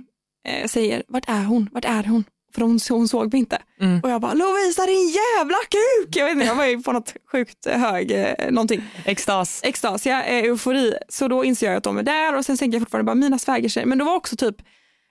eh, 0.49 0.67
säger 0.67 1.03
vart 1.09 1.29
är 1.29 1.45
hon, 1.45 1.69
vart 1.73 1.85
är 1.85 2.05
hon? 2.05 2.25
För 2.55 2.61
hon, 2.61 2.79
hon 2.89 3.09
såg 3.09 3.33
mig 3.33 3.41
inte. 3.41 3.63
Mm. 3.81 4.01
Och 4.01 4.11
jag 4.11 4.21
bara 4.21 4.35
Lovisa 4.35 4.87
din 4.87 5.09
jävla 5.09 5.59
kuk! 5.71 6.17
Jag 6.17 6.25
vet 6.25 6.33
inte, 6.33 6.47
jag 6.47 6.55
var 6.55 6.67
ju 6.67 6.83
på 6.83 6.93
något 6.93 7.15
sjukt 7.33 7.67
hög, 7.67 8.11
eh, 8.11 8.51
någonting. 8.51 8.83
Extas. 9.05 9.61
Extas, 9.65 10.07
ja, 10.07 10.23
eh, 10.23 10.45
eufori. 10.45 10.95
Så 11.09 11.29
då 11.29 11.45
inser 11.45 11.67
jag 11.67 11.77
att 11.77 11.85
de 11.85 11.99
är 11.99 12.03
där 12.03 12.37
och 12.37 12.45
sen 12.45 12.57
tänker 12.57 12.79
jag 12.79 12.83
fortfarande 12.83 13.07
bara 13.07 13.15
mina 13.15 13.39
svägerskor. 13.39 13.85
Men 13.85 13.99
då 13.99 14.05
var 14.05 14.15
också 14.15 14.37
typ, 14.37 14.57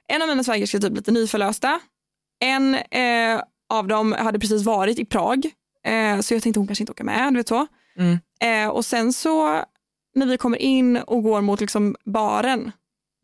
en 0.09 0.21
av 0.21 0.27
mina 0.27 0.43
svägerskor 0.43 0.79
typ 0.79 0.95
lite 0.95 1.11
nyförlösta. 1.11 1.79
En 2.43 2.75
eh, 2.75 3.41
av 3.69 3.87
dem 3.87 4.11
hade 4.11 4.39
precis 4.39 4.63
varit 4.63 4.99
i 4.99 5.05
Prag. 5.05 5.45
Eh, 5.85 6.19
så 6.19 6.33
jag 6.33 6.43
tänkte 6.43 6.59
hon 6.59 6.67
kanske 6.67 6.81
inte 6.81 6.91
åker 6.91 7.03
med, 7.03 7.33
du 7.33 7.37
vet 7.37 7.47
så. 7.47 7.67
Mm. 7.97 8.19
Eh, 8.41 8.69
och 8.69 8.85
sen 8.85 9.13
så 9.13 9.63
när 10.15 10.25
vi 10.25 10.37
kommer 10.37 10.57
in 10.57 10.97
och 10.97 11.23
går 11.23 11.41
mot 11.41 11.61
liksom 11.61 11.95
baren, 12.05 12.71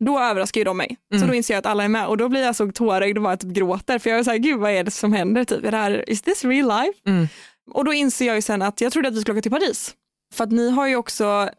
då 0.04 0.18
överraskar 0.20 0.60
ju 0.60 0.64
de 0.64 0.76
mig. 0.76 0.96
Så 1.10 1.16
Mm. 1.16 1.28
då 1.28 1.34
inser 1.34 1.54
jag 1.54 1.58
att 1.58 1.66
alla 1.66 1.84
är 1.84 1.88
med 1.88 2.06
och 2.06 2.16
då 2.16 2.28
blir 2.28 2.42
jag 2.42 2.56
så 2.56 2.72
tårögd 2.72 3.16
och 3.18 3.22
bara 3.24 3.36
typ 3.36 3.50
gråter 3.50 3.98
för 3.98 4.10
jag 4.10 4.18
är 4.18 4.24
så 4.24 4.30
här, 4.30 4.38
gud 4.38 4.58
vad 4.60 4.70
är 4.70 4.84
det 4.84 4.90
som 4.90 5.12
händer? 5.12 5.44
Typ, 5.44 5.64
är 5.64 5.70
det 5.70 5.76
här, 5.76 6.10
is 6.10 6.22
this 6.22 6.44
real 6.44 6.68
life? 6.68 6.98
Mm. 7.06 7.28
Och 7.70 7.84
då 7.84 7.92
inser 7.92 8.26
jag 8.26 8.36
ju 8.36 8.42
sen 8.42 8.62
att 8.62 8.80
jag 8.80 8.92
trodde 8.92 9.08
att 9.08 9.14
vi 9.14 9.20
skulle 9.20 9.34
åka 9.34 9.42
till 9.42 9.50
Paris. 9.50 9.94
För 10.34 10.44
att 10.44 10.52
ni 10.52 10.70
har 10.70 10.86
ju 10.86 10.96
också 10.96 11.50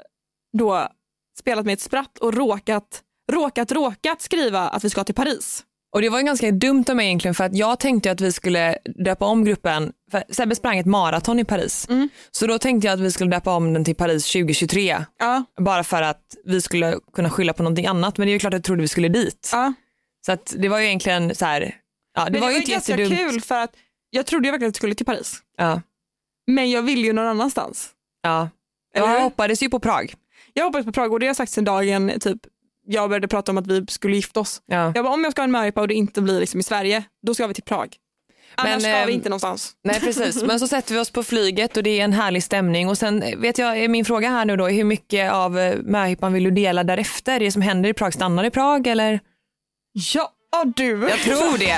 då 0.58 0.88
spelat 1.40 1.66
med 1.66 1.74
ett 1.74 1.82
spratt 1.82 2.18
och 2.18 2.34
råkat, 2.34 3.04
råkat, 3.32 3.72
råkat 3.72 4.22
skriva 4.22 4.60
att 4.70 4.84
vi 4.84 4.90
ska 4.90 5.04
till 5.04 5.16
Paris. 5.16 5.64
Och 5.92 6.02
det 6.02 6.10
var 6.10 6.20
ju 6.20 6.26
ganska 6.26 6.52
dumt 6.52 6.86
av 6.90 6.96
mig 6.96 7.06
egentligen 7.06 7.36
för 7.36 7.44
att 7.44 7.56
jag 7.56 7.80
tänkte 7.80 8.12
att 8.12 8.22
vi 8.22 8.32
skulle 8.32 8.78
döpa 9.06 9.26
om 9.26 9.46
gruppen, 9.46 9.94
för 10.12 10.24
Sebbe 10.30 10.56
sprang 10.56 10.78
ett 10.80 10.86
maraton 10.86 11.40
i 11.40 11.46
Paris. 11.46 11.88
Mm. 11.90 12.10
Så 12.32 12.48
då 12.48 12.60
tänkte 12.60 12.88
jag 12.88 12.94
att 12.94 13.00
vi 13.00 13.12
skulle 13.12 13.30
döpa 13.32 13.56
om 13.56 13.74
den 13.74 13.84
till 13.86 13.96
Paris 13.96 14.26
2023. 14.32 15.06
Ja, 15.20 15.44
Bara 15.60 15.84
för 15.84 16.02
att 16.02 16.22
vi 16.46 16.62
skulle 16.62 17.00
kunna 17.14 17.30
skylla 17.30 17.54
på 17.54 17.64
någonting 17.64 17.86
annat. 17.86 18.18
Men 18.18 18.28
det 18.28 18.32
är 18.32 18.34
ju 18.34 18.40
klart 18.40 18.54
att 18.54 18.58
jag 18.58 18.64
trodde 18.64 18.82
vi 18.82 18.88
skulle 18.88 19.10
dit. 19.10 19.50
ja. 19.54 19.74
Så 20.26 20.32
att 20.32 20.54
det 20.58 20.70
var 20.70 20.80
ju 20.80 20.86
egentligen 20.86 21.36
så 21.36 21.46
här, 21.46 21.76
ja, 22.16 22.26
det 22.26 22.32
Men 22.32 22.42
var 22.42 22.50
ju 22.52 22.58
inte 22.58 22.72
ganska 22.72 22.92
jättedumt. 22.98 23.32
kul 23.32 23.42
för 23.42 23.56
att 23.64 23.72
jag 24.10 24.26
trodde 24.26 24.48
ju 24.48 24.52
verkligen 24.52 24.70
att 24.70 24.76
vi 24.76 24.78
skulle 24.78 24.96
till 24.96 25.06
Paris. 25.06 25.40
Ja, 25.58 25.82
Men 26.48 26.72
jag 26.72 26.82
ville 26.82 27.08
ju 27.08 27.14
någon 27.14 27.28
annanstans. 27.28 27.90
ja. 28.24 28.50
Jag 28.94 29.22
hoppades 29.22 29.64
ju 29.64 29.70
på 29.70 29.80
Prag. 29.80 30.14
Jag 30.54 30.64
hoppades 30.66 30.86
på 30.86 30.92
Prag 30.92 31.14
och 31.14 31.20
det 31.20 31.26
har 31.26 31.30
jag 31.30 31.36
sagt 31.36 31.52
sedan 31.52 31.66
dagen 31.66 32.12
typ 32.20 32.38
jag 32.88 33.10
började 33.10 33.28
prata 33.28 33.52
om 33.52 33.58
att 33.58 33.68
vi 33.68 33.86
skulle 33.88 34.16
gifta 34.16 34.40
oss. 34.40 34.62
Ja. 34.66 34.92
Jag 34.96 35.06
bara, 35.06 35.14
om 35.14 35.24
jag 35.24 35.32
ska 35.32 35.42
ha 35.42 35.44
en 35.44 35.52
möhippa 35.52 35.82
och 35.82 35.88
det 35.88 35.94
inte 35.94 36.22
blir 36.22 36.40
liksom 36.40 36.60
i 36.60 36.64
Sverige, 36.64 37.04
då 37.28 37.34
ska 37.34 37.48
vi 37.48 37.54
till 37.54 37.64
Prag. 37.64 37.96
Annars 38.56 38.72
Men, 38.72 38.82
ska 38.82 38.90
ehm, 38.90 39.08
vi 39.08 39.14
inte 39.14 39.30
någonstans. 39.30 39.72
Nej 39.84 40.00
precis, 40.00 40.44
men 40.44 40.60
så 40.60 40.68
sätter 40.76 40.94
vi 40.94 41.00
oss 41.00 41.12
på 41.12 41.24
flyget 41.24 41.78
och 41.78 41.84
det 41.84 42.00
är 42.00 42.04
en 42.04 42.14
härlig 42.14 42.44
stämning 42.44 42.90
och 42.90 42.98
sen 42.98 43.24
vet 43.38 43.58
jag, 43.58 43.90
min 43.90 44.06
fråga 44.06 44.30
här 44.30 44.46
nu 44.46 44.56
då, 44.58 44.68
hur 44.68 44.84
mycket 44.84 45.32
av 45.32 45.60
eh, 45.60 45.78
möhippan 45.84 46.34
vill 46.34 46.44
du 46.44 46.52
dela 46.52 46.84
därefter? 46.84 47.40
Det 47.40 47.52
som 47.52 47.62
händer 47.62 47.90
i 47.90 47.94
Prag, 47.94 48.14
stannar 48.14 48.44
i 48.44 48.50
Prag 48.50 48.88
eller? 48.88 49.20
Ja 50.14 50.32
du. 50.76 51.10
Jag 51.10 51.20
tror 51.20 51.58
det. 51.58 51.78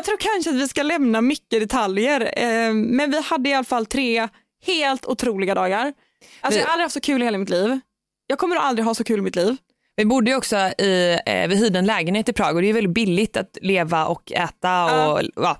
Jag 0.00 0.04
tror 0.04 0.16
kanske 0.16 0.50
att 0.50 0.56
vi 0.56 0.68
ska 0.68 0.82
lämna 0.82 1.20
mycket 1.20 1.60
detaljer, 1.60 2.20
eh, 2.36 2.72
men 2.74 3.10
vi 3.10 3.22
hade 3.22 3.48
i 3.50 3.54
alla 3.54 3.64
fall 3.64 3.86
tre 3.86 4.28
helt 4.66 5.06
otroliga 5.06 5.54
dagar. 5.54 5.92
Alltså, 6.40 6.58
Vi- 6.58 6.60
jag 6.62 6.66
har 6.66 6.72
aldrig 6.72 6.84
haft 6.84 6.94
så 6.94 7.00
kul 7.00 7.22
i 7.22 7.24
hela 7.24 7.38
mitt 7.38 7.50
liv. 7.50 7.80
Jag 8.26 8.38
kommer 8.38 8.56
aldrig 8.56 8.84
ha 8.86 8.94
så 8.94 9.04
kul 9.04 9.18
i 9.18 9.22
mitt 9.22 9.36
liv. 9.36 9.56
Vi 9.96 10.04
bodde 10.04 10.30
ju 10.30 10.36
också 10.36 10.56
i, 10.56 11.18
eh, 11.26 11.48
vi 11.48 11.56
hyrde 11.56 11.78
en 11.78 11.86
lägenhet 11.86 12.28
i 12.28 12.32
Prag 12.32 12.56
och 12.56 12.62
det 12.62 12.68
är 12.68 12.72
väldigt 12.72 12.94
billigt 12.94 13.36
att 13.36 13.58
leva 13.62 14.06
och 14.06 14.32
äta 14.32 14.84
och 15.12 15.20
ja, 15.36 15.58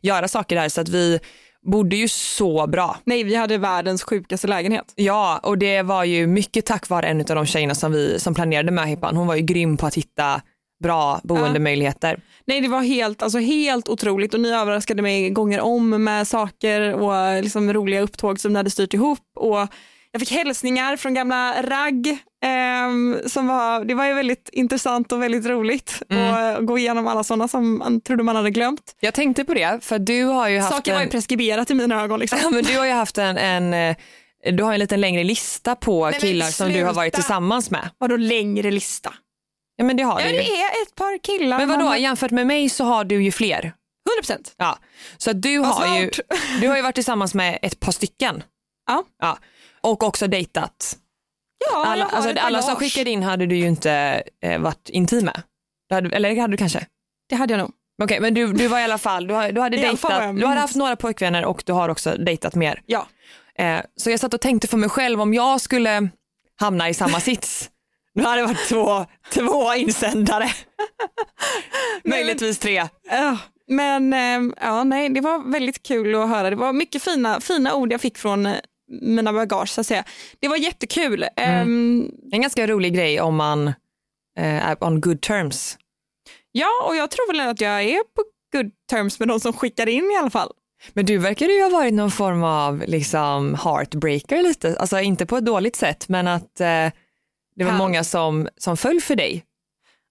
göra 0.00 0.28
saker 0.28 0.56
där 0.56 0.68
så 0.68 0.80
att 0.80 0.88
vi 0.88 1.20
bodde 1.72 1.96
ju 1.96 2.08
så 2.08 2.66
bra. 2.66 2.96
Nej, 3.04 3.24
vi 3.24 3.34
hade 3.34 3.58
världens 3.58 4.02
sjukaste 4.02 4.46
lägenhet. 4.46 4.92
Ja, 4.94 5.40
och 5.42 5.58
det 5.58 5.82
var 5.82 6.04
ju 6.04 6.26
mycket 6.26 6.66
tack 6.66 6.88
vare 6.88 7.06
en 7.06 7.20
av 7.20 7.24
de 7.26 7.46
tjejerna 7.46 7.74
som, 7.74 7.92
vi, 7.92 8.20
som 8.20 8.34
planerade 8.34 8.72
möhippan. 8.72 9.16
Hon 9.16 9.26
var 9.26 9.34
ju 9.34 9.42
grym 9.42 9.76
på 9.76 9.86
att 9.86 9.94
hitta 9.94 10.42
bra 10.84 11.20
boendemöjligheter. 11.24 12.20
Nej, 12.46 12.60
det 12.60 12.68
var 12.68 12.82
helt, 12.82 13.22
alltså, 13.22 13.38
helt 13.38 13.88
otroligt 13.88 14.34
och 14.34 14.40
ni 14.40 14.52
överraskade 14.52 15.02
mig 15.02 15.30
gånger 15.30 15.60
om 15.60 16.04
med 16.04 16.28
saker 16.28 16.92
och 16.94 17.42
liksom 17.42 17.72
roliga 17.72 18.00
upptåg 18.00 18.40
som 18.40 18.52
ni 18.52 18.56
hade 18.56 18.70
styrt 18.70 18.94
ihop. 18.94 19.18
Och 19.36 19.68
jag 20.12 20.20
fick 20.20 20.30
hälsningar 20.32 20.96
från 20.96 21.14
gamla 21.14 21.62
ragg. 21.62 22.18
ehm, 22.44 23.16
som 23.26 23.46
var, 23.46 23.84
det 23.84 23.94
var 23.94 24.06
ju 24.06 24.14
väldigt 24.14 24.48
intressant 24.52 25.12
och 25.12 25.22
väldigt 25.22 25.46
roligt 25.46 26.02
Mm. 26.10 26.34
att 26.34 26.66
gå 26.66 26.78
igenom 26.78 27.06
alla 27.06 27.24
sådana 27.24 27.48
som 27.48 27.78
man 27.78 28.00
trodde 28.00 28.22
man 28.22 28.36
hade 28.36 28.50
glömt. 28.50 28.96
Jag 29.00 29.14
tänkte 29.14 29.44
på 29.44 29.54
det, 29.54 29.78
för 29.84 29.98
du 29.98 30.24
har 30.24 30.48
ju 30.48 30.58
haft 30.58 30.74
Saker 30.74 30.92
var 30.92 31.00
ju 31.00 31.04
en, 31.04 31.10
preskriberat 31.10 31.70
i 31.70 31.74
mina 31.74 32.02
ögon. 32.02 32.20
Liksom. 32.20 32.38
ja, 32.42 32.50
men 32.50 32.64
du 32.64 32.78
har 32.78 32.86
ju 32.86 32.92
haft 32.92 33.18
en, 33.18 33.38
en 33.38 33.74
eh, 33.74 33.96
du 34.52 34.62
har 34.62 34.72
en 34.72 34.78
lite 34.80 34.96
längre 34.96 35.24
lista 35.24 35.74
på 35.74 36.04
men 36.04 36.20
killar 36.20 36.46
som 36.46 36.72
du 36.72 36.84
har 36.84 36.92
varit 36.92 37.14
tillsammans 37.14 37.70
med. 37.70 37.90
Vadå 37.98 38.16
längre 38.16 38.70
lista? 38.70 39.12
Ja 39.76 39.84
men 39.84 39.96
det 39.96 40.02
har 40.02 40.20
Ja, 40.20 40.26
du 40.26 40.32
ju. 40.32 40.38
det 40.38 40.56
är 40.62 40.82
ett 40.82 40.94
par 40.94 41.18
killar. 41.18 41.58
Men 41.58 41.68
vadå, 41.68 41.84
man- 41.84 42.02
jämfört 42.02 42.30
med 42.30 42.46
mig 42.46 42.68
så 42.68 42.84
har 42.84 43.04
du 43.04 43.22
ju 43.24 43.32
fler. 43.32 43.58
100 43.60 43.72
procent. 44.20 44.54
Ja. 44.56 44.78
Så 45.16 45.32
du 45.32 45.58
Vad 45.58 45.68
har, 45.68 45.98
ju, 45.98 46.10
du 46.60 46.68
har 46.68 46.76
ju 46.76 46.82
varit 46.82 46.94
tillsammans 46.94 47.34
med 47.34 47.58
ett 47.62 47.80
par 47.80 47.92
stycken. 47.92 48.42
Ja. 48.86 49.04
ja. 49.20 49.38
Och 49.80 50.02
också 50.02 50.26
dejtat. 50.26 50.96
Ja, 51.70 51.84
Alla, 51.86 52.04
alltså, 52.04 52.40
alla 52.40 52.62
som 52.62 52.76
skickade 52.76 53.10
in 53.10 53.22
hade 53.22 53.46
du 53.46 53.56
ju 53.56 53.66
inte 53.66 54.22
eh, 54.42 54.58
varit 54.60 54.88
intim 54.88 55.24
med. 55.24 55.42
Hade, 55.90 56.16
eller 56.16 56.40
hade 56.40 56.52
du 56.52 56.56
kanske? 56.56 56.86
Det 57.28 57.36
hade 57.36 57.52
jag 57.52 57.58
nog. 57.58 57.72
Okej, 58.02 58.20
men 58.20 58.34
du, 58.34 58.52
du 58.52 58.68
var 58.68 58.78
i 58.80 58.82
alla 58.82 58.98
fall, 58.98 59.26
du, 59.26 59.34
har, 59.34 59.52
du, 59.52 59.60
hade 59.60 59.76
dejtat, 59.82 60.36
du 60.36 60.46
hade 60.46 60.60
haft 60.60 60.74
några 60.76 60.96
pojkvänner 60.96 61.44
och 61.44 61.62
du 61.66 61.72
har 61.72 61.88
också 61.88 62.16
dejtat 62.16 62.54
mer. 62.54 62.82
Ja. 62.86 63.06
Eh, 63.58 63.80
så 63.96 64.10
jag 64.10 64.20
satt 64.20 64.34
och 64.34 64.40
tänkte 64.40 64.68
för 64.68 64.76
mig 64.76 64.88
själv 64.88 65.20
om 65.20 65.34
jag 65.34 65.60
skulle 65.60 66.08
hamna 66.60 66.88
i 66.88 66.94
samma 66.94 67.20
sits. 67.20 67.70
Nu 68.14 68.22
hade 68.22 68.40
det 68.40 68.46
varit 68.46 68.68
två, 68.68 69.06
två 69.32 69.74
insändare. 69.74 70.48
Möjligtvis 72.04 72.58
tre. 72.58 72.88
Men 73.68 74.12
eh, 74.12 74.54
ja, 74.60 74.84
nej, 74.84 75.08
det 75.08 75.20
var 75.20 75.50
väldigt 75.52 75.82
kul 75.82 76.14
att 76.14 76.28
höra. 76.28 76.50
Det 76.50 76.56
var 76.56 76.72
mycket 76.72 77.02
fina, 77.02 77.40
fina 77.40 77.74
ord 77.74 77.92
jag 77.92 78.00
fick 78.00 78.18
från 78.18 78.46
eh, 78.46 78.54
mina 79.02 79.32
bagage 79.32 79.68
så 79.68 79.80
att 79.80 79.86
säga. 79.86 80.04
Det 80.40 80.48
var 80.48 80.56
jättekul. 80.56 81.26
Ehm, 81.36 82.10
En 82.32 82.40
ganska 82.42 82.66
rolig 82.66 82.94
grej 82.94 83.20
om 83.20 83.36
man 83.36 83.68
eh, 84.38 84.68
är 84.68 84.84
on 84.84 85.00
good 85.00 85.20
terms. 85.20 85.78
ja, 86.52 86.68
och 86.88 86.96
jag 86.96 87.10
tror 87.10 87.32
väl 87.32 87.40
att 87.48 87.60
jag 87.60 87.82
är 87.82 87.98
på 87.98 88.22
good 88.52 88.70
terms 88.90 89.18
med 89.18 89.28
de 89.28 89.40
som 89.40 89.52
skickar 89.52 89.88
in 89.88 90.10
i 90.10 90.16
alla 90.20 90.30
fall. 90.30 90.50
Men 90.92 91.06
du 91.06 91.18
verkar 91.18 91.46
ju 91.46 91.62
ha 91.62 91.70
varit 91.70 91.94
någon 91.94 92.10
form 92.10 92.42
av 92.44 92.84
liksom 92.86 93.54
heartbreaker 93.64 94.42
lite, 94.42 94.76
alltså 94.78 95.00
inte 95.00 95.26
på 95.26 95.36
ett 95.36 95.44
dåligt 95.44 95.76
sätt 95.76 96.08
men 96.08 96.28
att 96.28 96.60
eh, 96.60 96.88
det 97.56 97.64
var 97.64 97.72
många 97.72 98.04
som, 98.04 98.48
som 98.56 98.76
föll 98.76 99.00
för 99.00 99.16
dig. 99.16 99.44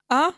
Ja, 0.09 0.31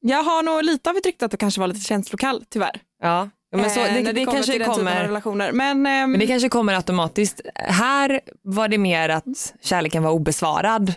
Jag 0.00 0.22
har 0.22 0.42
nog 0.42 0.64
lite 0.64 0.90
av 0.90 0.96
ett 0.96 1.06
rykte 1.06 1.24
att 1.24 1.30
du 1.30 1.36
kanske 1.36 1.60
var 1.60 1.68
lite 1.68 1.80
känslokall 1.80 2.44
tyvärr. 2.48 2.80
Ja, 3.02 3.28
men 3.56 3.70
så, 3.70 3.80
Eh, 3.80 3.94
det, 3.94 4.02
när 4.02 4.12
det, 4.12 4.24
kommer 4.24 4.38
kanske 4.38 4.64
kommer, 4.64 5.02
relationer. 5.02 5.52
Men, 5.52 5.86
ehm, 5.86 6.10
men 6.10 6.20
det 6.20 6.26
kanske 6.26 6.48
kommer 6.48 6.74
automatiskt. 6.74 7.40
Här 7.54 8.20
var 8.42 8.68
det 8.68 8.78
mer 8.78 9.08
att 9.08 9.54
kärleken 9.60 10.02
var 10.02 10.10
obesvarad. 10.10 10.94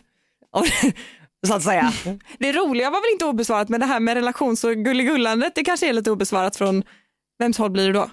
så 1.47 1.53
att 1.53 1.63
säga. 1.63 1.93
det 2.39 2.51
roliga 2.51 2.89
var 2.89 3.01
väl 3.01 3.11
inte 3.13 3.25
obesvarat 3.25 3.69
men 3.69 3.79
det 3.79 3.85
här 3.85 3.99
med 3.99 4.13
relations 4.15 4.63
och 4.63 4.75
gulligullandet 4.75 5.55
det 5.55 5.63
kanske 5.63 5.89
är 5.89 5.93
lite 5.93 6.11
obesvarat 6.11 6.55
från 6.55 6.83
vems 7.39 7.57
håll 7.57 7.69
blir 7.71 7.87
det 7.87 7.93
då? 7.93 8.09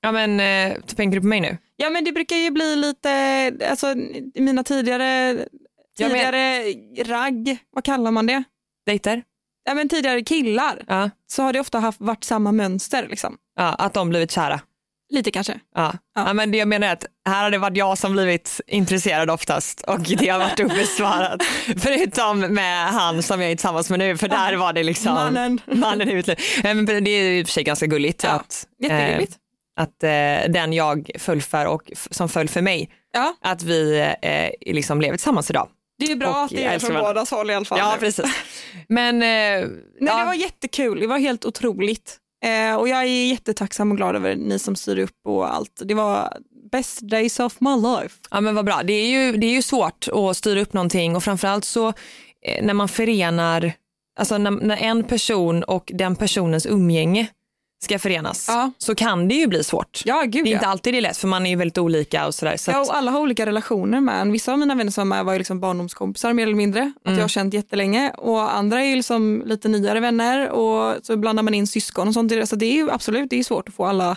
Ja 0.00 0.12
men 0.12 0.40
eh, 0.40 0.78
tänker 0.82 1.16
du 1.16 1.20
på 1.20 1.26
mig 1.26 1.40
nu? 1.40 1.56
Ja 1.76 1.90
men 1.90 2.04
det 2.04 2.12
brukar 2.12 2.36
ju 2.36 2.50
bli 2.50 2.76
lite, 2.76 3.52
alltså 3.70 3.86
i 4.34 4.40
mina 4.40 4.64
tidigare, 4.64 5.38
Ja, 5.98 6.08
men- 6.08 6.16
tidigare 6.16 6.64
ragg, 7.04 7.58
vad 7.72 7.84
kallar 7.84 8.10
man 8.10 8.26
det? 8.26 8.42
Dejter? 8.86 9.22
Ja 9.64 9.74
men 9.74 9.88
tidigare 9.88 10.22
killar 10.22 10.84
Ja. 10.88 11.10
så 11.26 11.42
har 11.42 11.52
det 11.52 11.60
ofta 11.60 11.78
haft, 11.78 12.00
varit 12.00 12.24
samma 12.24 12.52
mönster 12.52 13.06
liksom. 13.10 13.36
ja, 13.56 13.74
att 13.74 13.94
de 13.94 14.08
blivit 14.08 14.30
kära. 14.30 14.60
Lite 15.10 15.30
kanske. 15.30 15.60
Ja. 15.74 15.94
Ja. 16.14 16.32
men 16.32 16.50
det 16.50 16.58
jag 16.58 16.68
menar 16.68 16.88
är 16.88 16.92
att 16.92 17.06
här 17.28 17.42
har 17.42 17.50
det 17.50 17.58
varit 17.58 17.76
jag 17.76 17.98
som 17.98 18.12
blivit 18.12 18.60
intresserad 18.66 19.30
oftast 19.30 19.80
och 19.82 20.00
det 20.00 20.28
har 20.28 20.38
varit 20.38 20.60
obesvarat. 20.60 21.42
Förutom 21.78 22.40
med 22.40 22.86
han 22.88 23.22
som 23.22 23.40
jag 23.40 23.50
är 23.50 23.54
tillsammans 23.56 23.90
med 23.90 23.98
nu 23.98 24.16
för 24.16 24.28
där 24.28 24.56
var 24.56 24.72
det 24.72 24.82
liksom 24.82 25.14
Mannen. 25.14 25.60
mannen 25.66 26.08
i 26.08 26.14
mitt 26.14 26.26
liv. 26.26 26.38
Men 26.62 26.86
Det 26.86 27.10
är 27.10 27.30
i 27.32 27.42
och 27.42 27.46
för 27.46 27.52
sig 27.52 27.64
ganska 27.64 27.86
gulligt 27.86 28.22
Ja, 28.24 28.30
att, 28.30 28.66
eh, 28.90 29.18
att 29.76 30.02
eh, 30.02 30.52
den 30.52 30.72
jag 30.72 31.10
föll 31.18 31.42
för 31.42 31.66
och 31.66 31.82
som 32.10 32.28
föll 32.28 32.48
för 32.48 32.62
mig, 32.62 32.90
ja, 33.12 33.34
att 33.42 33.62
vi 33.62 33.98
eh, 34.22 34.72
liksom 34.74 35.00
lever 35.00 35.16
tillsammans 35.16 35.50
idag. 35.50 35.68
Det 35.98 36.04
är 36.04 36.08
ju 36.08 36.16
bra 36.16 36.30
och 36.30 36.44
att 36.44 36.50
det 36.50 36.64
är 36.64 36.78
från 36.78 36.90
varandra. 36.90 37.12
bådas 37.12 37.30
håll 37.30 37.50
i 37.50 37.54
alla 37.54 37.64
fall. 37.64 37.78
Ja 37.78 37.92
nu. 37.94 38.00
precis. 38.00 38.24
Men 38.88 39.14
eh, 39.14 39.20
Nej, 39.20 39.68
ja, 40.00 40.18
Det 40.18 40.24
var 40.24 40.34
jättekul, 40.34 41.00
det 41.00 41.06
var 41.06 41.18
helt 41.18 41.44
otroligt. 41.44 42.18
Eh, 42.44 42.74
och 42.76 42.88
jag 42.88 42.98
är 42.98 43.26
jättetacksam 43.26 43.90
och 43.90 43.96
glad 43.96 44.16
över 44.16 44.36
ni 44.36 44.58
som 44.58 44.76
styr 44.76 44.98
upp 44.98 45.26
och 45.26 45.54
allt. 45.54 45.82
Det 45.84 45.94
var 45.94 46.38
best 46.72 47.00
days 47.00 47.40
of 47.40 47.60
my 47.60 47.76
life. 47.76 48.14
Ja 48.30 48.40
men 48.40 48.54
vad 48.54 48.64
bra. 48.64 48.82
Det 48.84 48.92
är 48.92 49.08
ju, 49.08 49.36
det 49.36 49.46
är 49.46 49.52
ju 49.52 49.62
svårt 49.62 50.08
att 50.12 50.36
styra 50.36 50.60
upp 50.60 50.72
någonting 50.72 51.16
och 51.16 51.24
framförallt 51.24 51.64
så 51.64 51.88
eh, 52.46 52.64
när 52.64 52.74
man 52.74 52.88
förenar, 52.88 53.72
alltså 54.18 54.38
när, 54.38 54.50
när 54.50 54.76
en 54.76 55.04
person 55.04 55.62
och 55.64 55.90
den 55.94 56.16
personens 56.16 56.66
umgänge 56.66 57.26
ska 57.84 57.98
förenas 57.98 58.44
Ja. 58.48 58.70
så 58.78 58.94
kan 58.94 59.28
det 59.28 59.34
ju 59.34 59.46
bli 59.46 59.64
svårt. 59.64 60.02
Ja, 60.04 60.22
gud 60.22 60.44
Det 60.44 60.50
är 60.50 60.52
ja. 60.52 60.56
inte 60.58 60.66
alltid 60.66 60.94
det 60.94 60.98
är 60.98 61.00
lätt 61.00 61.16
för 61.16 61.28
man 61.28 61.46
är 61.46 61.50
ju 61.50 61.56
väldigt 61.56 61.78
olika 61.78 62.26
och 62.26 62.34
sådär. 62.34 62.56
Så 62.56 62.70
Ja, 62.70 62.80
att, 62.82 62.88
och 62.88 62.96
alla 62.96 63.10
har 63.10 63.20
olika 63.20 63.46
relationer 63.46 64.00
med. 64.00 64.26
Vissa 64.32 64.52
av 64.52 64.58
mina 64.58 64.74
vänner 64.74 64.90
som 64.92 65.08
med 65.08 65.24
var 65.24 65.32
ju 65.32 65.38
liksom 65.38 65.60
barndomskompisar 65.60 66.32
mer 66.32 66.42
eller 66.42 66.54
mindre, 66.56 66.92
att 66.96 67.06
Mm. 67.06 67.18
jag 67.18 67.24
har 67.24 67.28
känt 67.28 67.54
jättelänge. 67.54 68.10
Och 68.10 68.54
andra 68.54 68.80
är 68.82 68.86
ju 68.86 68.96
liksom 68.96 69.42
lite 69.46 69.68
nyare 69.68 70.00
vänner 70.00 70.50
och 70.50 70.96
så 71.06 71.16
blandar 71.16 71.42
man 71.42 71.54
in 71.54 71.66
syskon 71.66 72.08
och 72.08 72.14
sånt. 72.14 72.32
i 72.32 72.36
det. 72.36 72.46
Så 72.46 72.56
det 72.56 72.66
är 72.66 72.72
ju 72.74 72.90
absolut 72.90 73.30
det 73.30 73.38
är 73.38 73.44
svårt 73.44 73.68
att 73.68 73.74
få 73.74 73.84
alla, 73.84 74.16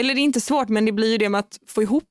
eller 0.00 0.14
det 0.14 0.20
är 0.20 0.22
inte 0.24 0.40
svårt 0.40 0.68
men 0.68 0.84
det 0.84 0.92
blir 0.92 1.10
ju 1.12 1.18
det 1.18 1.28
med 1.28 1.38
att 1.38 1.58
få 1.68 1.82
ihop 1.82 2.04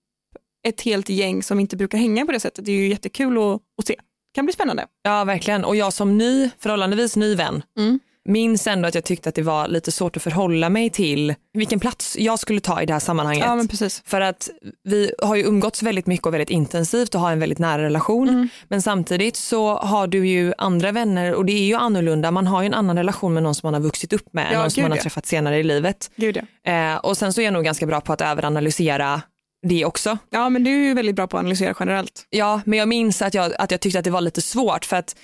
ett 0.67 0.81
helt 0.81 1.09
gäng 1.09 1.43
som 1.43 1.59
inte 1.59 1.77
brukar 1.77 1.97
hänga 1.97 2.25
på 2.25 2.31
det 2.31 2.39
sättet. 2.39 2.65
Det 2.65 2.71
är 2.71 2.75
ju 2.75 2.87
jättekul 2.89 3.37
att, 3.37 3.61
att 3.79 3.87
se. 3.87 3.95
Det 3.95 4.35
kan 4.35 4.45
bli 4.45 4.53
spännande. 4.53 4.85
ja 5.03 5.23
verkligen. 5.23 5.65
Och 5.65 5.75
jag 5.75 5.93
som 5.93 6.17
ny, 6.17 6.49
förhållandevis 6.59 7.15
ny 7.15 7.35
vän 7.35 7.63
Mm. 7.77 7.99
Minns 8.29 8.67
ändå 8.67 8.87
att 8.87 8.95
jag 8.95 9.03
tyckte 9.03 9.29
att 9.29 9.35
det 9.35 9.41
var 9.41 9.67
lite 9.67 9.91
svårt 9.91 10.17
att 10.17 10.23
förhålla 10.23 10.69
mig 10.69 10.89
till 10.89 11.35
vilken 11.53 11.79
plats 11.79 12.17
jag 12.19 12.39
skulle 12.39 12.59
ta 12.59 12.81
i 12.81 12.85
det 12.85 12.93
här 12.93 12.99
sammanhanget. 12.99 13.45
Ja 13.45 13.55
men 13.55 13.67
precis. 13.67 14.01
För 14.05 14.21
att 14.21 14.49
vi 14.83 15.11
har 15.21 15.35
ju 15.35 15.43
umgåtts 15.43 15.83
väldigt 15.83 16.07
mycket 16.07 16.27
och 16.27 16.33
väldigt 16.33 16.49
intensivt 16.49 17.15
och 17.15 17.21
har 17.21 17.31
en 17.31 17.39
väldigt 17.39 17.59
nära 17.59 17.83
relation. 17.83 18.29
Mm. 18.29 18.49
Men 18.67 18.81
samtidigt 18.81 19.35
så 19.35 19.77
har 19.77 20.07
du 20.07 20.27
ju 20.27 20.53
andra 20.57 20.91
vänner 20.91 21.33
och 21.33 21.45
det 21.45 21.53
är 21.53 21.65
ju 21.65 21.75
annorlunda. 21.75 22.31
Man 22.31 22.47
har 22.47 22.61
ju 22.61 22.65
en 22.65 22.73
annan 22.73 22.97
relation 22.97 23.33
med 23.33 23.43
någon 23.43 23.55
som 23.55 23.67
man 23.67 23.73
har 23.73 23.81
vuxit 23.81 24.13
upp 24.13 24.33
med, 24.33 24.47
än 24.47 24.53
Ja, 24.53 24.61
någon 24.61 24.71
som 24.71 24.81
man 24.81 24.91
har 24.91 24.97
ja. 24.97 25.03
träffat 25.03 25.25
senare 25.25 25.59
i 25.59 25.63
livet. 25.63 26.11
Gud 26.15 26.37
ja. 26.63 26.71
Eh, 26.71 26.97
och 26.97 27.17
sen 27.17 27.33
så 27.33 27.41
är 27.41 27.45
jag 27.45 27.53
nog 27.53 27.63
ganska 27.63 27.85
bra 27.85 28.01
på 28.01 28.13
att 28.13 28.21
överanalysera 28.21 29.21
det 29.67 29.85
också. 29.85 30.17
Ja 30.29 30.49
men 30.49 30.63
du 30.63 30.71
är 30.71 30.87
ju 30.87 30.93
väldigt 30.93 31.15
bra 31.15 31.27
på 31.27 31.37
att 31.37 31.41
analysera 31.41 31.75
generellt. 31.79 32.27
Ja, 32.29 32.61
men 32.65 32.79
jag 32.79 32.87
minns 32.87 33.21
att 33.21 33.33
jag, 33.33 33.53
att 33.59 33.71
jag 33.71 33.79
tyckte 33.79 33.99
att 33.99 34.05
det 34.05 34.11
var 34.11 34.21
lite 34.21 34.41
svårt 34.41 34.85
för 34.85 34.97
att 34.97 35.15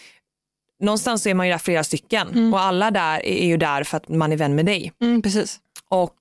någonstans 0.81 1.23
så 1.23 1.29
är 1.29 1.33
man 1.33 1.47
ju 1.47 1.51
där 1.51 1.57
flera 1.59 1.83
stycken 1.83 2.53
och 2.53 2.59
alla 2.61 2.91
där 2.91 3.25
är 3.25 3.45
ju 3.47 3.57
där 3.57 3.83
för 3.83 3.97
att 3.97 4.09
man 4.09 4.31
är 4.31 4.37
vän 4.37 4.55
med 4.55 4.65
dig. 4.65 4.91
Mm, 5.01 5.21
precis. 5.21 5.59
och 5.89 6.15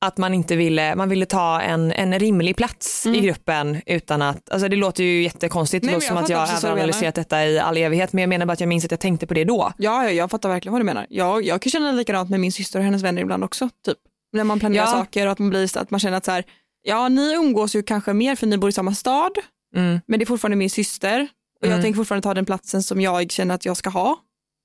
att 0.00 0.18
man 0.18 0.34
inte 0.34 0.56
ville, 0.56 0.94
man 0.94 1.08
ville 1.08 1.26
ta 1.26 1.60
en, 1.60 1.92
en 1.92 2.18
rimlig 2.18 2.56
plats 2.56 3.06
i 3.06 3.20
gruppen 3.20 3.80
utan 3.86 4.22
att, 4.22 4.50
alltså 4.50 4.68
det 4.68 4.76
låter 4.76 5.04
ju 5.04 5.22
jättekonstigt, 5.22 5.82
det 5.84 5.88
Mm. 5.88 5.98
Nej, 5.98 6.08
låter 6.10 6.14
men 6.14 6.26
som 6.26 6.36
att 6.36 6.50
jag 6.50 6.68
har 6.68 6.70
överanalyserat 6.70 7.14
detta 7.14 7.46
i 7.46 7.58
all 7.58 7.76
evighet 7.76 8.12
men 8.12 8.22
jag 8.22 8.28
menar 8.28 8.46
bara 8.46 8.52
att 8.52 8.60
jag 8.60 8.68
minns 8.68 8.84
att 8.84 8.90
jag 8.90 9.00
tänkte 9.00 9.26
på 9.26 9.34
det 9.34 9.44
då. 9.44 9.72
Ja, 9.78 10.04
ja, 10.04 10.10
jag 10.10 10.30
fattar 10.30 10.48
verkligen 10.48 10.72
vad 10.72 10.80
du 10.80 10.84
menar. 10.84 11.06
Jag, 11.10 11.42
jag 11.44 11.62
kan 11.62 11.70
känna 11.70 11.92
likadant 11.92 12.30
med 12.30 12.40
min 12.40 12.52
syster 12.52 12.78
och 12.78 12.84
hennes 12.84 13.02
vänner 13.02 13.22
ibland 13.22 13.44
också. 13.44 13.68
Typ. 13.86 13.98
När 14.32 14.44
man 14.44 14.58
planerar 14.60 14.84
Ja. 14.84 14.90
saker 14.92 15.26
och 15.26 15.32
att 15.32 15.38
man, 15.38 15.50
blir, 15.50 15.78
att 15.78 15.90
man 15.90 16.00
känner 16.00 16.16
att 16.16 16.24
så 16.24 16.30
här, 16.30 16.44
ja 16.82 17.08
ni 17.08 17.32
umgås 17.34 17.76
ju 17.76 17.82
kanske 17.82 18.12
mer 18.12 18.34
för 18.36 18.46
ni 18.46 18.58
bor 18.58 18.68
i 18.68 18.72
samma 18.72 18.94
stad, 18.94 19.32
Mm. 19.76 20.00
men 20.06 20.18
det 20.18 20.24
är 20.24 20.26
fortfarande 20.26 20.56
min 20.56 20.70
syster 20.70 21.28
och 21.60 21.66
jag 21.66 21.72
Mm. 21.72 21.82
tänker 21.82 21.96
fortfarande 21.96 22.22
ta 22.22 22.34
den 22.34 22.44
platsen 22.44 22.82
som 22.82 23.00
jag 23.00 23.30
känner 23.30 23.54
att 23.54 23.64
jag 23.64 23.76
ska 23.76 23.90
ha. 23.90 24.18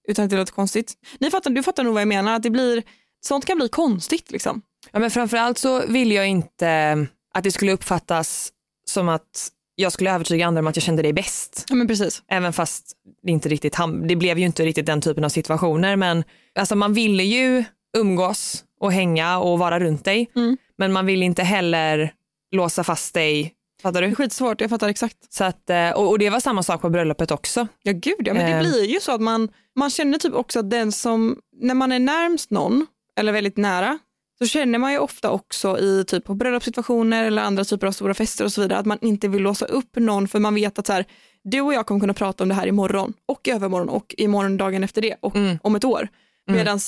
Utan 0.07 0.25
att 0.25 0.31
det 0.31 0.37
låter 0.37 0.53
konstigt. 0.53 0.93
Ni 1.19 1.31
fattar, 1.31 1.49
du 1.51 1.63
fattar 1.63 1.83
nog 1.83 1.93
vad 1.93 2.01
jag 2.01 2.07
menar, 2.07 2.33
att 2.35 2.43
det 2.43 2.49
blir, 2.49 2.83
sånt 3.25 3.45
kan 3.45 3.57
bli 3.57 3.69
konstigt 3.69 4.31
liksom. 4.31 4.61
Ja, 4.91 4.99
men 4.99 5.11
framförallt 5.11 5.57
så 5.57 5.85
vill 5.87 6.11
jag 6.11 6.27
inte 6.27 6.97
att 7.33 7.43
det 7.43 7.51
skulle 7.51 7.71
uppfattas 7.71 8.51
som 8.85 9.09
att 9.09 9.51
jag 9.75 9.91
skulle 9.91 10.11
övertyga 10.11 10.45
andra 10.47 10.59
om 10.59 10.67
att 10.67 10.75
jag 10.75 10.83
kände 10.83 11.01
dig 11.01 11.13
bäst. 11.13 11.65
Ja 11.69 11.75
men 11.75 11.87
precis. 11.87 12.23
Även 12.27 12.53
fast 12.53 12.91
det 13.23 13.31
inte 13.31 13.49
riktigt, 13.49 13.75
det 14.03 14.15
blev 14.15 14.39
ju 14.39 14.45
inte 14.45 14.63
riktigt 14.65 14.85
den 14.85 15.01
typen 15.01 15.23
av 15.23 15.29
situationer 15.29 15.95
men 15.95 16.23
alltså 16.59 16.75
man 16.75 16.93
ville 16.93 17.23
ju 17.23 17.63
umgås 17.97 18.63
och 18.79 18.91
hänga 18.93 19.37
och 19.39 19.59
vara 19.59 19.79
runt 19.79 20.05
dig 20.05 20.31
Mm. 20.35 20.57
men 20.77 20.91
man 20.93 21.05
vill 21.05 21.23
inte 21.23 21.43
heller 21.43 22.13
låsa 22.51 22.83
fast 22.83 23.13
dig, 23.13 23.53
fattar 23.81 24.01
du? 24.01 24.15
skitsvårt, 24.15 24.61
jag 24.61 24.69
fattar 24.69 24.89
exakt. 24.89 25.17
Så 25.33 25.43
att, 25.43 25.69
eh, 25.69 25.89
och, 25.89 26.09
och 26.09 26.19
det 26.19 26.29
var 26.29 26.39
samma 26.39 26.63
sak 26.63 26.81
på 26.81 26.89
bröllopet 26.89 27.31
också. 27.31 27.67
Ja 27.83 27.91
gud 27.91 28.15
ja, 28.19 28.33
men 28.33 28.45
det 28.45 28.51
Eh. 28.51 28.59
blir 28.59 28.85
ju 28.85 28.99
så 28.99 29.11
att 29.11 29.21
man, 29.21 29.49
man 29.75 29.89
känner 29.89 30.17
typ 30.17 30.33
också 30.33 30.59
att 30.59 30.69
den 30.69 30.91
som, 30.91 31.37
när 31.61 31.73
man 31.73 31.91
är 31.91 31.99
närmst 31.99 32.51
någon, 32.51 32.87
eller 33.15 33.31
väldigt 33.31 33.57
nära, 33.57 33.99
så 34.39 34.47
känner 34.47 34.79
man 34.79 34.91
ju 34.91 34.97
ofta 34.99 35.29
också 35.31 35.79
i 35.79 36.03
typ 36.07 36.25
på 36.25 36.33
bröllopssituationer 36.33 37.25
eller 37.25 37.41
andra 37.41 37.63
typer 37.65 37.87
av 37.87 37.91
stora 37.91 38.13
fester 38.13 38.45
och 38.45 38.51
så 38.53 38.61
vidare 38.61 38.79
att 38.79 38.85
man 38.85 38.97
inte 39.01 39.27
vill 39.27 39.41
låsa 39.41 39.65
upp 39.65 39.95
någon 39.95 40.27
för 40.27 40.39
man 40.39 40.55
vet 40.55 40.79
att 40.79 40.87
så 40.87 40.93
här, 40.93 41.05
du 41.43 41.61
och 41.61 41.73
jag 41.73 41.85
kommer 41.85 41.99
kunna 42.01 42.13
prata 42.13 42.43
om 42.43 42.47
det 42.49 42.55
här 42.55 42.67
imorgon 42.67 43.13
och 43.25 43.47
övermorgon 43.47 43.89
och 43.89 44.15
imorgon 44.17 44.57
dagen 44.57 44.83
efter 44.83 45.01
det 45.01 45.15
och 45.19 45.35
Mm. 45.35 45.57
om 45.63 45.75
ett 45.75 45.83
år. 45.85 46.07
Mm. 46.47 46.57
Medan 46.57 46.79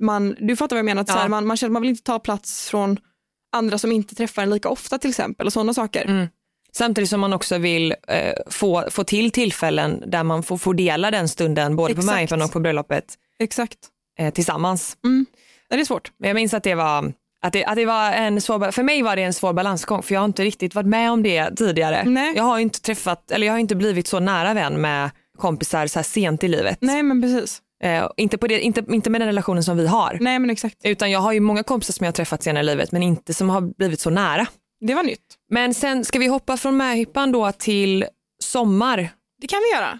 man, 0.00 0.36
du 0.40 0.56
fattar 0.56 0.76
vad 0.76 0.78
jag 0.78 0.84
menar, 0.84 1.02
att 1.02 1.08
så 1.08 1.14
här, 1.14 1.22
Ja. 1.24 1.28
man, 1.28 1.46
man 1.46 1.56
känner 1.56 1.68
att 1.70 1.72
man 1.72 1.82
vill 1.82 1.90
inte 1.90 2.02
ta 2.02 2.18
plats 2.18 2.68
från 2.70 2.96
andra 3.52 3.78
som 3.78 3.92
inte 3.92 4.14
träffar 4.14 4.42
en 4.42 4.50
lika 4.50 4.68
ofta 4.68 4.98
till 4.98 5.10
exempel 5.10 5.46
och 5.46 5.52
sådana 5.52 5.74
saker. 5.74 6.04
Mm. 6.04 6.26
Samtidigt 6.78 7.10
som 7.10 7.20
man 7.20 7.32
också 7.32 7.58
vill 7.58 7.94
eh, 8.08 8.32
få, 8.46 8.84
få 8.90 9.04
till 9.04 9.30
tillfällen 9.30 10.02
där 10.06 10.24
man 10.24 10.42
får, 10.42 10.56
får 10.56 10.74
dela 10.74 11.10
den 11.10 11.28
stunden 11.28 11.76
både 11.76 11.94
på 11.94 12.00
Exakt. 12.00 12.16
marknaden 12.16 12.44
och 12.44 12.52
på 12.52 12.60
bröllopet 12.60 13.04
Exakt. 13.42 13.78
eh, 14.18 14.32
tillsammans. 14.32 14.96
Ja, 15.68 15.76
det 15.76 15.82
är 15.82 15.84
svårt. 15.84 16.12
Men 16.18 16.28
jag 16.28 16.34
minns 16.34 16.54
att 16.54 16.62
det 16.62 16.74
var 16.74 17.12
att 17.42 17.52
det, 17.52 17.64
att 17.64 17.76
det 17.76 17.86
var 17.86 18.12
en 18.12 18.40
svår, 18.40 18.70
för 18.70 18.82
mig 18.82 19.02
var 19.02 19.16
det 19.16 19.22
en 19.22 19.32
svår 19.34 19.52
balansgång 19.52 20.02
för 20.02 20.14
jag 20.14 20.20
har 20.20 20.24
inte 20.24 20.44
riktigt 20.44 20.74
varit 20.74 20.86
med 20.86 21.10
om 21.12 21.22
det 21.22 21.56
tidigare. 21.56 22.04
Nej. 22.04 22.32
Jag 22.36 22.42
har 22.42 22.58
inte 22.58 22.80
träffat, 22.80 23.30
eller 23.30 23.46
jag 23.46 23.54
har 23.54 23.58
inte 23.58 23.76
blivit 23.76 24.06
så 24.06 24.20
nära 24.20 24.54
vän 24.54 24.80
med 24.80 25.10
kompisar 25.38 25.86
så 25.86 25.98
här 25.98 26.04
sent 26.04 26.44
i 26.44 26.48
livet. 26.48 26.78
Nej 26.80 27.02
men 27.02 27.22
precis. 27.22 27.62
Eh, 27.84 28.08
inte, 28.16 28.38
på 28.38 28.46
det, 28.46 28.60
inte, 28.60 28.84
inte 28.88 29.10
med 29.10 29.20
den 29.20 29.28
relationen 29.28 29.64
som 29.64 29.76
vi 29.76 29.86
har. 29.86 30.18
Nej 30.20 30.38
men 30.38 30.50
exakt. 30.50 30.76
Utan 30.84 31.10
jag 31.10 31.20
har 31.20 31.32
ju 31.32 31.40
många 31.40 31.62
kompisar 31.62 31.92
som 31.92 32.04
jag 32.04 32.08
har 32.08 32.14
träffat 32.14 32.42
senare 32.42 32.60
i 32.60 32.66
livet 32.66 32.92
men 32.92 33.02
inte 33.02 33.34
som 33.34 33.50
har 33.50 33.60
blivit 33.60 34.00
så 34.00 34.10
nära. 34.10 34.46
Det 34.80 34.94
var 34.94 35.02
nytt. 35.02 35.20
Men 35.50 35.74
sen 35.74 36.04
ska 36.04 36.18
vi 36.18 36.26
hoppa 36.26 36.56
från 36.56 36.76
möhippan 36.76 37.32
då 37.32 37.52
till 37.52 38.04
sommar. 38.44 39.10
Det 39.40 39.46
kan 39.46 39.58
vi 39.58 39.76
göra. 39.76 39.98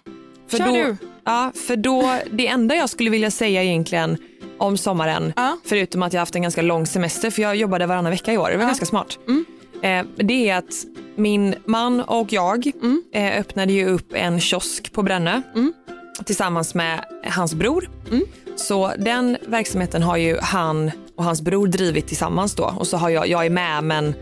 För 0.49 0.59
Kör 0.59 0.67
då, 0.67 0.73
du. 0.73 0.97
Ja, 1.25 1.53
för 1.67 1.77
då, 1.77 2.19
det 2.33 2.47
enda 2.49 2.75
jag 2.75 2.91
skulle 2.91 3.11
vilja 3.11 3.31
säga 3.31 3.63
egentligen 3.63 4.17
om 4.59 4.77
sommaren, 4.77 5.33
Ja. 5.37 5.57
förutom 5.65 6.03
att 6.03 6.13
jag 6.13 6.21
haft 6.21 6.35
en 6.35 6.43
ganska 6.43 6.63
lång 6.63 6.87
semester, 6.87 7.31
för 7.31 7.43
jag 7.43 7.57
jobbade 7.57 7.87
varannan 7.87 8.11
vecka 8.11 8.33
i 8.33 8.39
år, 8.39 8.49
det 8.51 8.57
var 8.57 8.63
Ja. 8.63 8.67
ganska 8.69 8.87
smart. 8.87 9.19
Mm. 9.29 9.45
Eh, 9.83 10.25
det 10.27 10.49
är 10.49 10.57
att 10.59 10.75
min 11.17 11.55
man 11.65 12.01
och 12.01 12.33
jag 12.33 12.67
Mm. 12.83 13.03
eh, 13.15 13.41
öppnade 13.41 13.73
ju 13.73 13.89
upp 13.89 14.13
en 14.15 14.41
kiosk 14.41 14.93
på 14.93 15.03
Brännö 15.03 15.43
Mm. 15.55 15.73
tillsammans 16.25 16.75
med 16.75 17.05
hans 17.27 17.55
bror. 17.55 17.91
Mm. 18.11 18.23
Så 18.57 18.93
den 18.99 19.37
verksamheten 19.47 20.03
har 20.03 20.17
ju 20.17 20.39
han 20.43 20.91
och 21.17 21.25
hans 21.25 21.43
bror 21.43 21.67
drivit 21.67 22.07
tillsammans 22.09 22.55
då 22.55 22.75
och 22.79 22.87
så 22.87 22.97
har 22.97 23.09
jag, 23.11 23.29
jag 23.29 23.47
är 23.47 23.51
med 23.51 23.85
men 23.85 24.15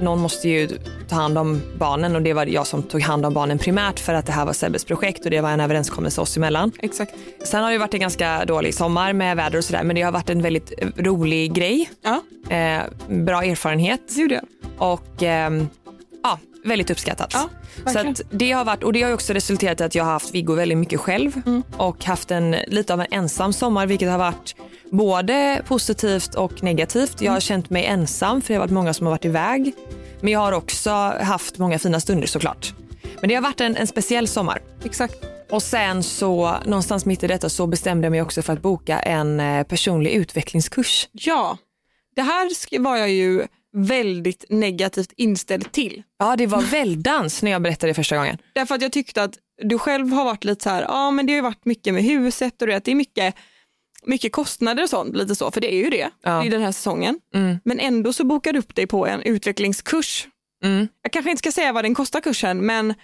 någon 0.00 0.18
måste 0.18 0.48
ju 0.48 0.68
ta 1.08 1.16
hand 1.16 1.38
om 1.38 1.62
barnen 1.78 2.16
och 2.16 2.22
det 2.22 2.32
var 2.32 2.46
jag 2.46 2.66
som 2.66 2.82
tog 2.82 3.00
hand 3.02 3.26
om 3.26 3.34
barnen 3.34 3.58
primärt 3.58 4.00
för 4.00 4.14
att 4.14 4.26
det 4.26 4.32
här 4.32 4.46
var 4.46 4.52
Sebbes 4.52 4.84
projekt 4.84 5.24
och 5.24 5.30
det 5.30 5.40
var 5.40 5.50
en 5.50 5.60
överenskommelse 5.60 6.20
oss 6.20 6.36
emellan. 6.36 6.72
Exakt. 6.82 7.14
Sen 7.44 7.64
har 7.64 7.72
det 7.72 7.78
varit 7.78 7.94
en 7.94 8.00
ganska 8.00 8.44
dålig 8.44 8.74
sommar 8.74 9.12
med 9.12 9.36
väder 9.36 9.58
och 9.58 9.64
sådär 9.64 9.82
men 9.82 9.96
det 9.96 10.02
har 10.02 10.12
varit 10.12 10.30
en 10.30 10.42
väldigt 10.42 10.72
eh, 10.78 10.88
rolig 10.96 11.52
grej. 11.52 11.90
Ja, 12.02 12.22
Eh, 12.50 12.82
bra 13.08 13.44
erfarenhet 13.44 14.00
det 14.14 14.20
gjorde 14.20 14.34
jag. 14.34 14.44
och 14.92 15.22
ehm, 15.22 15.68
ja, 16.22 16.38
väldigt 16.68 16.90
uppskattat. 16.90 17.30
Ja, 17.34 17.48
så 17.92 18.14
det 18.30 18.52
har 18.52 18.64
varit, 18.64 18.82
och 18.84 18.92
det 18.92 19.02
har 19.02 19.12
också 19.12 19.32
resulterat 19.32 19.80
i 19.80 19.84
att 19.84 19.94
jag 19.94 20.04
har 20.04 20.12
haft 20.12 20.34
Viggo 20.34 20.54
väldigt 20.54 20.78
mycket 20.78 21.00
själv 21.00 21.42
Mm. 21.46 21.62
och 21.76 22.04
haft 22.04 22.30
en 22.30 22.50
lite 22.66 22.92
av 22.92 23.00
en 23.00 23.06
ensam 23.10 23.52
sommar 23.52 23.86
vilket 23.86 24.10
har 24.10 24.18
varit 24.18 24.54
både 24.90 25.62
positivt 25.66 26.34
och 26.34 26.62
negativt. 26.62 27.12
Jag 27.14 27.22
Mm. 27.22 27.32
har 27.32 27.40
känt 27.40 27.70
mig 27.70 27.84
ensam 27.84 28.42
för 28.42 28.48
det 28.48 28.54
har 28.54 28.60
varit 28.66 28.72
många 28.72 28.94
som 28.94 29.06
har 29.06 29.10
varit 29.12 29.24
iväg. 29.24 29.72
Men 30.20 30.32
jag 30.32 30.40
har 30.40 30.52
också 30.52 30.90
haft 31.22 31.58
många 31.58 31.78
fina 31.78 32.00
stunder 32.00 32.26
såklart. 32.26 32.74
Men 33.20 33.28
det 33.28 33.34
har 33.34 33.42
varit 33.42 33.60
en, 33.60 33.76
en 33.76 33.86
speciell 33.86 34.28
sommar. 34.28 34.62
Exakt. 34.84 35.14
Och 35.50 35.62
sen 35.62 36.02
så 36.02 36.54
någonstans 36.66 37.04
mitt 37.06 37.22
i 37.22 37.26
detta 37.26 37.48
så 37.48 37.66
bestämde 37.66 38.04
jag 38.06 38.10
mig 38.10 38.22
också 38.22 38.42
för 38.42 38.52
att 38.52 38.62
boka 38.62 38.98
en 39.00 39.40
eh, 39.40 39.62
personlig 39.62 40.10
utvecklingskurs. 40.12 41.08
Ja, 41.12 41.58
det 42.16 42.22
här 42.22 42.78
var 42.78 42.96
jag 42.96 43.10
ju 43.10 43.46
väldigt 43.86 44.44
negativt 44.48 45.12
inställd 45.16 45.72
till. 45.72 46.02
Ja, 46.18 46.36
det 46.36 46.46
var 46.46 46.62
väldans 46.62 47.42
när 47.42 47.50
jag 47.50 47.62
berättade 47.62 47.90
det 47.90 47.94
första 47.94 48.16
gången. 48.16 48.38
Därför 48.52 48.74
att 48.74 48.82
jag 48.82 48.92
tyckte 48.92 49.22
att 49.22 49.38
du 49.62 49.78
själv 49.78 50.12
har 50.12 50.24
varit 50.24 50.44
lite 50.44 50.62
så 50.64 50.70
här, 50.70 50.82
ja 50.82 51.10
men 51.10 51.26
det 51.26 51.32
har 51.32 51.36
ju 51.36 51.42
varit 51.42 51.64
mycket 51.64 51.94
med 51.94 52.02
huset 52.04 52.62
och 52.62 52.68
det, 52.68 52.74
att 52.76 52.84
det 52.84 52.90
är 52.90 52.94
mycket, 52.94 53.34
mycket 54.04 54.32
kostnader 54.32 54.82
och 54.82 54.90
sånt, 54.90 55.16
lite 55.16 55.34
så, 55.34 55.50
för 55.50 55.60
det 55.60 55.74
är 55.74 55.76
ju 55.84 55.90
det 55.90 56.10
Ja. 56.22 56.44
i 56.44 56.48
den 56.48 56.62
här 56.62 56.72
säsongen. 56.72 57.20
Mm. 57.34 57.58
Men 57.64 57.80
ändå 57.80 58.12
så 58.12 58.24
bokar 58.24 58.52
du 58.52 58.58
upp 58.58 58.74
dig 58.74 58.86
på 58.86 59.06
en 59.06 59.22
utvecklingskurs. 59.22 60.26
Mm. 60.64 60.88
Jag 61.02 61.12
kanske 61.12 61.30
inte 61.30 61.38
ska 61.38 61.52
säga 61.52 61.72
vad 61.72 61.84
den 61.84 61.94
kostar 61.94 62.20
kursen, 62.20 62.66
men 62.66 62.94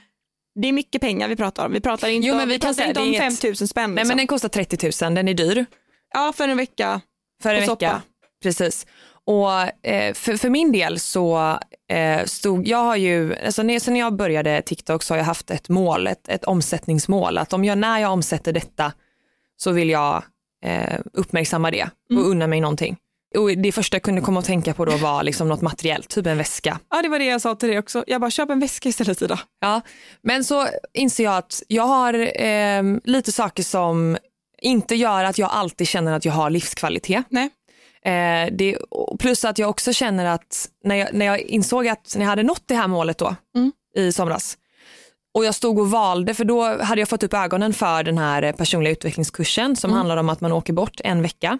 det 0.62 0.68
är 0.68 0.72
mycket 0.72 1.01
pengar 1.01 1.29
vi 1.29 1.37
pratar 1.37 1.66
om. 1.66 1.72
Vi 1.72 1.81
pratar 1.81 2.09
inte, 2.09 2.27
Jo, 2.29 2.33
om, 2.35 2.39
men 2.39 2.49
vi 2.49 2.59
pratar 2.59 2.89
inte 2.89 3.01
om 3.01 3.14
är 3.14 3.18
5 3.18 3.33
ett- 3.33 3.61
000 3.61 3.68
spänn. 3.68 3.91
Nej, 3.91 3.95
Liksom. 3.95 4.09
men 4.09 4.16
den 4.16 4.27
kostar 4.27 4.49
30 4.49 5.05
000, 5.07 5.14
den 5.14 5.29
är 5.29 5.35
dyr. 5.35 5.66
Ja, 6.14 6.33
för 6.37 6.49
en 6.49 6.57
vecka. 6.57 7.01
för 7.43 7.51
en 7.55 7.61
vecka. 7.61 7.66
soppa. 7.66 8.03
Precis. 8.43 8.87
Och 9.27 9.87
eh, 9.87 10.14
för, 10.14 10.37
för 10.37 10.51
min 10.51 10.72
del 10.72 10.99
så 10.99 11.59
eh, 11.89 12.25
stod, 12.25 12.66
jag 12.66 12.79
har 12.79 12.97
ju, 12.97 13.37
alltså 13.37 13.62
när, 13.62 13.79
sen 13.79 13.97
jag 13.97 14.16
började 14.16 14.62
TikTok 14.62 15.03
så 15.03 15.14
har 15.14 15.18
jag 15.18 15.25
haft 15.25 15.51
ett 15.51 15.68
mål, 15.68 16.07
ett, 16.07 16.29
ett 16.29 16.45
omsättningsmål, 16.45 17.39
att 17.39 17.53
om 17.53 17.64
jag, 17.64 17.79
när 17.79 17.99
jag 17.99 18.12
omsätter 18.12 18.53
detta 18.53 18.93
så 19.57 19.72
vill 19.72 19.91
jag 19.91 20.22
eh, 20.64 20.99
uppmärksamma 21.12 21.70
det 21.70 21.89
och 22.11 22.29
unna 22.29 22.47
mig 22.47 22.61
någonting. 22.61 22.97
Och 23.39 23.59
det 23.59 23.72
första 23.72 23.95
jag 23.95 24.03
kunde 24.03 24.20
komma 24.20 24.41
att 24.41 24.47
tänka 24.47 24.75
på 24.75 24.85
då 24.85 24.97
var 24.97 25.22
liksom 25.22 25.49
något 25.49 25.61
materiellt, 25.61 26.09
typ 26.09 26.27
en 26.27 26.39
väska. 26.39 26.79
Ja, 26.91 27.03
det 27.03 27.09
var 27.09 27.18
det 27.18 27.25
jag 27.25 27.41
sa 27.41 27.55
till 27.55 27.68
dig 27.68 27.79
också. 27.79 28.05
Jag 28.07 28.20
bara, 28.20 28.31
köp 28.31 28.51
en 28.51 28.61
väska 28.61 28.89
istället 28.89 29.22
Ida. 29.22 29.41
Ja, 29.61 29.81
men 30.22 30.45
så 30.45 30.66
inser 30.93 31.25
jag 31.25 31.37
att 31.37 31.62
jag 31.68 31.87
har 31.87 32.43
eh, 32.43 32.83
lite 33.05 33.33
saker 33.33 33.62
som 33.62 34.16
inte 34.62 34.95
gör 34.95 35.25
att 35.25 35.39
jag 35.39 35.51
alltid 35.51 35.89
känner 35.89 36.12
att 36.12 36.25
jag 36.25 36.33
har 36.33 36.51
livskvalitet. 36.51 37.25
Nej. 37.29 37.51
Eh, 38.07 38.52
det, 38.52 38.78
plus 39.18 39.44
att 39.44 39.59
jag 39.59 39.70
också 39.70 39.92
känner 39.92 40.24
att 40.24 40.68
när 40.84 40.94
jag, 40.94 41.14
när 41.14 41.26
jag 41.26 41.40
insåg 41.40 41.88
att 41.88 42.14
jag 42.18 42.24
hade 42.26 42.42
nått 42.42 42.62
det 42.66 42.74
här 42.74 42.88
målet 42.88 43.18
då 43.18 43.36
Mm. 43.57 43.72
i 43.96 44.12
somras 44.12 44.59
och 45.34 45.44
jag 45.44 45.55
stod 45.55 45.78
och 45.78 45.90
valde, 45.90 46.34
för 46.34 46.44
då 46.44 46.82
hade 46.82 47.00
jag 47.00 47.09
fått 47.09 47.22
upp 47.22 47.34
ögonen 47.34 47.72
för 47.72 48.02
den 48.02 48.18
här 48.18 48.42
eh, 48.42 48.52
personliga 48.52 48.92
utvecklingskursen 48.92 49.76
som 49.76 49.92
handlar 49.92 50.16
om 50.16 50.28
att 50.28 50.40
man 50.40 50.52
åker 50.52 50.72
bort 50.72 51.00
en 51.05 51.22
vecka. 51.22 51.59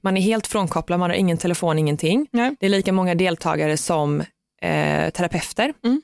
Man 0.00 0.16
är 0.16 0.20
helt 0.20 0.46
frånkopplad, 0.46 1.00
man 1.00 1.10
har 1.10 1.16
ingen 1.16 1.38
telefon, 1.38 1.78
ingenting. 1.78 2.28
Nej. 2.32 2.56
Det 2.60 2.66
är 2.66 2.70
lika 2.70 2.92
många 2.92 3.14
deltagare 3.14 3.76
som 3.76 4.20
eh, 4.62 5.10
terapeuter. 5.10 5.72
Mm. 5.84 6.02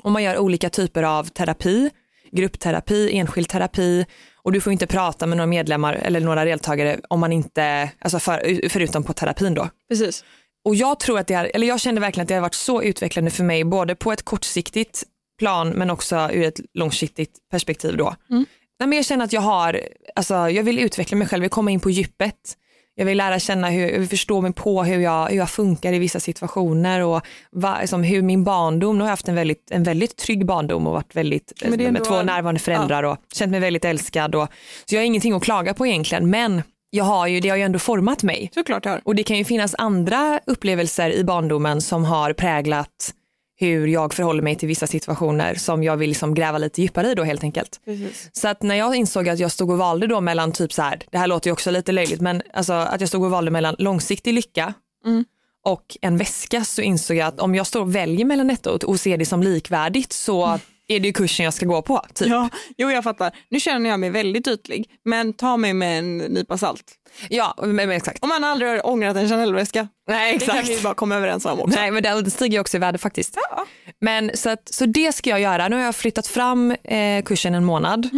Och 0.00 0.10
man 0.10 0.22
gör 0.22 0.38
olika 0.38 0.70
typer 0.70 1.02
av 1.02 1.24
terapi, 1.24 1.90
gruppterapi, 2.32 3.18
enskild 3.18 3.48
terapi 3.48 4.06
och 4.42 4.52
du 4.52 4.60
får 4.60 4.72
inte 4.72 4.86
prata 4.86 5.26
med 5.26 5.36
några 5.36 5.46
medlemmar 5.46 5.94
eller 5.94 6.20
några 6.20 6.44
deltagare 6.44 7.00
om 7.08 7.20
man 7.20 7.32
inte, 7.32 7.90
alltså 7.98 8.18
för, 8.18 8.68
förutom 8.68 9.04
på 9.04 9.12
terapin 9.12 9.54
då. 9.54 9.68
Precis. 9.88 10.24
Och 10.64 10.74
jag 10.74 11.00
tror 11.00 11.18
att 11.18 11.26
det 11.26 11.34
är, 11.34 11.50
eller 11.54 11.66
jag 11.66 11.80
kände 11.80 12.00
verkligen 12.00 12.22
att 12.22 12.28
det 12.28 12.34
har 12.34 12.40
varit 12.40 12.54
så 12.54 12.82
utvecklande 12.82 13.30
för 13.30 13.44
mig, 13.44 13.64
både 13.64 13.94
på 13.94 14.12
ett 14.12 14.22
kortsiktigt 14.22 15.04
plan 15.38 15.68
men 15.68 15.90
också 15.90 16.30
ur 16.32 16.44
ett 16.44 16.60
långsiktigt 16.74 17.38
perspektiv 17.50 17.96
då. 17.96 18.14
Mm. 18.30 18.46
Men 18.78 18.92
jag 18.92 19.04
känner 19.04 19.24
att 19.24 19.32
jag 19.32 19.40
har, 19.40 19.80
alltså 20.14 20.34
jag 20.34 20.62
vill 20.62 20.78
utveckla 20.78 21.16
mig 21.16 21.28
själv, 21.28 21.40
jag 21.40 21.44
vill 21.44 21.50
komma 21.50 21.70
in 21.70 21.80
på 21.80 21.90
djupet. 21.90 22.56
Jag 23.00 23.06
vill 23.06 23.18
lära 23.18 23.38
känna 23.38 23.70
hur, 23.70 23.88
jag 23.88 23.98
vill 23.98 24.08
förstå 24.08 24.40
mig 24.40 24.52
på 24.52 24.82
hur 24.82 25.00
jag, 25.00 25.28
hur 25.28 25.36
jag 25.36 25.50
funkar 25.50 25.92
i 25.92 25.98
vissa 25.98 26.20
situationer 26.20 27.00
och 27.00 27.22
va, 27.50 27.78
liksom 27.80 28.02
hur 28.02 28.22
min 28.22 28.44
barndom, 28.44 28.98
nu 28.98 29.02
har 29.04 29.08
jag 29.08 29.12
haft 29.12 29.28
en 29.28 29.34
väldigt, 29.34 29.70
en 29.70 29.82
väldigt 29.82 30.16
trygg 30.16 30.46
barndom 30.46 30.86
och 30.86 30.92
varit 30.92 31.16
väldigt, 31.16 31.52
det 31.60 31.70
med 31.70 31.80
ändå- 31.80 32.04
två 32.04 32.22
närvarande 32.22 32.60
föräldrar 32.60 33.02
och 33.02 33.16
känt 33.34 33.50
mig 33.50 33.60
väldigt 33.60 33.84
älskad. 33.84 34.34
Och, 34.34 34.48
så 34.84 34.94
jag 34.94 35.00
har 35.00 35.06
ingenting 35.06 35.32
att 35.32 35.42
klaga 35.42 35.74
på 35.74 35.86
egentligen 35.86 36.30
men 36.30 36.62
jag 36.90 37.04
har 37.04 37.26
ju, 37.26 37.40
det 37.40 37.48
har 37.48 37.56
ju 37.56 37.62
ändå 37.62 37.78
format 37.78 38.22
mig. 38.22 38.50
Såklart 38.54 38.84
jag 38.84 38.92
har. 38.92 39.00
Och 39.04 39.14
det 39.14 39.22
kan 39.22 39.38
ju 39.38 39.44
finnas 39.44 39.74
andra 39.78 40.40
upplevelser 40.46 41.12
i 41.12 41.24
barndomen 41.24 41.80
som 41.80 42.04
har 42.04 42.32
präglat 42.32 43.14
hur 43.60 43.86
jag 43.86 44.14
förhåller 44.14 44.42
mig 44.42 44.56
till 44.56 44.68
vissa 44.68 44.86
situationer 44.86 45.54
som 45.54 45.82
jag 45.82 45.96
vill 45.96 46.08
liksom 46.08 46.34
gräva 46.34 46.58
lite 46.58 46.82
djupare 46.82 47.10
i 47.10 47.14
då 47.14 47.22
helt 47.22 47.42
enkelt. 47.44 47.80
Precis. 47.84 48.28
Så 48.32 48.48
att 48.48 48.62
när 48.62 48.74
jag 48.74 48.94
insåg 48.94 49.28
att 49.28 49.38
jag 49.38 49.52
stod 49.52 49.70
och 49.70 49.78
valde 49.78 50.06
då 50.06 50.20
mellan 50.20 50.52
typ 50.52 50.72
så 50.72 50.82
här, 50.82 51.02
det 51.10 51.18
här 51.18 51.26
låter 51.26 51.48
ju 51.48 51.52
också 51.52 51.70
lite 51.70 51.92
löjligt, 51.92 52.20
men 52.20 52.42
alltså 52.52 52.72
att 52.72 53.00
jag 53.00 53.08
stod 53.08 53.24
och 53.24 53.30
valde 53.30 53.50
mellan 53.50 53.76
långsiktig 53.78 54.34
lycka 54.34 54.74
Mm. 55.06 55.24
och 55.64 55.96
en 56.00 56.16
väska 56.18 56.64
så 56.64 56.82
insåg 56.82 57.16
jag 57.16 57.26
att 57.28 57.40
om 57.40 57.54
jag 57.54 57.66
står 57.66 57.80
och 57.80 57.94
väljer 57.94 58.24
mellan 58.24 58.48
detta 58.48 58.72
och, 58.72 59.00
ser 59.00 59.16
det 59.18 59.26
som 59.26 59.42
likvärdigt 59.42 60.12
så 60.12 60.46
är 60.88 61.00
det 61.00 61.06
ju 61.06 61.12
kursen 61.12 61.44
jag 61.44 61.54
ska 61.54 61.66
gå 61.66 61.82
på. 61.82 62.04
Typ. 62.14 62.28
Ja, 62.28 62.48
jo 62.76 62.90
jag 62.90 63.04
fattar. 63.04 63.32
Nu 63.48 63.60
känner 63.60 63.90
jag 63.90 64.00
mig 64.00 64.10
väldigt 64.10 64.48
ytlig, 64.48 64.90
men 65.04 65.32
ta 65.32 65.56
mig 65.56 65.74
med 65.74 65.98
en 65.98 66.18
nypa 66.18 66.58
salt. 66.58 66.84
Ja, 67.28 67.54
men, 67.58 67.76
men 67.76 67.90
exakt. 67.90 68.22
Om 68.22 68.28
man 68.28 68.44
aldrig 68.44 68.70
har 68.70 68.86
ångrat 68.86 69.16
en 69.16 69.28
Chanel-väska, 69.28 69.88
Nej, 70.08 70.38
det 70.38 70.46
kan 70.46 70.64
vi 70.64 70.80
bara 70.82 70.94
komma 70.94 71.16
överens 71.16 71.44
om 71.44 71.60
också. 71.60 71.78
Nej, 71.78 71.90
men 71.90 72.02
det 72.02 72.30
stiger 72.30 72.52
ju 72.52 72.60
också 72.60 72.76
i 72.76 72.80
värde 72.80 72.98
faktiskt. 72.98 73.36
Ja. 73.50 73.66
Men 74.00 74.30
så, 74.34 74.50
att, 74.50 74.68
så 74.68 74.86
det 74.86 75.12
ska 75.12 75.30
jag 75.30 75.40
göra. 75.40 75.68
Nu 75.68 75.76
har 75.76 75.82
jag 75.82 75.96
flyttat 75.96 76.26
fram 76.26 76.70
eh, 76.70 77.22
kursen 77.24 77.54
en 77.54 77.64
månad. 77.64 78.08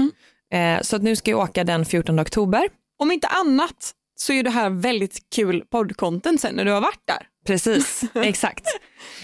Eh, 0.52 0.80
så 0.82 0.96
att 0.96 1.02
nu 1.02 1.16
ska 1.16 1.30
jag 1.30 1.40
åka 1.40 1.64
den 1.64 1.84
14 1.84 2.20
oktober. 2.20 2.68
Om 2.98 3.12
inte 3.12 3.26
annat 3.26 3.92
så 4.16 4.32
är 4.32 4.42
det 4.42 4.50
här 4.50 4.70
väldigt 4.70 5.18
kul 5.34 5.64
poddcontent 5.70 6.40
sen 6.40 6.54
när 6.54 6.64
du 6.64 6.70
har 6.70 6.80
varit 6.80 7.02
där. 7.06 7.26
Precis, 7.46 8.02
exakt. 8.14 8.66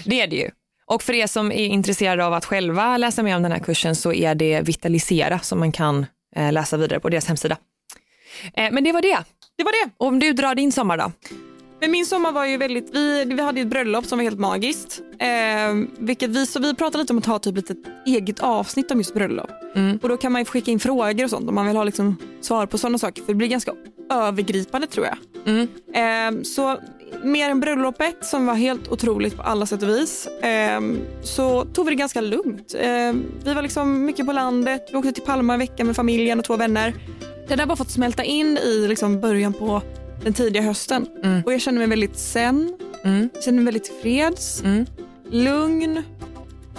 Det 0.05 0.21
är 0.21 0.27
det 0.27 0.37
ju. 0.37 0.51
Och 0.87 1.03
för 1.03 1.13
er 1.13 1.27
som 1.27 1.53
är 1.53 1.67
intresserade 1.67 2.27
av 2.27 2.33
att 2.33 2.45
själva 2.45 2.97
läsa 2.97 3.23
mer 3.23 3.37
om 3.37 3.43
den 3.43 3.53
här 3.53 3.59
kursen 3.59 3.97
så 3.97 4.13
är 4.13 4.35
det 4.35 4.61
Vitalisera 4.61 5.39
som 5.39 5.59
man 5.59 5.73
kan 5.73 6.07
eh, 6.37 6.53
läsa 6.53 6.77
vidare 6.77 7.01
på 7.01 7.09
deras 7.09 7.27
hemsida. 7.27 7.57
Eh, 8.55 8.73
men 8.73 8.85
det 8.85 8.93
var 8.93 9.03
det. 9.03 9.19
Det 9.59 9.65
var 9.65 9.87
det. 9.87 9.91
Om 9.97 10.19
du 10.19 10.33
drar 10.33 10.55
din 10.55 10.73
sommar 10.73 10.97
då? 10.97 11.13
Men 11.81 11.91
min 11.91 12.07
sommar 12.07 12.33
var 12.33 12.47
ju 12.47 12.57
väldigt, 12.57 12.91
vi, 12.95 13.25
vi 13.25 13.43
hade 13.43 13.61
ett 13.61 13.67
bröllop 13.67 14.07
som 14.07 14.19
var 14.19 14.25
helt 14.25 14.39
magiskt. 14.39 15.03
Eh, 15.19 15.29
vilket 15.99 16.31
vi, 16.31 16.47
så 16.47 16.61
vi 16.61 16.75
pratade 16.75 17.03
lite 17.03 17.13
om 17.13 17.19
att 17.19 17.27
ha 17.27 17.39
typ 17.39 17.57
lite 17.57 17.75
eget 18.07 18.41
avsnitt 18.41 18.91
om 18.91 18.99
just 18.99 19.15
bröllop. 19.15 19.51
Mm. 19.75 19.99
Och 20.03 20.09
då 20.09 20.17
kan 20.17 20.33
man 20.33 20.41
ju 20.41 20.45
skicka 20.45 20.71
in 20.71 20.81
frågor 20.81 21.25
och 21.25 21.31
sånt 21.31 21.49
om 21.49 21.55
man 21.55 21.67
vill 21.67 21.77
ha 21.77 21.85
liksom 21.85 22.17
svar 22.41 22.67
på 22.67 22.79
sådana 22.79 22.99
saker. 22.99 23.23
För 23.23 23.33
det 23.33 23.37
blir 23.37 23.49
ganska 23.49 23.73
övergripande 24.11 24.87
tror 24.87 25.07
jag. 25.07 25.17
Mm. 25.47 25.69
Eh, 25.95 26.43
så 26.43 26.79
mer 27.23 27.51
än 27.51 27.61
bröllopet 27.61 28.25
som 28.25 28.47
var 28.47 28.55
helt 28.55 28.89
otroligt 28.89 29.37
på 29.37 29.43
alla 29.43 29.67
sätt 29.67 29.83
och 29.83 29.89
vis. 29.89 30.27
Eh, 30.27 30.81
så 31.23 31.65
tog 31.65 31.85
vi 31.87 31.91
det 31.91 31.97
ganska 31.97 32.21
lugnt. 32.21 32.75
Eh, 32.75 33.13
vi 33.45 33.55
var 33.55 33.63
liksom 33.63 34.05
mycket 34.05 34.27
på 34.27 34.33
landet. 34.33 34.89
Vi 34.93 34.99
åkte 34.99 35.13
till 35.13 35.23
Palma 35.23 35.53
en 35.53 35.61
vecka 35.61 35.85
med 35.85 35.97
familjen 35.97 36.39
och 36.39 36.45
två 36.45 36.57
vänner. 36.57 36.95
Det 37.49 37.55
där 37.57 37.59
har 37.59 37.67
bara 37.67 37.77
fått 37.77 37.91
smälta 37.91 38.25
in 38.25 38.59
i 38.59 38.89
liksom 38.89 39.21
början 39.21 39.53
på 39.53 39.83
den 40.25 40.33
tidiga 40.35 40.63
hösten. 40.63 41.07
Mm. 41.25 41.43
Och 41.47 41.53
jag 41.53 41.61
känner 41.61 41.79
mig 41.79 41.87
väldigt 41.89 42.19
zen. 42.19 42.75
Mm. 43.05 43.29
Jag 43.35 43.43
känner 43.43 43.57
mig 43.57 43.65
väldigt 43.65 43.93
freds, 44.03 44.63
Mm. 44.63 44.87
lugn 45.31 46.03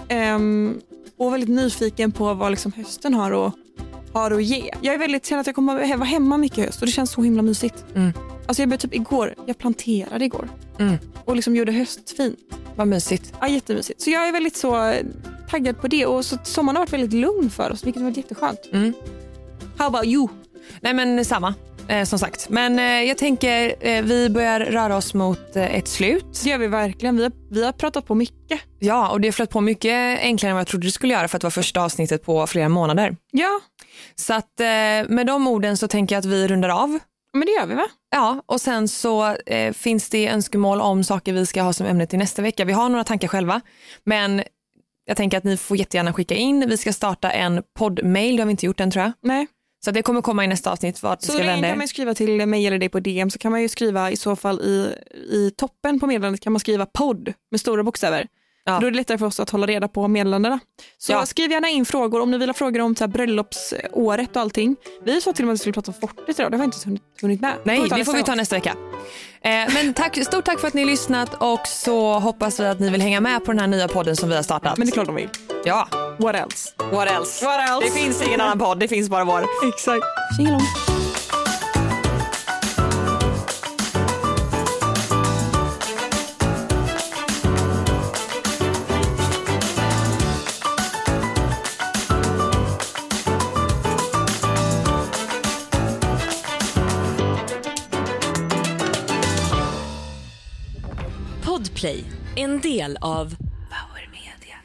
ehm, 0.08 0.80
och 1.18 1.34
väldigt 1.34 1.50
nyfiken 1.50 2.12
på 2.12 2.34
vad 2.34 2.52
liksom 2.52 2.72
hösten 2.72 3.14
har 3.14 3.48
att, 3.48 3.54
har 4.14 4.32
att 4.32 4.44
ge. 4.44 4.72
Jag 4.82 4.94
är 4.96 5.00
väldigt, 5.00 5.26
känner 5.26 5.42
att 5.42 5.48
jag 5.48 5.56
kommer 5.56 5.74
vara 5.98 6.06
hemma 6.06 6.38
mycket 6.38 6.58
i 6.58 6.62
höst 6.62 6.82
och 6.82 6.86
det 6.86 6.92
känns 6.92 7.12
så 7.12 7.22
himla 7.22 7.42
mysigt. 7.42 7.86
Mm. 7.96 8.12
Alltså 8.48 8.62
jag 8.62 8.70
började 8.70 8.82
typ 8.82 8.96
igår, 8.96 9.36
jag 9.46 9.58
planterade 9.58 10.26
igår 10.26 10.50
Mm. 10.80 10.96
och 11.26 11.36
liksom 11.36 11.56
gjorde 11.56 11.72
höstfint. 11.72 12.40
Vad 12.76 12.88
mysigt. 12.88 13.34
Ja, 13.42 13.48
jättemysigt. 13.48 14.02
Så 14.02 14.10
jag 14.10 14.28
är 14.28 14.32
väldigt 14.32 14.56
så 14.58 14.88
eh, 14.90 15.06
taggad 15.50 15.82
på 15.82 15.88
det 15.88 16.06
och 16.06 16.26
så 16.26 16.38
sommaren 16.44 16.76
har 16.76 16.82
varit 16.82 16.94
väldigt 16.94 17.14
lugn 17.14 17.50
för 17.50 17.72
oss 17.72 17.84
vilket 17.84 18.02
har 18.02 18.10
varit 18.10 18.18
jätteskönt. 18.18 18.60
Mm. 18.74 18.94
How 19.78 19.88
about 19.88 20.06
you? 20.06 20.28
Nej 20.82 20.94
men 20.94 21.26
samma, 21.26 21.54
eh, 21.88 22.04
som 22.04 22.20
sagt. 22.20 22.50
Men 22.50 22.80
eh, 22.80 22.86
jag 22.86 23.18
tänker 23.18 23.76
eh, 23.80 24.02
vi 24.04 24.30
börjar 24.30 24.60
röra 24.60 24.98
oss 24.98 25.14
mot 25.14 25.56
eh, 25.56 25.76
ett 25.76 25.88
slut. 25.88 26.42
Det 26.44 26.50
gör 26.50 26.58
vi 26.58 26.68
verkligen. 26.68 27.18
Vi 27.18 27.24
har, 27.24 27.32
vi 27.52 27.66
har 27.66 27.72
pratat 27.72 28.06
på 28.08 28.16
mycket. 28.16 28.62
Ja, 28.80 29.10
och 29.10 29.22
det 29.22 29.28
har 29.28 29.32
flöt 29.34 29.50
på 29.50 29.62
mycket 29.62 30.20
enklare 30.20 30.50
än 30.50 30.56
vad 30.56 30.62
jag 30.62 30.68
trodde 30.68 30.88
det 30.88 30.92
skulle 30.92 31.14
göra 31.14 31.28
för 31.28 31.38
att 31.38 31.42
det 31.42 31.46
var 31.46 31.52
första 31.52 31.82
avsnittet 31.82 32.24
på 32.26 32.48
flera 32.48 32.70
månader. 32.70 33.16
Ja, 33.32 33.60
Så 34.16 34.34
att 34.34 34.60
eh, 34.60 34.66
med 35.10 35.26
de 35.28 35.48
orden 35.48 35.78
så 35.78 35.88
tänker 35.88 36.16
jag 36.16 36.20
att 36.20 36.26
vi 36.26 36.48
rundar 36.48 36.70
av. 36.70 37.00
men 37.34 37.46
det 37.46 37.52
gör 37.52 37.66
vi 37.66 37.76
va? 37.76 37.88
Ja, 38.12 38.44
och 38.46 38.62
sen 38.62 38.88
så 38.88 39.36
eh, 39.36 39.74
finns 39.74 40.10
det 40.10 40.28
önskemål 40.28 40.82
om 40.82 41.04
saker 41.04 41.34
vi 41.34 41.46
ska 41.46 41.62
ha 41.62 41.74
som 41.74 41.86
ämne 41.88 42.06
till 42.06 42.20
nästa 42.20 42.42
vecka. 42.42 42.66
Vi 42.66 42.74
har 42.74 42.90
några 42.90 43.04
tankar 43.04 43.28
själva, 43.28 43.62
men 44.04 44.44
jag 45.06 45.18
tänker 45.18 45.38
att 45.38 45.44
ni 45.44 45.58
får 45.58 45.78
jättegärna 45.78 46.14
skicka 46.14 46.36
in. 46.36 46.70
Vi 46.70 46.78
ska 46.78 46.94
starta 46.94 47.32
en 47.32 47.64
poddmail, 47.78 48.36
det 48.36 48.42
har 48.42 48.46
vi 48.48 48.52
inte 48.52 48.66
gjort 48.66 48.80
än 48.80 48.92
tror 48.92 49.04
jag. 49.04 49.12
Nej. 49.22 49.48
Så 49.86 49.92
det 49.92 50.04
kommer 50.04 50.22
komma 50.22 50.44
i 50.44 50.48
nästa 50.48 50.72
avsnitt 50.72 51.04
vart 51.04 51.22
Så 51.22 51.32
ska 51.32 51.44
vända 51.44 51.68
kan 51.68 51.74
er. 51.74 51.76
man 51.76 51.88
skriva 51.88 52.14
till 52.14 52.46
mig 52.46 52.68
eller 52.68 52.80
dig 52.80 52.90
på 52.90 53.00
DM 53.00 53.30
så 53.30 53.40
kan 53.40 53.52
man 53.52 53.62
ju 53.62 53.70
skriva 53.70 54.12
i 54.12 54.18
så 54.18 54.36
fall 54.36 54.62
i, 54.62 54.96
i 55.32 55.52
toppen 55.58 56.00
på 56.00 56.08
meddelandet 56.08 56.42
kan 56.42 56.54
man 56.54 56.60
skriva 56.60 56.86
podd 56.86 57.34
med 57.52 57.60
stora 57.60 57.84
bokstäver. 57.84 58.28
Ja. 58.74 58.80
Då 58.80 58.88
är 58.88 58.92
det 58.92 58.98
lättare 58.98 59.18
för 59.18 59.26
oss 59.26 59.40
att 59.40 59.50
hålla 59.50 59.68
reda 59.68 59.88
på 59.88 60.08
meddelandena. 60.08 60.60
Så 60.98 61.12
Ja. 61.12 61.26
skriv 61.26 61.52
gärna 61.52 61.70
in 61.70 61.86
frågor 61.86 62.22
om 62.22 62.32
ni 62.32 62.38
vill 62.38 62.50
ha 62.50 62.54
frågor 62.54 62.82
om 62.82 62.96
så 62.96 63.04
här, 63.04 63.10
bröllopsåret 63.12 64.36
och 64.36 64.42
allting. 64.42 64.76
Vi 65.06 65.22
sa 65.22 65.34
till 65.34 65.44
och 65.44 65.48
med 65.48 65.54
att 65.54 65.56
vi 65.56 65.60
skulle 65.60 65.74
prata 65.74 65.92
om 65.92 66.08
Fortis 66.08 66.40
idag, 66.40 66.52
det 66.52 66.58
har 66.58 66.62
vi 66.62 66.66
inte 66.66 67.02
hunnit, 67.22 67.42
med. 67.42 67.54
Nej, 67.64 67.82
det 67.90 68.06
får 68.06 68.14
vi 68.14 68.20
nästa 68.20 68.32
ta 68.32 68.36
nästa 68.36 68.56
vecka. 68.56 68.76
Eh, 69.42 69.74
men 69.74 69.94
tack, 69.94 70.26
stort 70.26 70.46
tack 70.46 70.60
för 70.60 70.68
att 70.68 70.74
ni 70.74 70.82
har 70.82 70.90
lyssnat 70.90 71.34
och 71.34 71.68
så 71.68 72.14
hoppas 72.20 72.60
vi 72.60 72.66
att 72.66 72.80
ni 72.80 72.90
vill 72.90 73.02
hänga 73.02 73.22
med 73.22 73.46
på 73.46 73.52
den 73.52 73.60
här 73.60 73.68
nya 73.68 73.88
podden 73.88 74.16
som 74.16 74.30
vi 74.30 74.36
har 74.36 74.44
startat. 74.44 74.78
Men 74.78 74.88
det 74.88 74.92
är 74.92 74.94
klart 74.94 75.06
de 75.06 75.16
vill. 75.16 75.30
Ja, 75.66 75.88
What 76.20 76.36
else? 76.36 76.70
what 76.92 77.08
else? 77.12 77.46
What 77.46 77.70
else? 77.70 77.88
Det 77.88 77.92
finns 78.02 78.22
ingen 78.28 78.42
annan 78.42 78.60
podd, 78.60 78.80
det 78.80 78.88
finns 78.88 79.10
bara 79.10 79.24
vår. 79.24 79.46
Exakt. 79.74 80.06
Tjingelong. 80.38 80.62
Podplay, 101.80 102.04
en 102.36 102.62
del 102.62 102.98
av 103.02 103.36
Power 103.70 104.10
Media. 104.12 104.58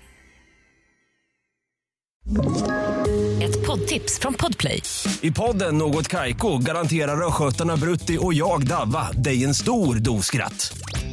Ett 3.43 3.67
poddtips 3.67 4.19
från 4.19 4.35
Podplay. 4.35 4.83
I 5.21 5.31
podden 5.31 5.79
Något 5.79 6.09
Kaiko 6.09 6.59
garanterar 6.59 7.27
östgötarna 7.27 7.77
Brutti 7.77 8.19
och 8.21 8.35
jag, 8.35 8.67
Davva, 8.67 9.13
dig 9.13 9.45
en 9.45 9.55
stor 9.55 9.97
dos 9.97 10.27
skratt. 10.27 10.79